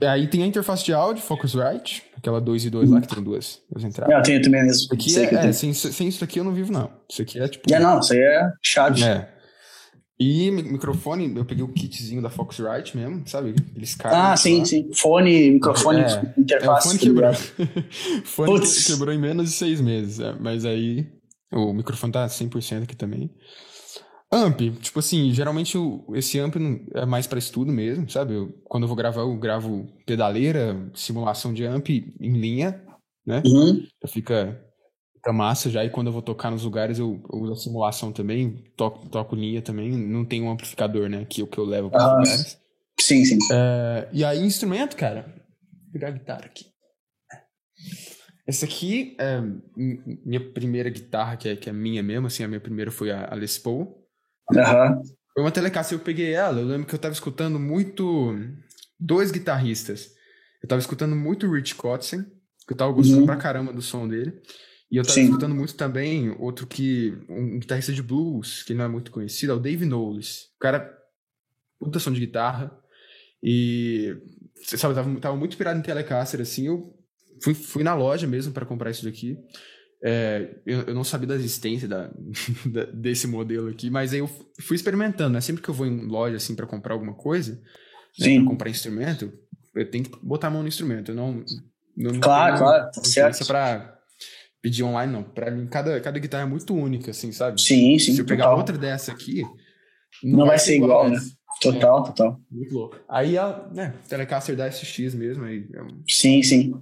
[0.00, 3.60] Aí tem a interface de áudio, Focusrite, aquela 2 e 2 lá que tem duas,
[3.70, 4.16] duas entradas.
[4.16, 4.88] Eu tenho também mesmo.
[4.94, 6.90] Aqui é, é sem, sem isso aqui eu não vivo, não.
[7.10, 7.70] Isso aqui é tipo.
[7.70, 9.04] É, não, isso aí é chave.
[9.04, 9.33] É.
[10.18, 13.54] E microfone, eu peguei o kitzinho da Foxrite mesmo, sabe?
[13.74, 14.64] Eles Ah, sim, lá.
[14.64, 14.90] sim.
[14.94, 16.88] Fone, microfone, é, interface.
[16.88, 17.32] É, fone quebrou.
[18.24, 20.20] fone que, quebrou em menos de seis meses.
[20.20, 21.08] É, mas aí
[21.52, 23.28] o microfone tá 100% aqui também.
[24.32, 25.76] Amp, tipo assim, geralmente
[26.14, 26.56] esse amp
[26.94, 28.34] é mais para estudo mesmo, sabe?
[28.34, 32.80] Eu, quando eu vou gravar, eu gravo pedaleira, simulação de amp em linha,
[33.26, 33.42] né?
[33.44, 33.84] Uhum.
[34.02, 34.60] Já fica
[35.24, 35.82] fica massa já.
[35.82, 39.34] E quando eu vou tocar nos lugares, eu, eu uso a simulação também, toco, toco
[39.34, 39.90] linha também.
[39.90, 41.24] Não tem um amplificador, né?
[41.24, 42.58] Que o que eu levo para ah, lugares.
[43.00, 43.38] Sim, sim.
[43.50, 45.22] É, e aí, instrumento, cara.
[45.82, 46.66] Vou pegar a guitarra aqui.
[48.46, 49.40] Essa aqui é
[49.74, 53.32] minha primeira guitarra, que é, que é minha mesmo, assim, a minha primeira foi a,
[53.32, 54.06] a Les Paul.
[54.50, 55.02] Uhum.
[55.32, 58.36] Foi uma Telecaster, eu peguei ela, eu lembro que eu tava escutando muito
[59.00, 60.10] dois guitarristas.
[60.62, 62.22] Eu tava escutando muito Rich Kotzen,
[62.66, 63.26] que eu tava gostando uhum.
[63.26, 64.42] pra caramba do som dele.
[64.94, 65.24] E eu tava Sim.
[65.24, 67.18] escutando muito também outro que.
[67.28, 70.52] um guitarrista de blues, que não é muito conhecido, é o Dave Knowles.
[70.54, 70.96] O cara.
[71.80, 72.70] puta som de guitarra.
[73.42, 74.16] E.
[74.54, 76.68] Você sabe, tava, tava muito pirado em Telecaster, assim.
[76.68, 76.96] Eu
[77.42, 79.36] fui, fui na loja mesmo para comprar isso daqui.
[80.00, 82.08] É, eu, eu, não sabia da existência da,
[82.64, 84.30] da, desse modelo aqui, mas aí eu
[84.60, 85.40] fui experimentando, né?
[85.40, 87.60] Sempre que eu vou em loja, assim, para comprar alguma coisa,
[88.16, 89.32] né, pra comprar instrumento,
[89.74, 91.10] eu tenho que botar a mão no instrumento.
[91.10, 91.44] Eu não.
[91.96, 93.44] não claro, claro, tá certo.
[93.44, 93.94] Pra
[94.64, 95.22] pedir online, não.
[95.22, 97.60] Pra mim, cada, cada guitarra é muito única, assim, sabe?
[97.60, 98.14] Sim, sim.
[98.14, 98.58] Se eu pegar total.
[98.58, 99.42] outra dessa aqui.
[100.22, 101.20] Não, não vai, ser igual, igual né?
[101.60, 102.40] Total, é, total.
[102.50, 102.96] Muito louco.
[103.06, 105.44] Aí a né, Telecaster da SX mesmo.
[105.44, 106.02] Aí é um...
[106.08, 106.74] Sim, sim.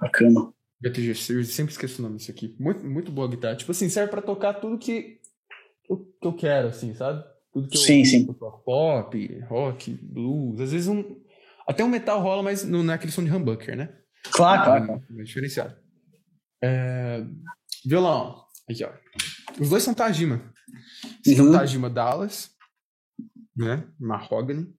[0.00, 0.52] Bacana.
[0.80, 2.56] BTG Series, sempre esqueço o nome disso aqui.
[2.58, 3.54] Muito, muito boa guitarra.
[3.54, 5.20] Tipo assim, serve pra tocar tudo que,
[6.20, 7.22] que eu quero, assim, sabe?
[7.52, 8.26] Tudo que eu, sim, sim.
[8.64, 10.60] Pop, rock, blues.
[10.60, 11.04] Às vezes um.
[11.68, 13.90] Até um metal rola, mas não é aquele som de humbucker, né?
[14.32, 15.02] Claro, claro.
[15.18, 15.76] É diferenciado.
[16.62, 17.24] É...
[17.84, 18.44] Violão.
[18.68, 18.92] Aqui, ó.
[19.60, 20.52] Os dois são Tajima.
[21.26, 21.52] Uhum.
[21.52, 22.50] Tajima Dallas,
[23.56, 23.88] né?
[23.98, 24.72] Mahogany,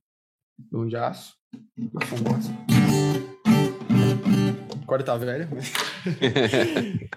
[0.71, 1.35] violão de aço.
[4.85, 5.49] Corda tá velha.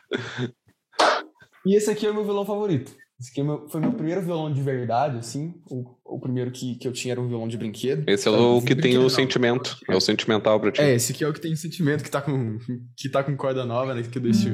[1.67, 2.95] e esse aqui é o meu violão favorito.
[3.23, 5.55] Esse aqui é foi meu primeiro violão de verdade, assim.
[5.71, 8.03] O, o primeiro que, que eu tinha era um violão de brinquedo.
[8.09, 9.79] Esse é o que tem o sentimento.
[9.89, 10.81] É o sentimental pra ti.
[10.81, 12.59] É, esse aqui é o que tem o sentimento, que tá com,
[12.97, 14.03] que tá com corda nova, né?
[14.03, 14.49] Que eu deixo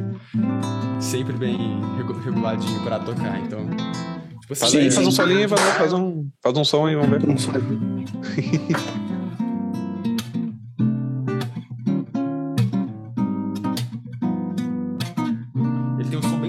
[1.00, 1.56] sempre bem
[1.96, 3.40] reguladinho pra tocar.
[3.40, 3.66] Então.
[4.40, 6.94] Tipo, assim, faz, aí, faz um solinho e vai faz um, faz um som aí,
[6.94, 7.22] vamos ver.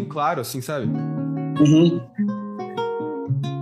[0.10, 0.88] claro, assim, sabe?
[1.60, 2.00] Uhum.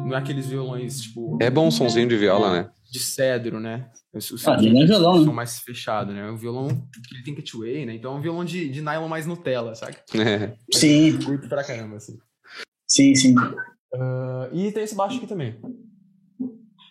[0.07, 1.37] Não é aqueles violões, tipo.
[1.41, 2.69] É bom um sonzinho de viola, né?
[2.91, 3.89] De cedro, né?
[4.13, 5.33] O, ah, não é violão, né?
[5.33, 6.27] mais fechado, né?
[6.27, 7.95] É um violão que ele tem catway, né?
[7.95, 9.97] Então é um violão de, de nylon mais Nutella, sabe?
[10.15, 10.55] É.
[10.73, 11.19] Sim.
[11.19, 12.17] Curto pra caramba, assim.
[12.87, 13.35] Sim, sim.
[13.37, 15.59] Uh, e tem esse baixo aqui também.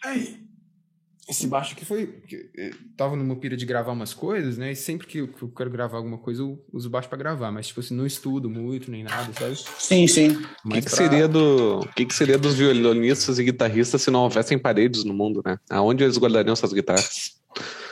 [0.05, 0.46] Aí
[1.29, 2.23] esse baixo aqui foi.
[2.57, 4.71] Eh, tava numa pira de gravar umas coisas, né?
[4.71, 7.51] E sempre que eu, que eu quero gravar alguma coisa, eu uso baixo pra gravar.
[7.51, 9.57] Mas, tipo assim, não estudo muito nem nada, sabe?
[9.79, 10.29] Sim, sim.
[10.65, 10.97] O que, que, pra...
[10.97, 11.81] seria do.
[11.81, 15.59] O que, que seria dos violonistas e guitarristas se não houvessem paredes no mundo, né?
[15.69, 17.33] Aonde eles guardariam essas guitarras?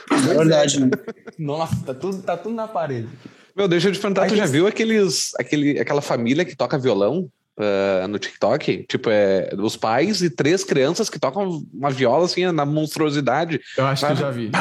[0.09, 0.91] É verdade, né?
[1.37, 3.09] Nossa, tá tudo, tá tudo na parede.
[3.53, 6.77] Meu, deixa eu te perguntar, Aí tu já viu aqueles, aquele, aquela família que toca
[6.77, 7.29] violão?
[7.59, 8.85] Uh, no TikTok.
[8.87, 13.59] Tipo, é os pais e três crianças que tocam uma viola assim na monstruosidade.
[13.77, 14.51] Eu acho que eu já vi.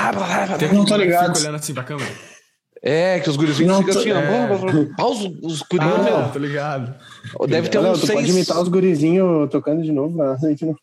[0.59, 1.39] Tem não tô ligado.
[1.39, 2.11] olhando assim pra câmera.
[2.87, 4.95] É, que os gurizinhos ficam assim, é.
[4.95, 6.33] Pausa os gurizinhos, ah, meu.
[6.33, 6.95] Tô ligado.
[7.49, 8.13] Deve ter uns seis...
[8.13, 10.37] pode imitar os gurizinhos tocando de novo, né?
[10.43, 10.77] gente não...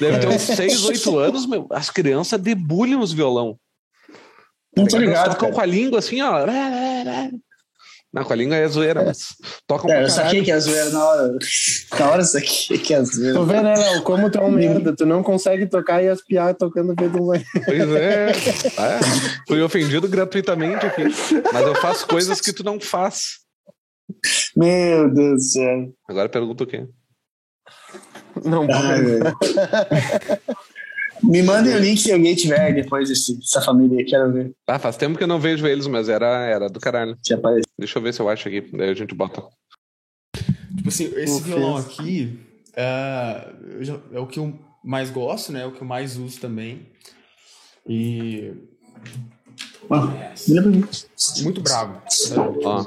[0.00, 1.66] Deve ter uns seis, oito anos, meu.
[1.70, 3.56] As crianças debulham os violão.
[4.76, 5.30] Não tô ligado.
[5.30, 6.44] Tocam com a língua assim, ó.
[8.16, 9.36] Não, com a língua é zoeira, mas
[9.66, 11.38] toca um É, eu saquei que é zoeira na hora.
[12.00, 13.34] Na hora eu saquei que é zoeira.
[13.34, 14.02] Tô vendo, né, Léo?
[14.04, 14.96] Como tu é um merda.
[14.96, 17.26] Tu não consegue tocar e as piadas tocando no do
[17.66, 18.30] Pois é.
[18.30, 19.00] é.
[19.46, 21.04] Fui ofendido gratuitamente aqui.
[21.52, 23.40] Mas eu faço coisas que tu não faz.
[24.56, 25.92] Meu Deus do céu.
[26.08, 26.86] Agora pergunta o quê?
[28.42, 29.34] Não, ah,
[31.22, 34.52] Me mandem o link se alguém tiver depois desse, dessa família aí, quero ver.
[34.66, 37.16] Ah, faz tempo que eu não vejo eles, mas era, era do caralho.
[37.78, 39.42] Deixa eu ver se eu acho aqui, daí a gente bota.
[40.76, 42.38] Tipo assim, esse violão aqui
[42.76, 43.52] é,
[44.12, 45.62] é o que eu mais gosto, né?
[45.62, 46.86] É o que eu mais uso também.
[47.88, 48.52] E.
[49.90, 50.32] Ah,
[51.42, 51.94] muito bravo.
[51.94, 52.02] Né?
[52.66, 52.84] Ah,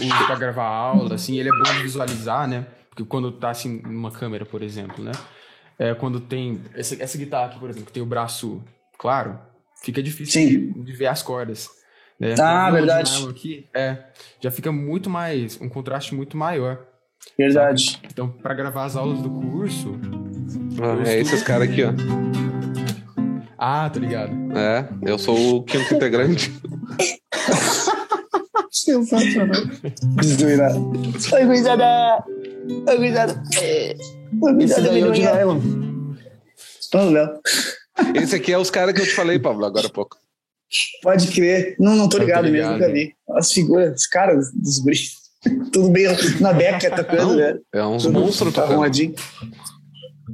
[0.00, 2.66] eu uso pra gravar aula, assim, ele é bom de visualizar, né?
[2.90, 5.12] Porque quando tá assim numa câmera, por exemplo, né?
[5.82, 8.62] É, quando tem essa, essa guitarra aqui, por exemplo, que tem o braço
[8.96, 9.36] claro,
[9.82, 11.68] fica difícil de, de, ver as cordas.
[12.20, 12.36] Né?
[12.38, 13.28] Ah, então, verdade.
[13.28, 13.98] Aqui, é,
[14.40, 16.78] já fica muito mais, um contraste muito maior.
[17.36, 17.94] Verdade.
[17.94, 18.08] Sabe?
[18.12, 19.98] Então, para gravar as aulas do curso.
[20.80, 21.92] Ah, é esses caras aqui, ó.
[23.58, 24.32] Ah, tô ligado.
[24.56, 26.52] É, eu sou o quinto integrante.
[28.70, 29.62] Sensacional.
[30.20, 30.92] Desdoirado.
[31.32, 32.24] Oi, gurizada!
[32.88, 33.42] Oi, gurizada!
[34.60, 35.60] Esse daí é o de nylon.
[38.14, 40.16] Esse aqui é os caras que eu te falei, Pablo, agora há pouco.
[41.02, 41.76] Pode crer.
[41.78, 43.14] Não, não tô ligado, ligado mesmo, nunca vi.
[43.30, 45.22] As figuras, os caras dos guris.
[45.72, 46.06] Tudo bem
[46.40, 47.62] na beca tocando, velho.
[47.72, 49.14] É uns monstros tá arrumadinho.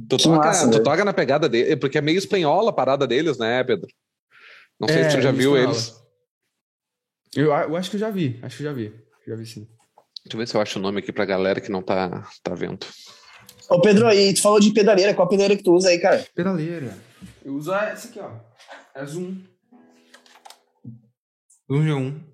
[0.07, 3.37] Tu toca, massa, tu toca na pegada dele, porque é meio espanhola a parada deles,
[3.37, 3.87] né, Pedro?
[4.79, 5.95] Não sei é, se tu já viu eles.
[7.35, 8.93] Eu, eu, acho que eu já vi, acho que já vi.
[9.27, 9.67] Já vi sim.
[10.23, 12.53] Deixa eu ver se eu acho o nome aqui pra galera que não tá, tá
[12.53, 12.85] vendo.
[13.69, 15.13] Ô, Pedro, aí, tu falou de pedaleira.
[15.13, 16.25] Qual pedaleira que tu usa aí, cara?
[16.35, 16.97] Pedaleira.
[17.45, 18.31] Eu uso essa aqui, ó.
[18.95, 19.37] É Zoom.
[21.71, 22.29] Zoom G1.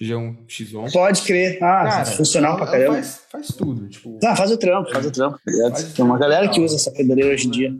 [0.00, 0.92] G1 X1.
[0.92, 1.56] Pode crer.
[1.62, 2.94] Ah, cara, funcional pra caramba.
[2.94, 3.88] Faz, faz tudo.
[3.88, 4.18] Tipo...
[4.24, 5.38] Ah, faz o trampo, faz o trampo.
[5.38, 7.74] Tá Tem uma galera que usa essa pedaleira hoje em dia.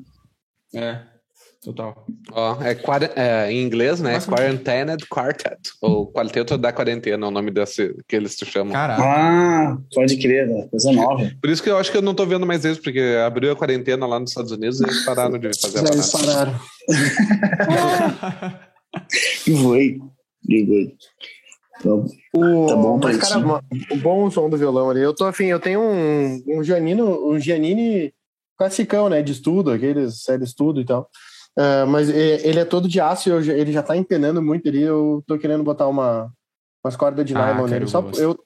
[0.75, 1.01] É,
[1.63, 2.07] total.
[2.33, 2.77] Ó, é,
[3.17, 4.19] é, em inglês, né?
[4.21, 5.59] Quarantined Quartet.
[5.81, 8.73] Ou Quarteto da Quarentena, é o nome desse que eles te chamam.
[8.73, 9.03] Caraca.
[9.03, 10.67] Ah, pode crer, né?
[10.71, 11.31] coisa nova.
[11.41, 13.57] Por isso que eu acho que eu não tô vendo mais isso, porque abriu a
[13.57, 16.61] quarentena lá nos Estados Unidos e eles pararam de fazer a Eles pararam.
[19.45, 20.01] que foi.
[20.47, 20.95] Que foi.
[21.79, 23.61] Então, o, tá bom, mas, cara,
[23.91, 25.01] o bom som do violão ali.
[25.01, 28.13] Eu tô afim, eu tenho um, um Giannino, um Giannini
[28.57, 29.23] classicão, né?
[29.23, 31.09] De estudo, aqueles série estudo e tal.
[31.59, 34.83] Uh, mas ele é todo de aço, eu, ele já tá empenando muito ali.
[34.83, 36.31] Eu tô querendo botar uma,
[36.85, 37.87] umas cordas de ah, nylon nele.
[37.87, 38.39] Só, eu,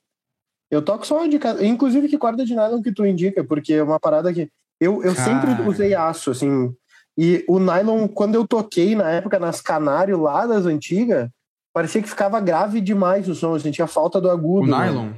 [0.71, 3.99] eu toco só de Inclusive, que corda de nylon que tu indica, porque é uma
[3.99, 4.49] parada que.
[4.81, 6.75] Eu, eu sempre usei aço, assim.
[7.19, 11.29] E o nylon, quando eu toquei na época nas Canário lá das antigas,
[11.75, 14.69] parecia que ficava grave demais o som, eu sentia falta do agudo.
[14.69, 14.87] O né?
[14.87, 15.13] nylon?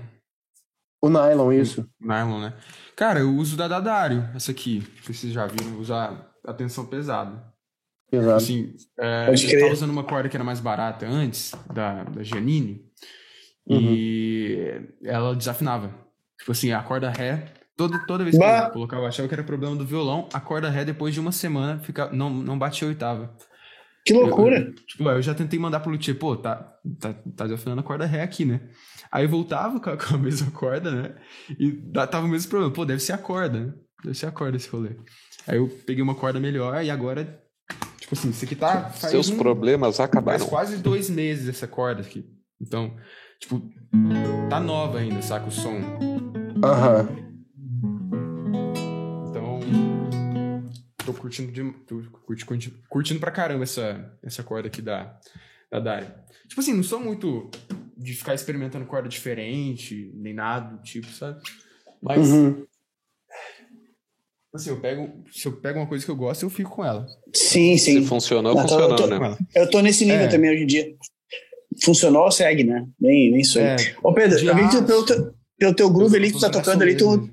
[1.01, 1.89] O nylon, isso.
[2.01, 2.55] O nylon, né?
[2.97, 4.81] Cara, eu uso da Dadário, essa aqui.
[5.05, 7.52] Vocês já viram usar a tensão pesada.
[8.13, 8.37] Exato.
[8.37, 12.85] Assim, é, eu estava usando uma corda que era mais barata antes, da, da Giannini,
[13.67, 13.81] uhum.
[13.81, 15.95] e ela desafinava.
[16.39, 18.67] Tipo assim, a corda ré, toda, toda vez que bah.
[18.67, 21.33] eu colocava, eu achava que era problema do violão, a corda ré, depois de uma
[21.33, 23.35] semana, fica, não, não batia a oitava.
[24.05, 24.59] Que loucura!
[24.59, 26.57] Eu, tipo, eu já tentei mandar pro Luthier, pô, tá,
[27.01, 28.61] tá, tá desafinando a corda ré aqui, né?
[29.11, 31.15] Aí voltava com a, com a mesma corda, né?
[31.59, 31.73] E
[32.11, 32.75] tava o mesmo problema.
[32.75, 33.73] Pô, deve ser a corda, né?
[34.05, 34.97] Deve ser a corda esse rolê.
[35.47, 37.42] Aí eu peguei uma corda melhor e agora
[38.13, 38.91] Tipo assim, isso aqui tá.
[38.91, 40.39] Seus um, problemas acabaram.
[40.39, 42.27] Faz quase dois meses essa corda aqui.
[42.61, 42.95] Então,
[43.41, 43.63] tipo,
[44.51, 45.47] tá nova ainda, saca?
[45.47, 45.81] O som.
[46.63, 47.09] Aham.
[49.31, 49.61] Então.
[51.07, 51.73] Tô curtindo de.
[51.87, 55.19] Tô curtindo, curtindo pra caramba essa, essa corda aqui da,
[55.71, 56.07] da Dari.
[56.49, 57.51] Tipo assim, não sou muito
[57.97, 61.41] de ficar experimentando corda diferente, nem nada do tipo, sabe?
[62.03, 62.29] Mas.
[62.29, 62.67] Uhum.
[64.55, 67.07] Assim, eu pego, se eu pego uma coisa que eu gosto, eu fico com ela.
[67.33, 68.03] Sim, sim.
[68.03, 69.37] Se funcionou, Não, funcionou, eu tô, né?
[69.55, 70.29] Eu tô nesse nível é.
[70.29, 70.95] também hoje em dia.
[71.83, 72.87] Funcionou, segue, né?
[73.01, 73.65] Nem, nem isso aí.
[73.65, 76.51] É, Ô, Pedro, eu vi que pelo, teu, pelo teu groove ali que tu tá
[76.51, 77.31] tocando ali, tu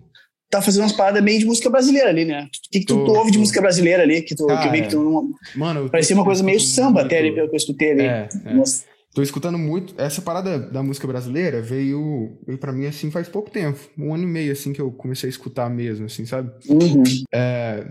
[0.50, 2.44] tá fazendo umas paradas meio de música brasileira ali, né?
[2.44, 4.22] O que, que tu, tu ouve de música brasileira ali?
[4.22, 5.30] Que tu, Cara, que eu vi que tu.
[5.56, 8.04] Mano, parecia uma coisa meio samba até ali, pelo que eu escutei ali.
[8.04, 8.54] É, é.
[8.54, 8.86] Nossa.
[9.14, 9.94] Tô escutando muito.
[9.98, 13.80] Essa parada da música brasileira veio, veio para mim assim faz pouco tempo.
[13.98, 16.52] Um ano e meio assim que eu comecei a escutar mesmo, assim, sabe?
[16.70, 17.04] Uhum.
[17.34, 17.88] É,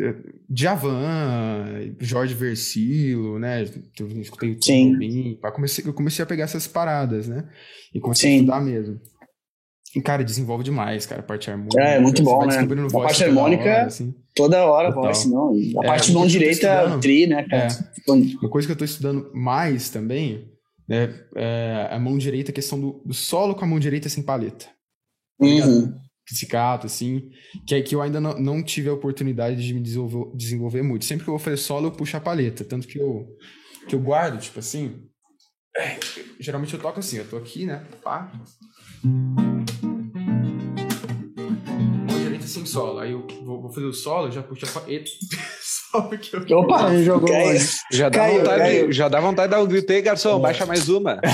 [0.00, 0.14] é
[0.48, 3.62] Djavan, Jorge Versilo, né?
[3.98, 5.38] Eu escutei o Sim.
[5.54, 7.48] Comecei, eu comecei a pegar essas paradas, né?
[7.94, 8.36] E comecei Sim.
[8.36, 9.00] a estudar mesmo.
[9.94, 11.80] E, cara, desenvolve demais, cara, a parte harmônica.
[11.80, 12.58] É, é muito bom, né?
[12.58, 14.14] A parte harmônica, hora, assim.
[14.40, 15.50] Toda hora voz, não.
[15.50, 17.68] A é, parte mão direita, tri, né, cara?
[17.68, 18.10] É.
[18.10, 20.50] Uma coisa que eu tô estudando mais também
[20.88, 24.22] né, é a mão direita, a questão do, do solo com a mão direita sem
[24.22, 24.66] paleta.
[25.38, 25.92] Tá uhum.
[26.26, 27.28] Pizzicato, assim,
[27.66, 31.04] que é que eu ainda não, não tive a oportunidade de me desenvolver, desenvolver muito.
[31.04, 32.64] Sempre que eu vou fazer solo, eu puxo a paleta.
[32.64, 33.26] Tanto que eu,
[33.88, 35.02] que eu guardo, tipo assim.
[35.76, 35.98] É,
[36.40, 37.84] geralmente eu toco assim, eu tô aqui, né?
[38.02, 38.32] Pá
[42.50, 42.98] sem solo.
[42.98, 44.70] Aí eu vou, vou fazer o solo, já puxo a.
[45.62, 46.58] Só porque eu.
[46.58, 47.60] Opa, jogou caiu.
[47.90, 48.92] Já dá, caiu, vontade, caiu.
[48.92, 50.42] já dá vontade de dar um grito aí, garçom, é.
[50.42, 51.12] baixa mais uma.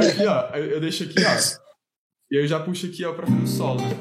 [0.00, 1.36] aqui, ó, eu deixo aqui, ó.
[2.30, 3.96] E eu já puxo aqui, ó, pra fazer o solo, né?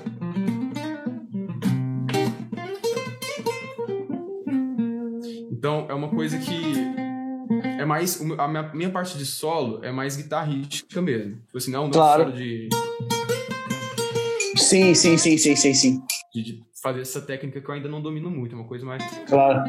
[5.52, 6.74] Então, é uma coisa que
[7.80, 8.22] é mais.
[8.38, 11.38] A minha, minha parte de solo é mais guitarrística mesmo.
[11.46, 12.24] Tipo assim, não, não claro.
[12.26, 12.70] solo de
[14.66, 16.02] Sim, sim, sim, sim, sim, sim.
[16.34, 19.04] De fazer essa técnica que eu ainda não domino muito, é uma coisa mais.
[19.28, 19.64] Claro.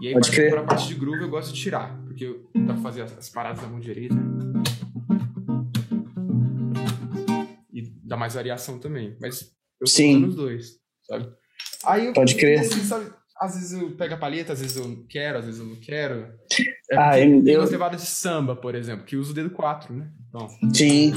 [0.00, 0.50] E aí, Pode crer.
[0.52, 3.66] pra parte de groove, eu gosto de tirar, porque dá pra fazer as paradas da
[3.66, 4.14] mão direita.
[7.72, 9.16] E dá mais variação também.
[9.20, 9.48] Mas eu
[9.80, 10.24] tô Sim.
[10.24, 11.28] os dois, sabe?
[11.84, 12.60] Aí eu, Pode crer.
[12.60, 13.10] Assim, sabe,
[13.40, 16.32] às vezes eu pego a palheta, às vezes eu quero, às vezes eu não quero.
[16.90, 19.92] É ah, eu, tem umas levadas de samba, por exemplo, que usa o dedo 4,
[19.94, 20.08] né?
[20.28, 21.12] Então, Sim.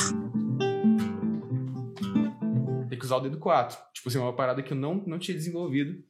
[2.89, 3.77] Tem que usar o dedo 4.
[3.93, 6.03] Tipo assim, é uma parada que eu não, não tinha desenvolvido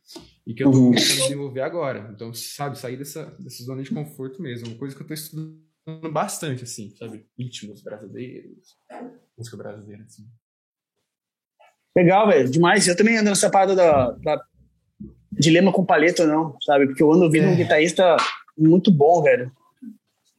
[0.48, 0.86] e que eu tô uhum.
[0.86, 2.10] começando a desenvolver agora.
[2.16, 4.70] Então, sabe, sair dessa, dessa zona de conforto mesmo.
[4.70, 5.60] Uma coisa que eu tô estudando
[6.12, 7.26] bastante, assim, sabe?
[7.38, 8.78] Ritmos brasileiros,
[9.38, 10.26] música brasileira, assim.
[11.98, 12.88] Legal, velho, demais.
[12.88, 14.42] Eu também ando nessa parada da, da
[15.32, 16.88] dilema com paleta ou não, sabe?
[16.88, 17.50] Porque eu ando ouvindo é.
[17.50, 18.16] um guitarrista
[18.60, 19.52] muito bom, velho.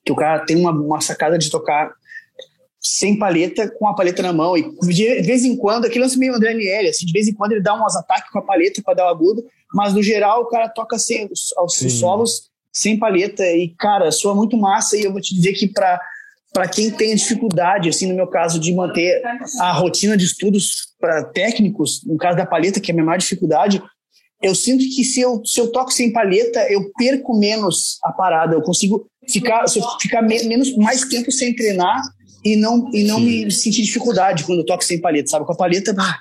[0.04, 1.92] Que o cara tem uma, uma sacada de tocar
[2.80, 4.56] sem paleta, com a paleta na mão.
[4.56, 7.52] E de vez em quando, aquele lance meio André Niel, assim, de vez em quando
[7.52, 9.44] ele dá uns ataques com a paleta para dar o agudo,
[9.74, 13.44] mas no geral o cara toca sem, os, os solos sem paleta.
[13.44, 14.96] E, cara, soa muito massa.
[14.96, 16.00] E eu vou te dizer que para
[16.52, 19.22] para quem tem dificuldade, assim, no meu caso, de manter
[19.60, 23.18] a rotina de estudos para técnicos, no caso da paleta, que é a minha maior
[23.18, 23.80] dificuldade,
[24.42, 28.54] eu sinto que se eu, se eu toco sem palheta, eu perco menos a parada.
[28.54, 32.00] Eu consigo ficar, se eu ficar me, menos, mais tempo sem treinar
[32.44, 35.44] e não, e não me sentir dificuldade quando eu toco sem palheta, sabe?
[35.44, 36.18] Com a palheta, bah,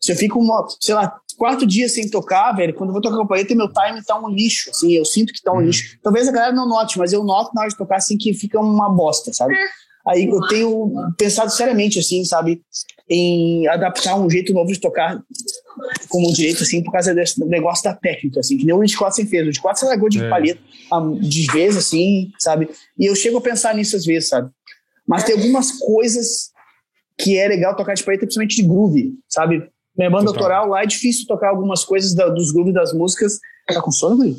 [0.00, 3.16] se eu fico, uma, sei lá, quatro dias sem tocar, velho, quando eu vou tocar
[3.16, 5.62] com a palheta, meu time tá um lixo, assim, eu sinto que tá um uhum.
[5.62, 5.98] lixo.
[6.02, 8.58] Talvez a galera não note, mas eu noto na hora de tocar, assim, que fica
[8.58, 9.54] uma bosta, sabe?
[10.06, 12.62] Aí eu tenho pensado seriamente, assim, sabe,
[13.10, 15.22] em adaptar um jeito novo de tocar
[16.08, 19.26] como direito, assim, por causa desse negócio da técnica, assim, que nem o 24 você
[19.26, 19.42] fez.
[19.42, 20.28] O 24 você largou de é.
[20.28, 20.60] paleta
[21.20, 22.68] de vez, assim, sabe?
[22.98, 24.50] E eu chego a pensar nisso às vezes, sabe?
[25.06, 26.50] Mas tem algumas coisas
[27.16, 29.68] que é legal tocar de paleta, principalmente de groove, sabe?
[29.96, 33.38] Minha banda autoral lá é difícil tocar algumas coisas da, dos grooves das músicas.
[33.66, 34.36] Tá com sono, Guri?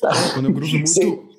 [0.00, 0.10] Tá.
[0.34, 1.30] Quando é um groove muito,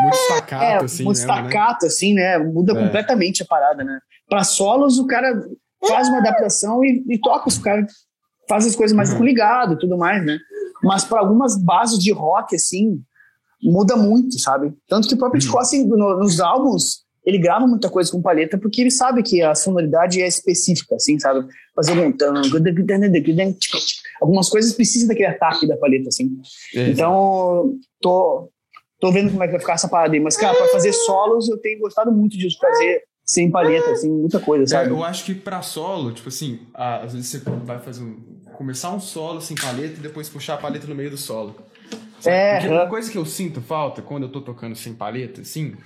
[0.00, 1.88] muito staccato, é, assim, muito mesmo, staccato, né?
[1.88, 2.38] assim, né?
[2.38, 2.84] Muda é.
[2.84, 4.00] completamente a parada, né?
[4.28, 5.40] Pra solos, o cara
[5.86, 7.86] faz uma adaptação e, e toca, o cara
[8.52, 9.24] faz as coisas mais uhum.
[9.24, 10.38] ligado e tudo mais, né?
[10.82, 13.00] Mas para algumas bases de rock, assim,
[13.62, 14.74] muda muito, sabe?
[14.86, 15.58] Tanto que o próprio uhum.
[15.58, 19.54] assim, no, nos álbuns, ele grava muita coisa com palheta porque ele sabe que a
[19.54, 21.46] sonoridade é específica, assim, sabe?
[21.74, 22.12] Fazer um...
[24.20, 26.30] Algumas coisas precisam daquele ataque da palheta, assim.
[26.74, 28.50] É, então, tô,
[29.00, 30.20] tô vendo como é que vai ficar essa parada aí.
[30.20, 34.40] Mas, cara, para fazer solos, eu tenho gostado muito disso, fazer sem palheta, assim, muita
[34.40, 34.90] coisa, sabe?
[34.90, 38.90] É, eu acho que para solo, tipo assim, às vezes você vai fazer um, começar
[38.90, 41.56] um solo sem paleta e depois puxar a paleta no meio do solo.
[42.20, 42.36] Sabe?
[42.36, 45.76] É, Porque uma coisa que eu sinto falta quando eu tô tocando sem paleta, assim,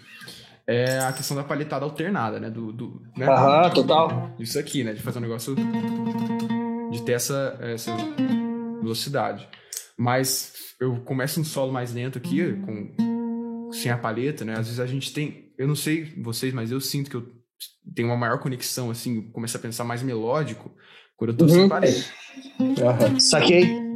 [0.66, 2.51] é a questão da palhetada alternada, né?
[2.51, 3.26] Do, do, né?
[3.26, 4.30] Aham, total.
[4.38, 4.93] Isso aqui, né?
[4.93, 5.55] De fazer um negócio.
[6.90, 7.97] de ter essa, essa
[8.82, 9.48] velocidade.
[9.97, 14.52] Mas eu começo um solo mais lento aqui, com, sem a palheta, né?
[14.52, 15.52] Às vezes a gente tem.
[15.56, 17.26] Eu não sei vocês, mas eu sinto que eu
[17.94, 20.70] tenho uma maior conexão, assim, começo a pensar mais melódico
[21.16, 21.51] quando eu tô uhum.
[21.51, 22.05] sem palheta.
[22.59, 23.20] Uhum.
[23.20, 23.86] Saquei.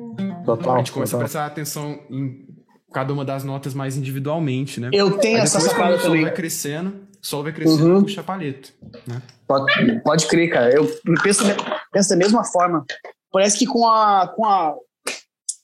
[0.44, 0.74] Total.
[0.74, 1.20] A gente começa total.
[1.20, 2.46] a prestar atenção em
[2.92, 4.90] cada uma das notas mais individualmente, né?
[4.92, 5.98] Eu tenho Aí essa sacada também.
[5.98, 8.02] O solo vai crescendo, o solo vai crescendo, uhum.
[8.02, 8.70] puxa a palheta.
[9.06, 9.22] Né?
[9.46, 10.74] Pode, pode crer, cara.
[10.74, 10.86] Eu
[11.22, 11.44] penso,
[11.92, 12.84] penso da mesma forma.
[13.32, 14.74] Parece que com a, com a.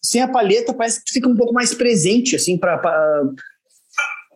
[0.03, 2.81] Sem a palheta, parece que fica um pouco mais presente, assim, para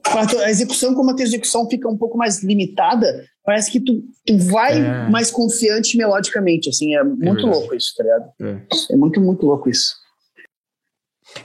[0.04, 4.78] a execução, como a execução fica um pouco mais limitada, parece que tu, tu vai
[4.78, 5.08] é.
[5.08, 8.30] mais confiante melodicamente, assim, é muito é louco isso, tá ligado?
[8.40, 8.92] É.
[8.92, 9.96] é muito, muito louco isso.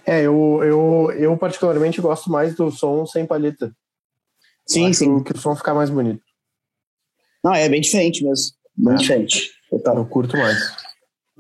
[0.06, 3.76] É, eu, eu, eu particularmente gosto mais do som sem palheta.
[4.68, 5.24] Sim, sim.
[5.24, 6.22] Que o som fica mais bonito.
[7.44, 8.54] Não, é bem diferente mesmo.
[8.78, 8.98] Bem é.
[8.98, 9.52] diferente.
[9.72, 9.98] Total.
[9.98, 10.60] Eu curto mais.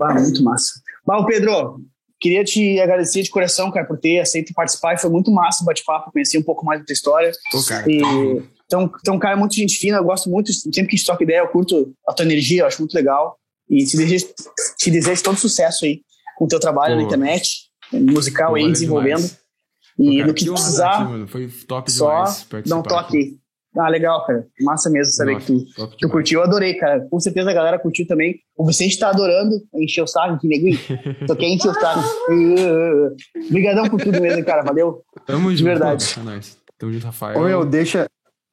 [0.02, 0.82] Ah, muito massa.
[1.06, 1.80] Bom, Pedro,
[2.20, 4.98] queria te agradecer de coração, cara, por ter aceito participar.
[4.98, 7.32] Foi muito massa o bate-papo, conhecer um pouco mais da tua história.
[7.52, 8.55] Pô, cara, e...
[8.66, 11.40] Então, então, cara, muito gente fina, eu gosto muito, sempre que a gente troca ideia,
[11.40, 13.38] eu curto a tua energia, eu acho muito legal.
[13.70, 14.28] E te desejo,
[14.78, 16.02] te desejo todo sucesso aí
[16.38, 17.02] com o teu trabalho Pô.
[17.02, 19.22] na internet musical Pô, aí desenvolvendo.
[19.22, 19.46] Demais.
[19.98, 22.24] E cara, no que, que precisar, aqui, Foi top só
[22.66, 23.38] dá um toque aí.
[23.78, 24.48] Ah, legal, cara.
[24.62, 26.40] Massa mesmo saber Nossa, que tu, tu curtiu.
[26.40, 27.06] Eu adorei, cara.
[27.10, 28.36] Com certeza a galera curtiu também.
[28.58, 30.80] O Vicente tá adorando encher o saco aqui, neguinho.
[31.28, 32.02] Toquei encher o saco.
[33.50, 34.62] Obrigadão por tudo mesmo, cara.
[34.62, 35.04] Valeu.
[35.26, 35.68] Tamo De junto.
[35.68, 36.16] verdade.
[36.18, 36.58] É nóis.
[36.78, 37.38] Tamo junto, Rafael.
[37.38, 38.08] Ô, meu, deixa,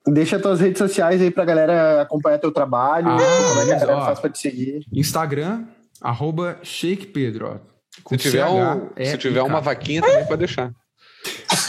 [0.07, 3.09] deixa tuas redes sociais aí pra galera acompanhar teu trabalho.
[3.09, 3.16] Ah,
[3.49, 4.87] como é que a galera ó, faz pra te seguir.
[4.93, 5.65] Instagram,
[6.01, 7.73] arroba Shake Pedro, ó.
[8.09, 10.73] Se tiver, um, se tiver uma vaquinha, também pode deixar.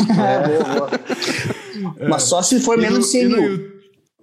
[0.10, 0.90] É, boa, boa.
[2.10, 3.74] Mas só se for menos de 100 mil.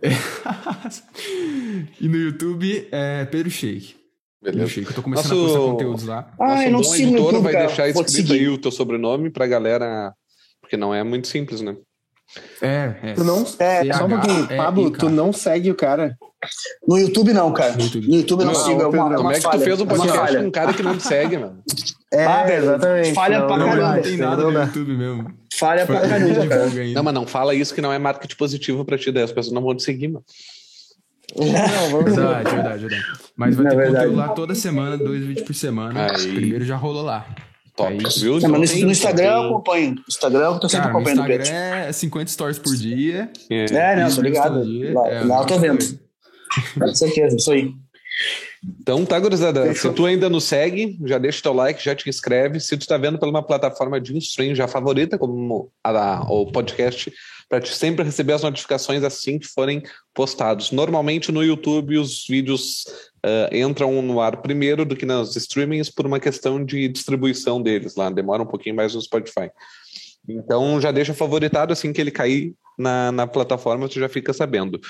[2.00, 3.94] e no YouTube é Pedro Shake.
[4.42, 4.64] Beleza.
[4.64, 4.88] Pedro Shake.
[4.88, 5.44] Eu tô começando Nosso...
[5.44, 6.32] a postar conteúdos lá.
[6.38, 7.66] Ah, Nosso eu não bom sigo editor YouTube, vai cara.
[7.66, 10.12] deixar escrito aí o teu sobrenome pra galera.
[10.60, 11.76] Porque não é muito simples, né?
[12.62, 13.14] É, é.
[13.14, 14.46] Tu não, é, só um pouquinho.
[14.56, 16.16] Pablo, tu não segue o cara.
[16.86, 17.74] No YouTube não, cara.
[17.74, 18.80] No YouTube, no YouTube não, não sigo.
[18.80, 20.82] É uma, Pedro, como é que falha, tu fez um podcast com um cara que
[20.82, 21.62] não te segue, mano?
[22.12, 23.14] É, ah, exatamente.
[23.14, 23.94] Falha não, pra Não, caramba.
[23.96, 25.32] não tem nada no YouTube mesmo.
[25.54, 26.66] Falha pra caramba, cara.
[26.94, 29.52] Não, mas não fala isso que não é marketing positivo pra ti, daí as pessoas
[29.52, 30.24] não vão te seguir, mano.
[31.36, 33.04] Não, vamos Verdade, verdade, verdade.
[33.36, 34.06] Mas vai Não, ter verdade.
[34.06, 36.10] conteúdo lá toda semana, dois vídeos por semana.
[36.10, 36.34] Aí.
[36.34, 37.26] Primeiro já rolou lá.
[37.82, 38.40] Top, Aí- viu?
[38.40, 39.94] Não, mas Tem- no, no Instagram eu acompanho.
[39.94, 41.88] No Instagram eu tô sempre Cara, no acompanhando o Instagram Pedro.
[41.88, 43.30] é 50 stories por dia.
[43.50, 43.64] É.
[43.64, 44.64] É, não, tô ligado.
[44.64, 44.92] dia.
[44.94, 46.00] Lá, É, lá eu tô vendo.
[46.78, 47.70] Com certeza, isso aí.
[48.80, 49.62] Então tá, gurizada.
[49.66, 49.90] Fechou.
[49.90, 52.60] Se tu ainda nos segue, já deixa teu like, já te inscreve.
[52.60, 56.46] Se tu tá vendo pela uma plataforma de stream já favorita, como a, a, o
[56.52, 57.10] podcast,
[57.50, 59.82] para sempre receber as notificações assim que forem
[60.14, 60.70] postados.
[60.70, 62.84] Normalmente no YouTube os vídeos
[63.26, 67.96] uh, entram no ar primeiro do que nos streamings por uma questão de distribuição deles
[67.96, 68.08] lá.
[68.08, 69.50] Demora um pouquinho mais no Spotify.
[70.28, 74.80] Então já deixa favoritado assim que ele cair na, na plataforma, tu já fica sabendo.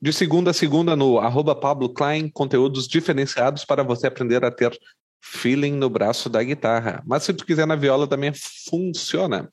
[0.00, 4.74] De segunda a segunda no arroba Pablo Klein, conteúdos diferenciados para você aprender a ter
[5.22, 7.02] feeling no braço da guitarra.
[7.06, 9.50] Mas se tu quiser na viola também funciona.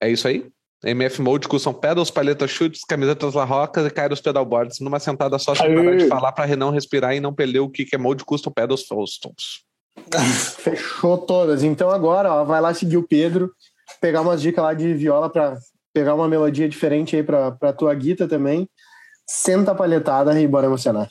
[0.00, 0.48] É isso aí.
[0.84, 5.74] MF Mode custom pedals, paletas chutes, camisetas larrocas e Kairos pedalboards numa sentada só sem
[5.74, 8.86] parar de falar para não respirar e não perder o que é Mode Custom Pedals
[8.86, 9.64] Fostons.
[10.58, 11.62] Fechou todas.
[11.62, 13.52] Então agora, ó, vai lá seguir o Pedro,
[14.00, 15.58] pegar umas dicas lá de viola para
[15.92, 18.68] pegar uma melodia diferente aí para tua guita também.
[19.26, 21.08] Senta a palhetada e bora emocionar.